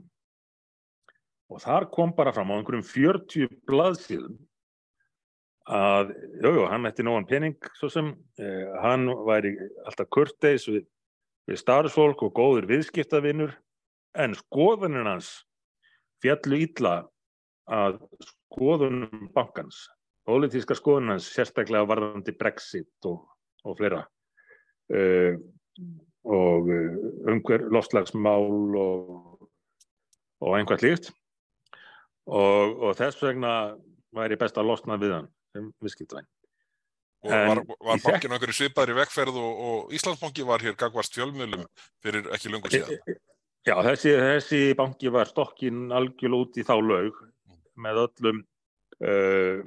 Og 1.50 1.62
þar 1.62 1.88
kom 1.90 2.12
bara 2.14 2.34
fram 2.34 2.52
á 2.52 2.58
einhverjum 2.58 2.86
40 2.86 3.50
blaðsíðum 3.66 4.38
að 5.70 6.12
jújú, 6.42 6.66
hann 6.70 6.88
ætti 6.88 7.04
nógan 7.06 7.26
pening 7.28 7.56
svo 7.78 7.90
sem 7.92 8.10
eh, 8.40 8.70
hann 8.82 9.06
væri 9.26 9.54
alltaf 9.86 10.08
kurteis 10.10 10.66
við, 10.70 10.84
við 11.50 11.60
starfsfólk 11.60 12.22
og 12.26 12.34
góður 12.36 12.68
viðskiptavinnur 12.70 13.54
en 14.18 14.36
skoðuninn 14.38 15.08
hans 15.10 15.32
fjallu 16.22 16.62
ítla 16.64 16.94
að 17.70 17.98
skoðunum 18.22 19.30
bankans 19.34 19.88
pólitíska 20.28 20.76
skoðunans 20.78 21.28
sérstaklega 21.34 21.88
varðandi 21.88 22.34
Brexit 22.38 23.08
og, 23.08 23.24
og 23.66 23.78
fleira. 23.78 24.04
Uh, 24.90 25.38
og 26.26 26.68
uh, 26.68 26.96
umhver 27.30 27.64
lofslagsmál 27.72 28.76
og, 28.78 29.46
og 30.44 30.56
einhvert 30.58 30.84
líkt 30.84 31.12
og, 32.28 32.74
og 32.76 32.98
þess 32.98 33.22
vegna 33.22 33.54
væri 34.14 34.38
best 34.38 34.58
að 34.60 34.68
losna 34.72 34.98
við 35.00 35.16
hann 35.16 35.30
sem 35.54 35.70
viðskiptvæn 35.80 36.28
Og 37.20 37.32
var, 37.32 37.58
var 37.84 37.98
bankin 38.00 38.32
okkur 38.32 38.52
í 38.52 38.56
svipaðri 38.56 38.94
vegferð 38.96 39.36
og, 39.36 39.58
og 39.70 39.90
Íslandsbanki 39.96 40.44
var 40.48 40.62
hér 40.64 40.76
gagvast 40.80 41.18
fjölmjölum 41.18 41.66
fyrir 42.00 42.30
ekki 42.32 42.52
lunga 42.52 42.70
síðan? 42.72 43.18
Já, 43.68 43.74
þessi, 43.84 44.14
þessi 44.16 44.60
banki 44.78 45.10
var 45.12 45.28
stokkin 45.28 45.90
algjörl 45.92 46.38
út 46.38 46.56
í 46.56 46.64
þá 46.64 46.78
laug 46.80 47.18
með 47.80 48.00
öllum 48.06 48.38
uh, 49.04 49.60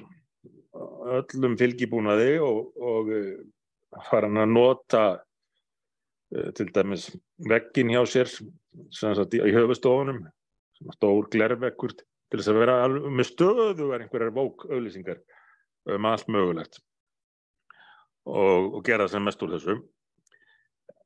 öllum 1.20 1.58
fylgibúnaði 1.60 2.32
og, 2.42 2.72
og 2.82 3.12
fara 4.08 4.32
hann 4.32 4.42
að 4.42 4.56
nota 4.56 5.04
uh, 5.14 6.48
til 6.58 6.72
dæmis 6.74 7.12
veggin 7.52 7.94
hjá 7.94 8.02
sér 8.10 8.32
sagt, 8.34 9.38
í 9.38 9.54
höfustofunum 9.54 10.24
stór 10.98 11.30
glervekkur 11.34 11.94
til 11.94 12.40
þess 12.40 12.50
að 12.50 12.60
vera 12.64 12.80
með 12.90 13.30
stöðu 13.30 13.92
er 13.94 14.08
einhverjar 14.08 14.34
vók 14.34 14.66
auðlýsingar 14.72 15.22
um 15.94 16.10
allt 16.10 16.34
mögulegt 16.34 16.82
og, 18.30 18.78
og 18.78 18.84
gera 18.86 19.08
sem 19.12 19.24
mest 19.24 19.42
úr 19.44 19.56
þessu 19.56 19.80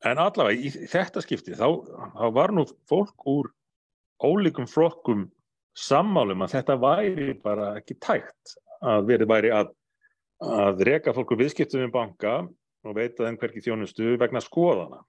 en 0.05 0.21
allavega 0.21 0.61
í 0.61 0.87
þetta 0.89 1.23
skipti 1.23 1.55
þá, 1.57 1.67
þá 2.13 2.27
var 2.35 2.53
nú 2.53 2.67
fólk 2.89 3.25
úr 3.29 3.49
ólíkum 4.23 4.69
flokkum 4.69 5.27
sammálum 5.77 6.41
að 6.45 6.57
þetta 6.57 6.77
væri 6.81 7.33
bara 7.41 7.73
ekki 7.79 7.97
tækt 8.01 8.57
að 8.81 9.09
verið 9.09 9.31
væri 9.31 9.51
að, 9.53 9.71
að 10.41 10.83
reka 10.89 11.13
fólku 11.13 11.37
viðskiptum 11.37 11.83
við 11.85 11.93
banka 11.93 12.37
og 12.87 12.97
veita 12.97 13.25
þeim 13.25 13.39
hverki 13.41 13.63
þjónustu 13.65 14.15
vegna 14.21 14.41
skoðana. 14.41 15.01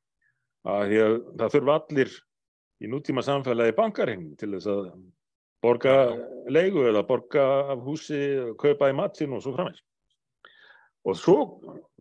Að 0.68 0.94
að 1.00 1.14
það 1.38 1.54
þurfa 1.54 1.76
allir 1.78 2.14
í 2.84 2.90
nútíma 2.90 3.24
samfélagi 3.24 3.76
bankarheng 3.76 4.32
til 4.40 4.50
þess 4.54 4.70
að 4.72 4.88
borga 5.64 5.94
leigu 6.50 6.84
eða 6.88 7.04
borga 7.06 7.44
af 7.74 7.84
húsi, 7.86 8.20
kaupa 8.60 8.90
í 8.90 8.96
matinn 8.96 9.34
og 9.36 9.42
svo 9.44 9.54
framins. 9.56 9.80
Og 11.08 11.16
svo 11.16 11.38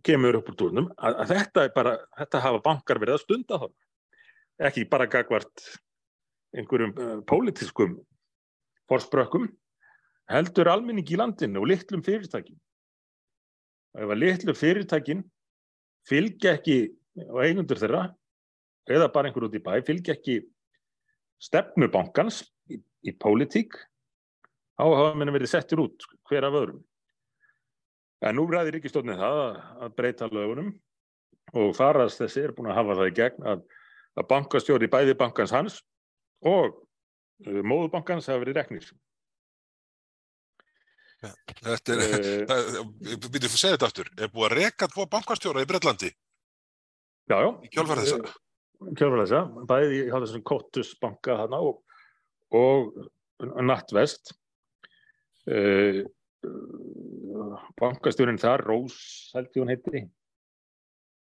kemur 0.08 0.40
upp 0.40 0.52
úr 0.52 0.58
tórnum 0.60 0.90
að, 0.96 1.20
að 1.24 1.34
þetta, 1.34 1.68
bara, 1.76 1.94
þetta 2.22 2.44
hafa 2.46 2.64
bankar 2.66 3.02
verið 3.04 3.18
að 3.18 3.24
stunda 3.26 3.62
þá. 3.62 3.68
Ekki 4.68 4.88
bara 4.90 5.10
gagvart 5.12 5.66
einhverjum 6.58 6.94
uh, 6.96 7.18
pólitískum 7.28 7.98
forsprökkum 8.88 9.50
heldur 10.32 10.72
almenning 10.72 11.08
í 11.08 11.20
landinu 11.20 11.62
og 11.62 11.70
litlum 11.72 12.04
fyrirtækin. 12.04 12.58
Og 13.96 14.06
ef 14.06 14.14
að 14.14 14.22
litlum 14.24 14.58
fyrirtækin 14.58 15.26
fylgja 16.08 16.56
ekki 16.58 16.78
og 17.28 17.42
eigundur 17.44 17.80
þeirra, 17.82 18.04
eða 18.88 19.10
bara 19.14 19.30
einhver 19.30 19.48
út 19.48 19.56
í 19.58 19.64
bæ, 19.64 19.74
fylgja 19.86 20.16
ekki 20.16 20.40
stefnubankans 21.44 22.44
í, 22.72 22.78
í 22.78 23.14
pólitík, 23.18 23.74
þá 24.78 24.86
hafa 24.86 25.16
minna 25.18 25.34
verið 25.36 25.52
settir 25.56 25.82
út 25.82 26.06
hver 26.30 26.48
af 26.48 26.60
öðrum. 26.60 26.84
En 28.26 28.38
nú 28.38 28.48
ræðir 28.50 28.80
ekki 28.80 28.90
stofnið 28.90 29.20
það 29.22 29.40
að, 29.46 29.90
breyta 29.98 30.30
lögunum 30.32 30.72
og 31.58 31.76
farast 31.78 32.22
þessi 32.24 32.48
er 32.48 32.54
búin 32.58 32.72
að 32.72 32.80
hafa 32.80 32.96
það 33.00 33.10
í 33.12 33.18
gegn 33.20 33.50
að, 33.52 33.66
að 34.18 34.30
bankastjóri 34.32 34.90
bæði 34.92 35.18
bankans 35.20 35.54
hans 35.54 35.82
og 36.46 36.80
uh, 36.80 37.60
móðubankans 37.62 38.30
hafa 38.32 38.42
verið 38.42 38.58
reknir. 38.58 38.90
Þetta 41.18 41.94
er, 41.94 42.26
við 43.02 43.46
að 43.48 43.54
segja 43.54 43.76
þetta 43.76 43.88
aftur, 43.90 44.10
er 44.18 44.34
búið 44.34 44.50
að 44.50 44.58
reka 44.60 44.90
tvo 44.92 45.08
bankastjóra 45.10 45.64
í 45.66 45.70
Breitlandi? 45.70 46.12
Já, 47.28 47.38
já. 47.42 47.50
Í 47.66 47.72
kjálfarðisa? 47.74 48.20
Kjálfarðisa, 48.98 49.40
bæði 49.70 50.04
í 50.04 50.12
þessum 50.14 50.44
Kottus 50.46 50.94
banka 51.02 51.40
hana 51.42 51.62
og, 51.66 51.82
og 52.54 52.94
Nattvest. 53.66 54.34
Uh, 55.48 56.06
bankastjórin 57.82 58.40
þar, 58.42 58.64
Rós 58.68 58.98
held 59.36 59.50
ég 59.52 59.64
hún 59.64 59.72
heiti, 59.74 60.04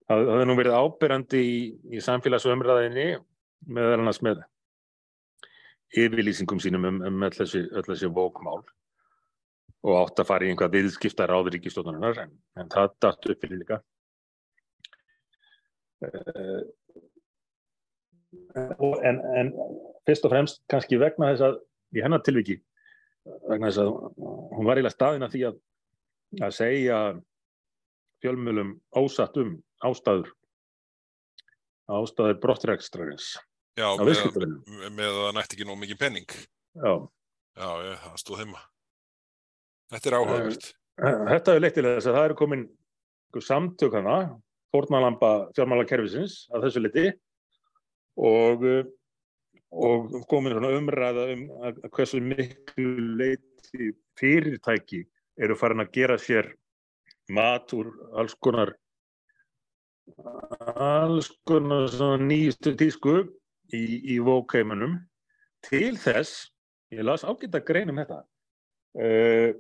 það 0.10 0.30
hefði 0.32 0.50
nú 0.50 0.58
verið 0.60 0.78
ábyrjandi 0.80 1.42
í, 1.42 1.58
í 1.96 2.04
samfélagsumræðinni 2.04 3.08
meðal 3.76 4.00
annars 4.00 4.22
með 4.26 4.44
yfirlýsingum 5.96 6.62
sínum 6.62 6.88
um, 6.90 7.02
um 7.08 7.28
öll 7.28 7.36
þessi, 7.36 7.66
þessi 7.88 8.12
vókmál 8.12 8.62
og 9.86 10.00
átt 10.00 10.22
að 10.22 10.30
fara 10.30 10.48
í 10.48 10.52
einhvað 10.52 10.80
viðskiptar 10.80 11.32
á 11.32 11.38
ríkistóðunar 11.46 12.24
en, 12.26 12.32
en 12.58 12.72
það 12.74 12.96
datt 13.06 13.28
upp 13.32 13.44
fyrir 13.44 13.62
líka. 13.62 13.82
Uh, 16.06 16.64
en, 19.06 19.20
en 19.40 19.52
fyrst 20.08 20.26
og 20.26 20.34
fremst 20.34 20.64
kannski 20.72 21.00
vegna 21.02 21.32
þess 21.34 21.46
að 21.48 21.60
í 21.96 22.04
hennar 22.04 22.24
tilviki 22.26 22.58
vegna 23.50 23.70
þess 23.70 23.84
að 23.84 23.94
hún 24.56 24.68
var 24.68 24.80
eiginlega 24.80 24.96
staðin 24.96 25.28
að 25.28 25.36
því 25.36 25.44
að, 25.50 25.60
að 26.48 26.56
segja 26.58 27.00
fjölmjölum 28.24 28.72
ósatt 28.98 29.38
um 29.42 29.58
ástæður 29.86 30.32
ástæður 31.92 32.40
brottrækstrarins 32.42 33.36
Já, 33.76 33.90
með, 34.00 34.22
að 35.04 35.18
það 35.20 35.34
nætti 35.36 35.58
ekki 35.58 35.66
nóg 35.68 35.80
mikið 35.82 35.98
penning. 36.00 36.34
Já, 36.80 36.92
Já, 37.56 37.68
ég, 37.84 38.00
það 38.04 38.20
stóð 38.22 38.42
heima. 38.44 38.62
Þetta 39.92 40.10
er 40.10 40.16
áhugavert. 40.16 40.68
þetta 41.32 41.54
er 41.54 41.62
leitt 41.62 41.76
til 41.76 41.86
þess 41.88 42.08
að 42.08 42.18
það 42.18 42.28
eru 42.30 42.38
komin 42.40 42.66
samtök 43.44 43.96
hana, 43.98 44.18
fórnalamba 44.72 45.32
fjármálakerfisins 45.58 46.46
að 46.56 46.68
þessu 46.68 46.84
liti 46.86 47.06
og, 48.16 48.64
uh, 48.64 48.88
og 49.76 50.16
komin 50.32 50.56
umræða 50.56 51.28
um 51.34 51.44
að 51.68 51.82
hversu 51.98 52.22
miklu 52.24 52.96
leiti 53.76 53.98
fyrirtæki 54.20 55.04
eru 55.42 55.56
farin 55.56 55.84
að 55.84 55.92
gera 55.92 56.18
sér 56.18 56.52
mat 57.30 57.74
úr 57.74 57.92
alls 58.16 58.36
konar 58.40 58.76
alls 60.76 61.32
konar 61.48 61.90
nýjustu 62.22 62.76
tísku 62.78 63.16
í, 63.74 64.16
í 64.16 64.20
vókeimunum 64.20 65.00
til 65.66 65.98
þess, 65.98 66.52
ég 66.94 67.02
las 67.04 67.26
ágæta 67.26 67.64
grein 67.66 67.90
um 67.90 67.98
þetta. 67.98 68.20
Uh, 68.96 69.52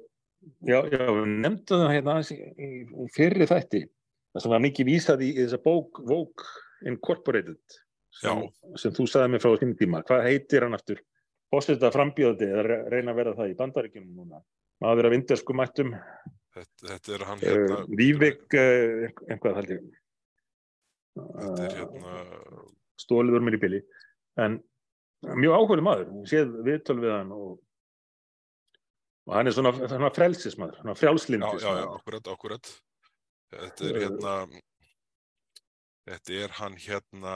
já, 0.61 0.85
já, 0.85 1.07
við 1.09 1.31
nefndum 1.41 1.81
það 1.81 1.95
hérna 1.95 2.19
fyrri 3.15 3.47
þætti 3.49 3.81
það 4.35 4.43
sem 4.43 4.53
var 4.53 4.61
mikið 4.63 4.87
vísað 4.91 5.25
í, 5.25 5.31
í 5.33 5.41
þessa 5.41 5.59
bók 5.65 5.99
Vogue 6.05 6.45
Incorporated 6.85 7.79
sem, 8.15 8.45
sem 8.79 8.93
þú 8.95 9.07
sagði 9.09 9.33
mér 9.33 9.43
frá 9.43 9.55
þessum 9.55 9.75
tíma. 9.79 10.03
Hvað 10.07 10.25
heitir 10.29 10.67
hann 10.67 10.77
aftur? 10.77 11.01
Fórseta 11.55 11.91
frambjöði 11.95 12.51
eða 12.51 12.63
re- 12.67 12.83
reyna 12.91 13.13
að 13.15 13.19
vera 13.23 13.35
það 13.39 13.51
í 13.53 13.59
bandaríkjunum 13.63 14.15
núna 14.19 14.41
maður 14.83 15.07
af 15.09 15.15
inderskum 15.17 15.61
mættum 15.63 15.93
Þetta, 16.55 16.87
þetta 16.87 17.13
er 17.15 17.23
hann 17.27 17.41
uh, 17.41 17.45
hérna. 17.49 17.77
Vívik 17.99 18.55
uh, 18.55 19.07
einhvað 19.31 19.57
held 19.61 19.71
ég 19.75 19.85
Þetta 21.15 21.65
er 21.65 21.73
uh, 21.73 21.79
hérna. 21.79 22.15
stólið 23.01 23.37
úr 23.39 23.43
mér 23.47 23.57
í 23.57 23.61
bili 23.65 23.81
en 24.43 24.59
mjög 25.39 25.55
áhugaður 25.57 25.83
maður 25.87 26.13
Ég 26.21 26.29
séð 26.31 26.53
viðtöl 26.67 26.97
við 27.01 27.11
hann 27.15 27.33
og, 27.35 27.49
og 29.27 29.35
hann 29.35 29.51
er 29.51 29.55
svona, 29.57 29.73
svona 29.79 30.11
frelsismadur 30.15 30.79
svona 30.79 30.95
Já, 30.95 30.99
frjálslindis 31.01 31.63
já, 31.65 31.71
já, 31.81 31.85
akkurat, 31.95 32.31
akkurat. 32.35 32.71
Þetta 33.55 33.87
er 33.91 34.01
hérna. 34.03 34.33
Þetta 36.05 36.39
er 36.45 36.55
hann 36.59 36.75
hérna. 36.79 37.35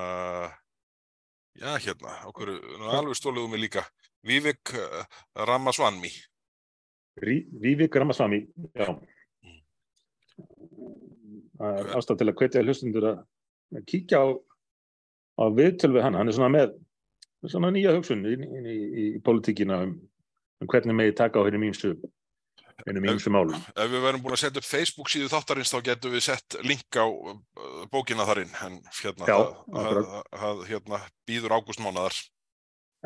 Já, 1.59 1.71
hérna, 1.81 2.15
okkur, 2.29 2.51
alveg 2.93 3.17
stóluðum 3.17 3.55
við 3.55 3.63
líka. 3.65 3.83
Vivek 4.27 4.73
uh, 4.75 5.03
Ramaswamy. 5.47 6.11
Vívik 7.19 7.95
Ramaswamy 7.95 8.43
já 8.75 8.93
er 11.59 11.89
ástæð 11.97 12.21
til 12.21 12.29
að 12.31 12.37
hvetja 12.39 12.63
hlustundur 12.63 13.07
að 13.09 13.17
að 13.75 13.83
kíkja 13.89 14.21
á, 14.23 14.27
á 15.37 15.43
viðtöl 15.53 15.91
við 15.93 16.05
hann, 16.05 16.15
hann 16.17 16.31
er 16.31 16.35
svona 16.37 16.53
með 16.53 16.71
svona 17.49 17.71
nýja 17.73 17.93
hugsun 17.95 18.23
inn 18.27 18.45
í, 18.45 18.59
í, 18.59 19.03
í 19.17 19.19
politíkina 19.25 19.83
um, 19.85 19.93
um 20.63 20.71
hvernig 20.71 20.97
megi 20.97 21.17
taka 21.19 21.43
á 21.43 21.45
hennum 21.47 21.67
ímsu 21.69 21.93
málum 23.33 23.59
Ef 23.75 23.91
við 23.91 24.01
verðum 24.05 24.23
búin 24.23 24.37
að 24.37 24.43
setja 24.45 24.63
upp 24.63 24.69
Facebook 24.69 25.11
síðu 25.11 25.29
þáttarins 25.33 25.73
þá 25.73 25.79
getum 25.91 26.15
við 26.15 26.25
sett 26.29 26.57
link 26.65 26.97
á 26.97 27.05
uh, 27.05 27.85
bókina 27.91 28.27
þar 28.27 28.45
inn. 28.45 28.53
En 28.65 28.77
hérna, 29.01 29.27
Já, 29.27 29.37
það, 29.75 29.99
það, 29.99 30.21
það 30.41 30.61
hérna, 30.71 31.01
býður 31.27 31.55
ágústmánaðar. 31.59 32.21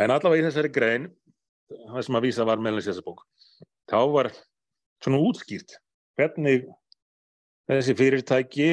En 0.02 0.14
allavega 0.14 0.42
í 0.42 0.48
þessari 0.48 0.72
grein 0.74 1.10
það 1.70 2.06
sem 2.08 2.18
að 2.18 2.26
vísa 2.28 2.48
var 2.48 2.62
meðlans 2.62 2.90
þessa 2.90 3.06
bók 3.06 3.26
þá 3.92 4.00
var 4.14 4.32
svona 5.04 5.22
útskýrt 5.28 5.78
hvernig 6.18 6.68
þessi 7.70 7.96
fyrirtæki 7.98 8.70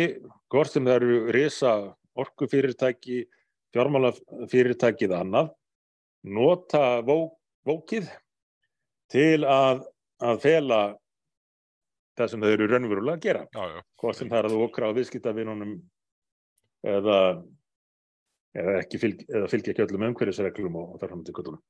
hvort 0.51 0.73
sem 0.73 0.87
það 0.87 0.99
eru 1.01 1.21
risa 1.35 1.75
orkufyrirtæki 2.21 3.23
fjármálafyrirtæki 3.75 5.07
eða 5.07 5.23
annað 5.25 5.53
nota 6.27 7.01
vó, 7.07 7.31
vókið 7.66 8.11
til 9.11 9.47
að, 9.47 9.85
að 10.23 10.43
fela 10.43 10.81
það 12.18 12.33
sem 12.33 12.43
þau 12.45 12.51
eru 12.51 12.68
raunverulega 12.68 13.16
að 13.16 13.25
gera 13.25 13.47
Já, 13.55 13.62
já. 13.77 13.81
hvort 14.03 14.18
sem 14.18 14.31
það 14.31 14.43
er 14.43 14.51
að 14.51 14.64
okra 14.66 14.91
á 14.91 14.97
viðskiptavinunum 14.99 15.73
eða, 16.91 17.18
eða 18.57 18.81
fylg, 19.03 19.27
eða 19.29 19.51
fylgja 19.53 19.75
ekki 19.75 19.85
öllum 19.87 20.07
umhverfisreglum 20.11 20.81
og 20.81 20.97
þar 21.01 21.13
fram 21.13 21.27
til 21.27 21.37
kvöldunum. 21.37 21.63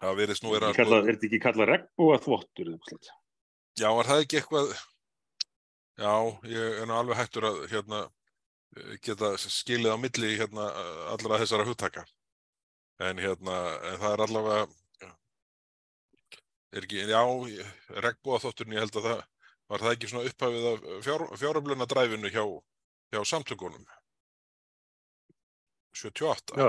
Það 0.00 0.22
verðist 0.22 0.44
nú 0.46 0.54
vera... 0.54 0.70
Er 0.72 0.78
þetta 1.10 1.28
ekki 1.28 1.42
kallað 1.42 1.74
regnbúa 1.74 2.20
þvottur? 2.24 2.72
Já, 3.80 3.90
var 3.92 4.08
það 4.08 4.22
ekki 4.24 4.40
eitthvað 4.40 4.72
Já, 6.00 6.14
ég 6.48 6.78
er 6.80 6.86
nú 6.88 6.94
alveg 6.96 7.18
hættur 7.18 7.44
að 7.44 7.58
hérna 7.68 8.06
geta 9.04 9.34
skilið 9.42 9.92
á 9.92 9.98
milli 10.00 10.30
hérna 10.38 10.68
allra 11.12 11.40
þessara 11.42 11.66
hugtaka 11.68 12.06
en 13.04 13.20
hérna, 13.20 13.56
en 13.90 13.98
það 14.00 14.14
er 14.14 14.22
allavega 14.24 14.60
er 16.70 16.86
ekki, 16.86 17.02
já 17.10 17.20
regnbúa 18.06 18.38
þótturinn, 18.40 18.76
ég 18.78 18.84
held 18.86 18.96
að 19.00 19.08
það 19.10 19.22
var 19.70 19.84
það 19.84 19.94
ekki 19.96 20.10
svona 20.10 20.30
upphafið 20.30 20.68
af 20.70 20.88
fjár, 21.04 21.24
fjáröfluna 21.42 21.88
dræfinu 21.90 22.32
hjá, 22.32 22.44
hjá 23.10 23.20
samtökunum. 23.26 23.84
78 25.96 26.54
Já, 26.60 26.68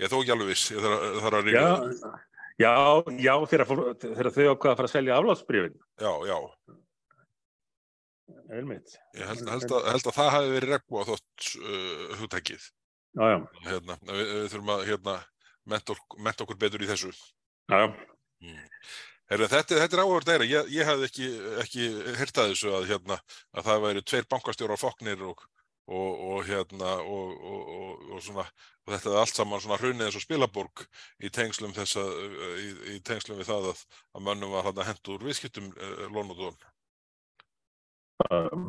ég 0.00 0.10
þó 0.12 0.16
ekki 0.22 0.32
alveg 0.34 0.50
viss, 0.52 0.70
ég 0.72 0.80
þarf, 0.84 1.04
þarf 1.24 1.38
að 1.40 1.46
ríka 1.48 1.62
já, 1.62 1.70
já, 2.62 2.72
já 3.26 3.34
þegar, 3.50 3.70
þau 4.32 4.46
ákvaða 4.52 4.72
að 4.72 4.78
fara 4.78 4.86
að 4.86 4.92
selja 4.94 5.16
aflátsbrifin. 5.18 5.74
já, 6.00 6.12
já, 6.30 6.38
Einmitt. 8.56 8.94
ég 9.18 9.26
held, 9.26 9.42
held, 9.50 9.72
að, 9.74 9.88
held 9.90 10.06
að 10.10 10.16
það 10.20 10.30
hafi 10.36 10.52
verið 10.54 10.72
regnbúa 10.76 11.04
þótt 11.08 11.48
uh, 11.58 12.16
hugtækið 12.20 12.68
hérna, 13.66 13.96
við, 14.06 14.22
við 14.30 14.48
þurfum 14.52 14.72
að 14.76 14.84
hérna, 14.90 15.14
menta, 15.72 15.96
ok- 15.96 16.18
menta 16.28 16.44
okkur 16.46 16.58
betur 16.62 16.84
í 16.86 16.90
þessu. 16.90 17.10
já, 17.72 17.80
já. 17.82 18.56
Herra, 19.26 19.48
þetta, 19.50 19.80
þetta 19.82 19.96
er 19.96 20.02
áhverð 20.04 20.28
þeirra, 20.30 20.46
ég, 20.46 20.70
ég 20.70 20.86
hafði 20.86 21.06
ekki, 21.08 21.28
ekki 21.64 21.86
heyrt 22.20 22.38
að 22.38 22.52
þessu 22.52 22.72
að, 22.78 22.84
hérna, 22.92 23.16
að 23.56 23.68
það 23.68 23.84
væri 23.86 24.02
tveir 24.06 24.28
bankastjóra 24.30 24.78
foknir 24.78 25.24
og, 25.26 25.42
og, 25.90 26.12
og, 26.28 26.38
hérna, 26.46 26.92
og, 27.02 27.32
og, 27.34 27.72
og, 27.74 28.04
og, 28.12 28.22
svona, 28.22 28.46
og 28.86 28.94
þetta 28.94 29.10
er 29.10 29.18
allt 29.24 29.40
saman 29.40 29.62
svona 29.64 29.80
hrunið 29.82 30.06
eins 30.06 30.18
og 30.20 30.22
spilaborg 30.22 30.84
í 31.18 31.30
tengslum, 31.34 31.74
þessa, 31.74 32.06
í, 32.62 32.70
í 32.94 33.00
tengslum 33.06 33.40
við 33.40 33.50
það 33.50 33.70
að, 33.72 33.84
að 34.14 34.26
mönnum 34.28 34.54
var 34.54 34.68
hérna 34.68 34.86
hent 34.92 35.10
úr 35.10 35.26
viðskiptum 35.26 35.72
uh, 35.74 36.06
lón 36.14 36.30
og 36.36 36.42
dón. 36.44 36.58
Um, 38.30 38.68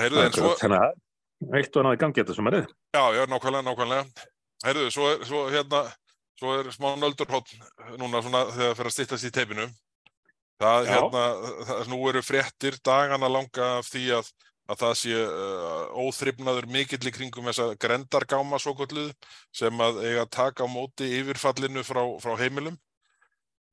Heyrðu, 0.00 0.22
en 0.24 0.34
svo. 0.34 0.54
Þannig 0.58 0.86
að 0.86 1.58
eitt 1.60 1.76
og 1.76 1.82
annað 1.82 1.98
í 1.98 2.00
gangi 2.00 2.22
þetta 2.22 2.36
sem 2.38 2.48
er 2.48 2.56
þið. 2.56 2.72
Já, 2.96 3.02
já, 3.14 3.22
nákvæmlega, 3.30 3.66
nákvæmlega. 3.68 4.30
Heyrðu, 4.64 4.88
svo 4.94 5.10
svo, 5.28 5.44
hérna, 5.52 5.84
svo 6.38 6.54
er 6.58 6.70
smá 6.74 6.92
nöldurhótt 6.98 7.52
núna 8.00 8.22
svona 8.22 8.44
þegar 8.50 8.70
það 8.70 8.78
fer 8.78 8.90
að 8.90 8.96
styttast 8.96 9.28
í 9.28 9.32
teipinu. 9.34 9.68
Það, 10.62 10.88
hérna, 10.88 11.22
það, 11.68 11.86
nú 11.90 12.00
eru 12.08 12.22
fréttir 12.22 12.76
dagana 12.86 13.30
langa 13.30 13.70
af 13.80 13.88
því 13.90 14.04
að, 14.20 14.28
að 14.70 14.82
það 14.84 14.92
sé 15.00 15.16
uh, 15.18 16.02
óþrifnaður 16.04 16.68
mikill 16.70 17.02
í 17.10 17.14
kringum 17.14 17.50
þessa 17.50 17.72
grendargáma 17.82 18.60
svo 18.62 18.76
kolluð 18.78 19.10
sem 19.54 19.82
að 19.82 19.98
eiga 20.06 20.28
taka 20.30 20.66
á 20.66 20.68
móti 20.70 21.10
yfirfallinu 21.18 21.82
frá, 21.86 22.04
frá 22.22 22.36
heimilum. 22.38 22.78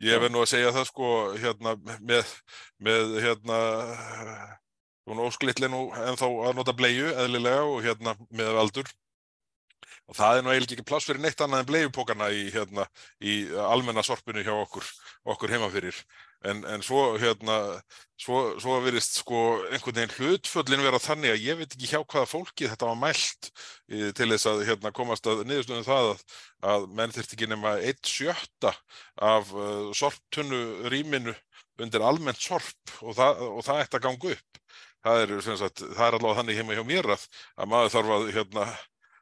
Ég 0.02 0.18
verð 0.18 0.34
nú 0.34 0.42
að 0.42 0.50
segja 0.56 0.74
það 0.74 0.88
sko, 0.90 1.12
hérna, 1.38 1.76
með, 2.02 2.34
með, 2.82 3.14
hérna, 3.22 3.60
Hún 5.10 5.22
ósklittli 5.26 5.68
nú 5.70 5.88
ennþá 5.98 6.28
að 6.48 6.58
nota 6.60 6.74
bleiu 6.78 7.10
eðlilega 7.10 7.64
og 7.66 7.82
hérna 7.86 8.14
með 8.30 8.58
aldur. 8.62 8.92
Og 10.12 10.18
það 10.18 10.38
er 10.38 10.44
nú 10.44 10.52
eiginlega 10.52 10.76
ekki 10.76 10.88
pláss 10.90 11.08
fyrir 11.08 11.24
neitt 11.24 11.40
annað 11.40 11.62
en 11.64 11.68
bleiupókana 11.70 12.28
í, 12.36 12.42
hérna, 12.52 12.84
í 13.24 13.36
almenna 13.64 14.04
sorpinu 14.04 14.44
hjá 14.44 14.52
okkur, 14.58 14.90
okkur 15.32 15.54
heima 15.56 15.70
fyrir. 15.72 15.96
En, 16.44 16.66
en 16.68 16.84
svo, 16.84 17.14
hérna, 17.22 17.56
svo, 18.20 18.42
svo 18.60 18.80
virðist 18.84 19.22
sko 19.22 19.40
einhvern 19.70 20.02
veginn 20.02 20.16
hlutföllin 20.18 20.84
vera 20.84 21.00
þannig 21.00 21.36
að 21.36 21.46
ég 21.46 21.60
veit 21.62 21.76
ekki 21.78 21.92
hjá 21.94 22.02
hvaða 22.02 22.28
fólki 22.28 22.68
þetta 22.68 22.90
var 22.90 23.00
mælt 23.00 23.52
í, 23.88 24.10
til 24.18 24.28
þess 24.34 24.50
að 24.52 24.64
hérna, 24.68 24.92
komast 24.98 25.30
að 25.32 25.46
niðurstöðum 25.46 25.88
það 25.88 26.10
að, 26.10 26.24
að 26.74 26.88
menn 26.98 27.16
þurft 27.16 27.38
ekki 27.38 27.52
nema 27.54 27.76
eitt 27.80 28.10
sjötta 28.10 28.74
af 29.22 29.54
uh, 29.54 29.94
sorptunnu 29.96 30.92
rýminu 30.92 31.38
undir 31.82 32.04
almennt 32.04 32.42
sorp 32.42 32.98
og 33.00 33.16
það, 33.16 33.46
og 33.48 33.64
það 33.70 33.86
ætti 33.86 34.02
að 34.02 34.08
ganga 34.10 34.34
upp 34.36 34.62
það 35.06 35.24
er, 35.24 35.36
sagt, 35.46 35.82
það 35.82 36.08
er 36.08 36.18
allavega 36.18 36.40
þannig 36.42 36.60
heima 36.60 36.78
hjá 36.78 36.84
mér 36.86 37.14
að, 37.16 37.28
að 37.58 37.72
maður 37.72 37.94
þarf 37.96 38.16
að 38.18 38.28
hérna, 38.36 38.66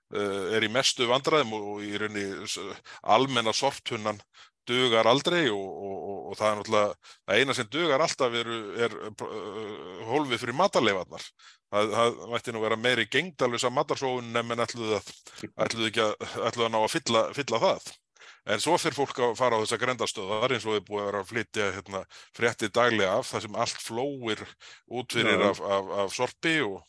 er 0.09 0.65
í 0.65 0.71
mestu 0.73 1.05
vandræðum 1.09 1.51
og, 1.57 1.83
í 1.85 1.91
rauninni 2.01 2.47
almenna 3.15 3.53
sorptunnan 3.53 4.17
dugar 4.69 5.07
aldrei 5.09 5.47
og, 5.49 5.59
og, 5.59 5.95
og, 6.09 6.17
og 6.29 6.37
það 6.39 6.49
er 6.49 6.59
náttúrulega 6.59 6.89
það 7.29 7.39
eina 7.39 7.55
sem 7.57 7.69
dugar 7.73 8.03
alltaf 8.05 8.35
er, 8.37 8.51
er 8.85 8.97
uh, 9.09 10.03
hólfið 10.09 10.43
fyrir 10.43 10.57
matarleifarnar 10.59 11.25
það, 11.69 11.95
það 11.95 12.19
mætti 12.33 12.53
nú 12.53 12.63
vera 12.65 12.79
meiri 12.79 13.07
gengdalvisa 13.11 13.71
matarsóun 13.73 14.29
en 14.33 14.49
menn 14.49 14.65
ætluðu, 14.65 14.99
að, 14.99 15.49
ætluðu 15.65 15.89
ekki 15.91 16.05
að, 16.05 16.15
ætluðu 16.49 16.67
að 16.67 16.73
ná 16.75 16.79
að 16.81 16.93
fylla, 16.95 17.25
fylla 17.37 17.61
það. 17.65 17.91
En 18.49 18.61
svo 18.63 18.77
fyrir 18.79 18.97
fólk 18.97 19.19
að 19.21 19.35
fara 19.37 19.59
á 19.59 19.61
þessa 19.61 19.77
grendastöðar 19.81 20.53
eins 20.55 20.65
og 20.65 20.77
þið 20.77 20.85
búið 20.87 21.01
að 21.01 21.09
vera 21.09 21.21
að 21.21 21.29
flytja 21.29 21.69
hérna, 21.75 22.01
frétti 22.37 22.69
daglega 22.73 23.17
af 23.19 23.29
það 23.29 23.45
sem 23.45 23.57
allt 23.63 23.83
flóir 23.83 24.43
út 24.99 25.17
fyrir 25.17 25.43
af, 25.49 25.61
af, 25.61 25.91
af 26.03 26.13
sorpi 26.15 26.55
og, 26.65 26.79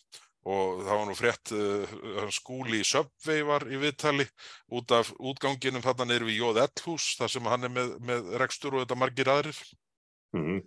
og 0.48 0.80
það 0.86 0.96
var 0.96 1.06
nú 1.10 1.14
frétt 1.18 1.52
uh, 1.52 2.28
skúli 2.32 2.80
í 2.80 2.86
Subway 2.88 3.42
var 3.44 3.66
í 3.68 3.76
viðtali 3.82 4.24
út 4.72 4.94
af 4.96 5.10
útganginum 5.20 5.82
þarna 5.84 6.06
neyru 6.08 6.30
við 6.30 6.40
Jóð 6.40 6.62
Ellhús 6.64 7.10
þar 7.20 7.32
sem 7.34 7.48
hann 7.52 7.68
er 7.68 7.74
með, 7.74 7.90
með 8.08 8.30
rekstur 8.40 8.74
og 8.78 8.84
þetta 8.86 9.00
margir 9.02 9.28
aðrir. 9.32 9.60
Mhm. 10.36 10.62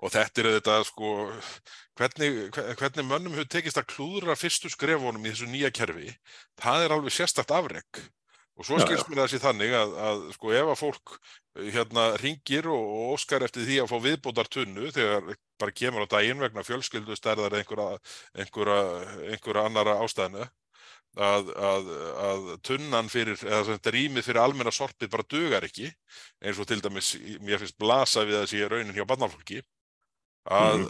Og 0.00 0.08
þetta 0.14 0.40
er 0.40 0.46
þetta 0.54 0.74
sko, 0.88 1.08
hvernig, 1.98 2.36
hve- 2.56 2.70
hvernig 2.80 3.04
mönnum 3.04 3.34
hefur 3.36 3.50
tekist 3.52 3.76
að 3.76 3.90
klúðra 3.92 4.36
fyrstu 4.38 4.70
skrefunum 4.72 5.26
í 5.26 5.32
þessu 5.34 5.48
nýja 5.50 5.68
kerfi, 5.76 6.14
það 6.56 6.84
er 6.86 6.94
alveg 6.94 7.12
sérstakt 7.12 7.52
afrek. 7.52 8.00
Og 8.60 8.66
svo 8.68 8.76
skilst 8.82 9.08
mér 9.08 9.24
sér 9.32 9.40
þannig 9.40 9.72
að, 9.72 9.92
að 10.04 10.18
sko 10.36 10.50
ef 10.52 10.70
að 10.74 10.80
fólk 10.82 11.12
uh, 11.16 11.68
hérna 11.72 12.02
ringir 12.20 12.66
og, 12.68 12.82
og 12.92 13.14
óskar 13.16 13.46
eftir 13.46 13.64
því 13.64 13.78
að 13.80 13.88
fá 13.88 13.96
viðbótar 14.04 14.50
tunnu 14.52 14.90
þegar 14.92 15.30
bara 15.60 15.76
kemur 15.80 16.04
á 16.04 16.12
daginn 16.12 16.42
vegna 16.44 16.64
fjölskyldu 16.66 17.16
stærðar 17.16 17.56
einhverja, 17.56 17.96
einhverja, 18.36 18.82
einhverja 19.32 19.64
annara 19.68 19.96
ástæðinu, 20.04 20.44
að, 21.16 21.48
að, 21.56 21.88
að 22.26 22.50
tunnan 22.68 23.08
fyrir, 23.12 23.40
eða 23.42 23.62
sem 23.66 23.78
þetta 23.78 23.94
rýmið 23.96 24.26
fyrir 24.28 24.42
almenna 24.44 24.72
sorpið 24.74 25.10
bara 25.16 25.26
dugar 25.32 25.66
ekki, 25.66 25.88
eins 26.44 26.60
og 26.60 26.68
til 26.70 26.80
dæmis 26.84 27.14
mér 27.42 27.62
finnst 27.62 27.78
blasa 27.80 28.24
við 28.28 28.44
sé 28.52 28.68
raunin 28.70 28.94
hjá 28.94 29.06
barnafólki, 29.08 29.62
að, 30.46 30.86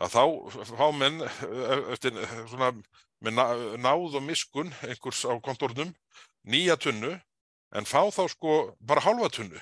að 0.00 0.16
þá 0.16 0.24
fá 0.72 0.86
menn 0.96 1.22
eh, 1.22 1.76
eftir 1.94 2.16
eh, 2.18 2.34
svona 2.50 2.72
með 3.20 3.36
ná- 3.36 3.78
náð 3.84 4.18
og 4.18 4.24
miskun 4.24 4.72
einhvers 4.88 5.22
á 5.28 5.32
kontórnum 5.44 5.92
nýja 6.46 6.76
tunnu 6.80 7.12
en 7.74 7.84
fá 7.86 8.02
þá 8.10 8.28
sko 8.32 8.76
bara 8.80 9.00
hálfa 9.04 9.28
tunnu. 9.36 9.60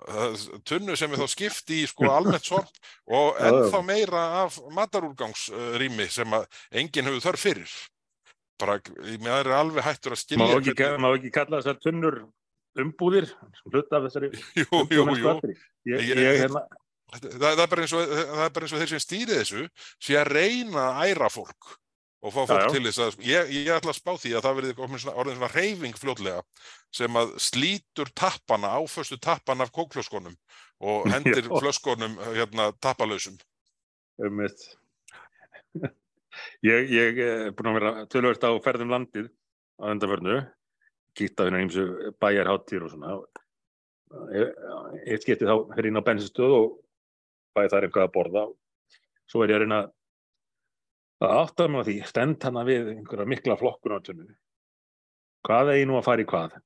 Það- 0.00 0.62
tunnu 0.64 0.96
sem 0.96 1.12
er 1.12 1.18
þá 1.20 1.26
skipt 1.28 1.70
í 1.76 1.82
sko 1.86 2.08
almennt 2.08 2.44
sorp 2.48 2.70
og 3.06 3.36
ennþá 3.36 3.82
meira 3.84 4.22
af 4.44 4.56
matarúrgangsrými 4.72 6.06
sem 6.10 6.30
að 6.32 6.46
enginn 6.72 7.04
hefur 7.10 7.20
þörf 7.26 7.42
fyrir. 7.44 7.72
Bara, 8.60 8.78
mér 9.20 9.44
er 9.46 9.54
alveg 9.56 9.84
hættur 9.84 10.12
að 10.12 10.20
Má 10.20 10.22
skilja 10.22 10.56
ekki, 10.60 10.74
hvernig- 10.76 11.00
má 11.00 11.10
ekki 11.16 11.32
kalla 11.32 11.60
þessar 11.60 11.78
tunnur 11.80 12.16
umbúðir, 12.80 13.28
hluta 13.72 13.96
af 13.98 14.04
þessari 14.08 14.30
jú, 14.60 14.82
jú, 14.88 15.04
jú? 15.16 15.54
Ég, 15.88 16.00
Ég- 16.12 16.40
hérna, 16.44 16.64
það, 17.12 17.38
það, 17.40 17.60
er 17.64 17.70
bara 17.72 17.82
eins 17.84 17.92
og, 17.96 18.08
það 18.08 18.44
er 18.44 18.50
bara 18.56 18.64
eins 18.66 18.72
og 18.76 18.80
þeir 18.82 18.92
sem 18.94 19.02
stýri 19.04 19.38
þessu 19.40 19.64
sé 20.00 20.16
að 20.20 20.32
reyna 20.36 20.84
að 20.94 21.10
æra 21.12 21.28
fólk 21.32 21.72
og 22.20 22.34
fá 22.34 22.40
fólk 22.44 22.60
Já, 22.60 22.66
já. 22.66 22.72
til 22.74 22.84
þess 22.84 23.00
að 23.04 23.22
ég, 23.24 23.52
ég 23.56 23.70
ætla 23.72 23.94
að 23.94 23.98
spá 24.00 24.10
því 24.20 24.32
að 24.36 24.44
það 24.46 24.56
verði 24.58 24.74
orðin 24.84 25.38
svona 25.40 25.52
reyfing 25.54 25.96
fljótlega 25.96 26.42
sem 26.92 27.16
að 27.16 27.32
slítur 27.40 28.10
tappana, 28.18 28.74
áföstu 28.76 29.16
tappana 29.22 29.64
af 29.64 29.72
kókflöskonum 29.72 30.36
og 30.84 31.06
hendir 31.12 31.46
Já. 31.46 31.52
flöskonum 31.62 32.18
hérna 32.36 32.70
tappalausum. 32.80 33.38
um 34.20 34.36
mitt. 34.36 34.66
ég, 36.64 36.90
ég 36.92 37.20
er 37.24 37.52
búin 37.56 37.70
að 37.72 37.78
vera 37.78 37.92
tölvöld 38.12 38.44
á 38.44 38.50
ferðum 38.64 38.92
landið 38.92 39.30
á 39.80 39.84
undanförnu, 39.94 40.40
kýtt 41.16 41.40
á 41.40 41.48
hérna 41.48 41.62
eins 41.62 41.78
og 41.80 42.18
bæjarháttir 42.20 42.84
og 42.84 42.92
svona. 42.92 43.16
Eitt 45.06 45.24
skipti 45.24 45.48
þá 45.48 45.56
fyrir 45.72 45.88
inn 45.88 46.00
á 46.00 46.04
bensinstöð 46.04 46.56
og 46.58 46.76
bæði 47.56 47.72
þar 47.72 47.86
eitthvað 47.86 48.06
að 48.08 48.14
borða. 48.18 48.44
Svo 49.30 49.44
er 49.44 49.54
ég 49.54 49.56
að 49.60 49.64
reyna 49.64 49.80
að 49.84 49.90
átta 51.20 51.66
mig 51.68 51.80
á 51.80 51.84
því, 51.86 51.94
stend 52.08 52.42
hana 52.46 52.62
við 52.64 52.88
einhverja 52.94 53.26
mikla 53.28 53.56
flokkun 53.60 53.96
á 53.96 54.00
tunnu. 54.04 54.28
Hvað 55.46 55.72
er 55.74 55.80
ég 55.82 55.88
nú 55.88 55.98
að 55.98 56.06
fara 56.08 56.24
í 56.24 56.28
hvað? 56.28 56.56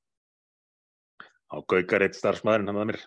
Á 1.51 1.55
gaukar 1.69 2.05
eitt 2.05 2.15
starfsmæðurinn 2.17 2.71
hann 2.71 2.81
að 2.83 2.89
mér. 2.91 3.01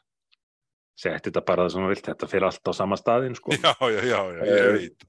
Setti 0.98 1.30
þetta 1.30 1.44
bara 1.46 1.64
það 1.66 1.72
sem 1.74 1.84
þú 1.86 1.90
vilt, 1.92 2.06
þetta 2.08 2.28
fyrir 2.28 2.46
allt 2.48 2.68
á 2.68 2.72
sama 2.74 2.96
staðinn, 2.98 3.36
sko. 3.38 3.54
Já, 3.54 3.72
já, 3.80 4.00
já, 4.02 4.20
já, 4.34 4.42
ég 4.44 4.54
Eh, 4.58 4.72
veit. 4.78 5.06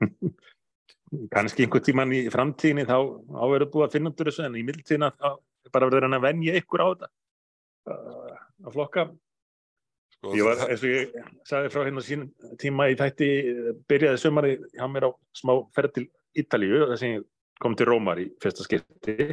kannski 1.32 1.64
einhvern 1.66 1.84
tíman 1.86 2.12
í 2.12 2.24
framtíðinni 2.32 2.84
þá 2.88 2.96
á 2.98 3.44
verður 3.46 3.70
búið 3.72 3.84
að 3.86 3.92
finna 3.94 4.10
úr 4.10 4.26
þessu 4.28 4.42
en 4.46 4.56
í 4.58 4.64
mildtíðina 4.66 5.12
þá 5.14 5.28
bara 5.72 5.86
verður 5.86 6.06
hann 6.08 6.16
að 6.18 6.24
venja 6.26 6.56
ykkur 6.58 6.82
á 6.82 6.86
þetta 6.90 7.08
að 8.66 8.74
flokka 8.74 9.04
ég 10.34 10.46
var 10.46 10.62
eins 10.66 10.82
og 10.82 10.90
ég 10.90 11.16
sagði 11.46 11.72
frá 11.72 11.82
hérna 11.84 12.02
sín 12.04 12.26
tíma 12.60 12.88
í 12.90 12.96
þætti 12.98 13.28
eh, 13.52 13.72
byrjaði 13.90 14.20
sumari 14.22 14.52
hjá 14.74 14.86
mér 14.90 15.08
á 15.08 15.10
smá 15.36 15.52
ferð 15.76 15.96
til 15.96 16.06
Ítalíu 16.36 16.82
þar 16.90 17.00
sem 17.00 17.14
ég 17.16 17.26
kom 17.62 17.76
til 17.76 17.88
Rómar 17.88 18.20
í 18.20 18.26
fyrsta 18.42 18.66
skipti. 18.66 19.30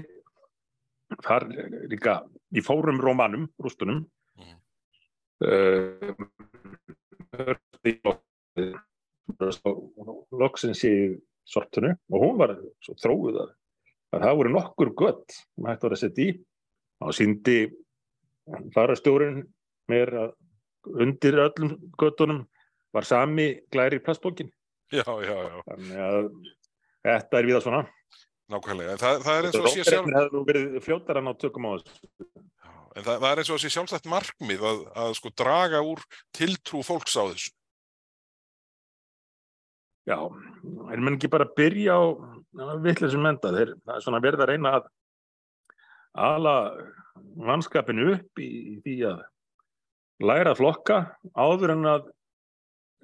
Þar 1.24 1.48
líka 1.92 2.22
í 2.56 2.64
fórum 2.64 3.02
Rómanum, 3.04 3.50
rústunum. 3.62 4.06
Mhm. 4.40 4.56
uh, 5.44 6.14
hörði 7.34 7.94
loksins 10.32 10.84
í 10.88 10.96
sortunu 11.50 11.92
og 12.12 12.24
hún 12.24 12.40
var 12.40 12.56
svo 12.84 12.96
þróuð 13.02 13.40
að, 13.44 13.52
að 14.14 14.26
það 14.26 14.38
voru 14.40 14.54
nokkur 14.54 14.94
gött 15.00 15.36
sem 15.36 15.68
hægt 15.68 15.86
var 15.86 15.96
að 15.96 16.04
setja 16.04 16.28
í. 16.28 16.36
Og 17.04 17.12
síndi 17.18 17.58
farastjórin 18.72 19.42
mér 19.92 20.14
að 20.22 20.34
undir 20.88 21.40
öllum 21.46 21.78
göttunum 22.00 22.44
var 22.94 23.08
sami 23.08 23.48
glæri 23.72 24.00
plastbókin. 24.04 24.52
Já, 24.94 25.06
já, 25.26 25.34
já, 25.34 25.62
þannig 25.70 26.02
að 26.06 26.18
þetta 27.08 27.40
er 27.40 27.50
við 27.50 27.58
að 27.58 27.66
svona. 27.66 27.84
Nákvæmlega. 28.54 28.94
En 28.94 29.02
það, 29.02 29.22
það 29.26 29.38
er 29.38 29.48
eins 29.48 29.58
og 29.58 29.66
að 29.66 29.74
sé 29.74 29.86
sjálf... 29.88 30.12
Hefðu 30.14 30.38
nú 30.38 30.46
verið 30.50 30.78
fljótar 30.84 31.20
að 31.20 31.26
ná 31.26 31.32
tökum 31.42 31.68
á 31.68 31.72
þessu. 31.74 32.28
En 32.94 33.06
það, 33.08 33.16
það 33.16 33.28
er 33.32 33.42
eins 33.42 33.50
og 33.50 33.58
að 33.58 33.64
sé 33.64 33.74
sjálfstætt 33.74 34.10
markmið 34.12 34.66
að, 34.70 34.82
að 35.04 35.14
sko 35.18 35.32
draga 35.42 35.82
úr 35.88 36.04
tiltrú 36.36 36.84
fólks 36.86 37.16
á 37.18 37.24
þessu. 37.32 37.54
Já, 40.04 40.18
er 40.92 41.00
menn 41.00 41.16
ekki 41.16 41.32
bara 41.32 41.48
byrja 41.48 41.96
á 41.96 42.04
vittlisum 42.84 43.26
enda 43.26 43.54
þeir, 43.56 43.72
það 43.88 43.96
er 43.96 44.04
svona 44.04 44.20
verið 44.22 44.44
að 44.44 44.50
reyna 44.52 44.74
að 44.78 44.90
ala 46.24 46.56
mannskapinu 47.40 48.10
upp 48.18 48.42
í, 48.44 48.50
í 48.76 48.76
því 48.84 48.98
að 49.10 49.24
læra 50.28 50.54
að 50.54 50.60
flokka 50.62 51.00
áður 51.36 51.76
en 51.76 51.90
að 51.94 52.12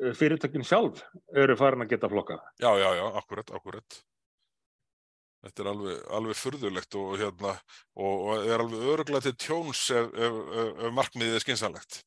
eh, 0.01 0.13
fyrirtökin 0.17 0.67
sjálf 0.67 1.01
eru 1.35 1.57
farin 1.59 1.85
að 1.85 1.95
geta 1.95 2.11
flokkað. 2.11 2.43
Já, 2.61 2.71
já, 2.79 2.89
já, 2.99 3.05
akkurat, 3.21 3.55
akkurat. 3.55 4.03
Þetta 5.39 5.63
er 5.63 5.71
alveg, 5.71 5.99
alveg 6.17 6.35
furðulegt 6.35 6.95
og, 6.99 7.11
hérna, 7.19 7.55
og, 7.95 8.13
og 8.27 8.45
er 8.51 8.59
alveg 8.59 8.87
öruglega 8.93 9.29
til 9.29 9.37
tjóns 9.39 9.85
ef, 9.95 10.09
ef, 10.11 10.39
ef, 10.63 10.71
ef 10.87 10.95
markmiðið 10.97 11.37
er 11.37 11.45
skynsanlegt. 11.45 12.01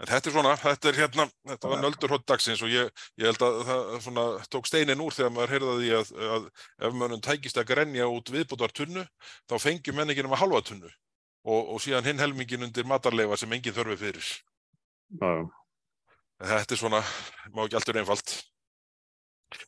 En 0.00 0.08
þetta 0.08 0.30
er 0.30 0.32
svona, 0.32 0.52
þetta 0.56 0.88
er 0.88 0.96
hérna, 0.96 1.26
þetta 1.48 1.70
var 1.70 1.80
nöldur 1.82 2.12
hot 2.14 2.22
dagsins 2.28 2.62
og 2.64 2.72
ég, 2.72 2.88
ég 3.20 3.28
held 3.28 3.42
að 3.44 3.58
það 3.68 3.90
svona, 4.06 4.22
tók 4.52 4.68
steinin 4.68 5.02
úr 5.04 5.16
þegar 5.16 5.34
maður 5.36 5.52
heyrði 5.56 5.90
að 5.98 6.22
að, 6.36 6.46
ef 6.88 6.96
mönnum 6.96 7.24
tækist 7.24 7.60
að 7.60 7.68
grenja 7.72 8.08
út 8.08 8.32
viðbútar 8.32 8.72
tunnu, 8.72 9.04
þá 9.44 9.56
fengjum 9.60 10.00
menningin 10.00 10.28
um 10.28 10.36
að 10.36 10.42
halva 10.46 10.62
tunnu 10.64 10.92
og, 11.44 11.74
og 11.74 11.80
síðan 11.82 12.06
hinn 12.08 12.22
helmingin 12.22 12.66
undir 12.68 12.88
matarleifa 12.88 13.38
sem 13.40 13.52
engin 13.56 13.76
þörfi 13.76 13.98
fyrir. 14.04 14.30
Já, 15.20 15.32
Þetta 16.40 16.72
er 16.72 16.80
svona, 16.80 17.02
má 17.52 17.66
ekki 17.66 17.76
alltur 17.76 17.98
einfalt. 18.00 18.32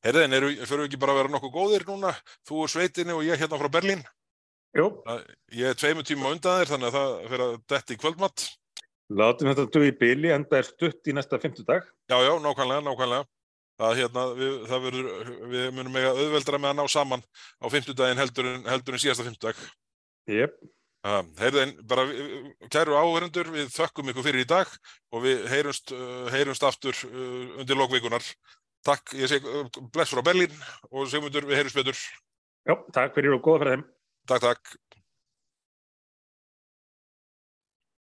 Herðin, 0.07 0.33
fyrir 0.65 0.85
við 0.85 0.87
ekki 0.87 1.01
bara 1.03 1.13
að 1.13 1.19
vera 1.21 1.33
nokkuð 1.35 1.53
góðir 1.53 1.85
núna? 1.89 2.15
Þú 2.49 2.63
er 2.65 2.73
sveitinni 2.73 3.17
og 3.17 3.25
ég 3.27 3.41
hérna 3.41 3.59
frá 3.61 3.69
Berlín. 3.73 4.01
Jú, 4.79 4.87
Ég 5.53 5.69
er 5.69 5.77
tveimu 5.77 6.05
tíma 6.07 6.31
undan 6.33 6.63
þér, 6.63 6.71
þannig 6.71 6.89
að 6.89 6.97
það 6.97 7.11
fyrir 7.29 7.45
að 7.45 7.57
detti 7.75 7.97
í 7.97 8.01
kvöldmatt. 8.01 8.47
látum 9.13 9.51
þetta 9.51 9.67
duð 9.75 9.85
í 9.91 9.93
byli 10.01 10.31
en 10.33 10.47
það 10.49 10.59
er 10.63 10.69
stutt 10.71 11.11
í 11.11 11.13
næsta 11.13 11.41
fimmtudag. 11.43 11.89
Já, 12.09 12.17
já, 12.25 12.33
nákvæmlega, 12.41 12.85
nákvæmlega. 12.87 13.27
Það, 13.83 13.99
hérna, 13.99 14.23
við, 14.39 14.55
það 14.71 14.87
verður, 14.87 15.11
við 15.53 15.67
munum 15.77 15.99
eiga 15.99 16.13
auðveldra 16.17 16.61
með 16.63 16.71
að 16.71 16.79
ná 16.79 16.89
saman 16.93 17.25
á 17.61 17.67
fimmtudaginn 17.73 18.21
heldur 18.23 18.49
en, 18.49 18.65
heldur 18.71 18.97
en 18.97 19.03
síðasta 19.03 19.27
fimmtudag. 19.27 19.61
Jep, 20.31 20.57
Heyrðin, 21.03 21.73
bara 21.91 22.05
kæru 22.71 22.95
áhörendur, 22.95 23.49
við 23.51 23.73
þökkum 23.75 24.13
ykkur 24.13 24.27
fyrir 24.29 24.45
í 24.45 24.51
dag 24.53 24.71
og 25.11 25.25
við 25.25 25.47
heyrumst, 25.51 25.91
heyrumst 26.31 26.67
aftur 26.69 26.99
undir 27.11 27.79
lokvikunar. 27.79 28.23
Takk, 28.87 29.15
ég 29.15 29.31
segi 29.31 29.47
uh, 29.47 29.67
bless 29.95 30.11
frá 30.11 30.23
Berlín 30.27 30.55
og 30.91 31.07
Sigmundur, 31.11 31.47
við 31.47 31.61
heyrumst 31.61 31.79
betur. 31.79 31.99
já, 32.67 32.75
takk 32.95 33.15
fyrir 33.15 33.37
og 33.37 33.43
góða 33.45 33.63
fyrir 33.63 33.77
þeim. 33.77 33.85
Takk, 34.31 34.47
takk. 34.49 34.73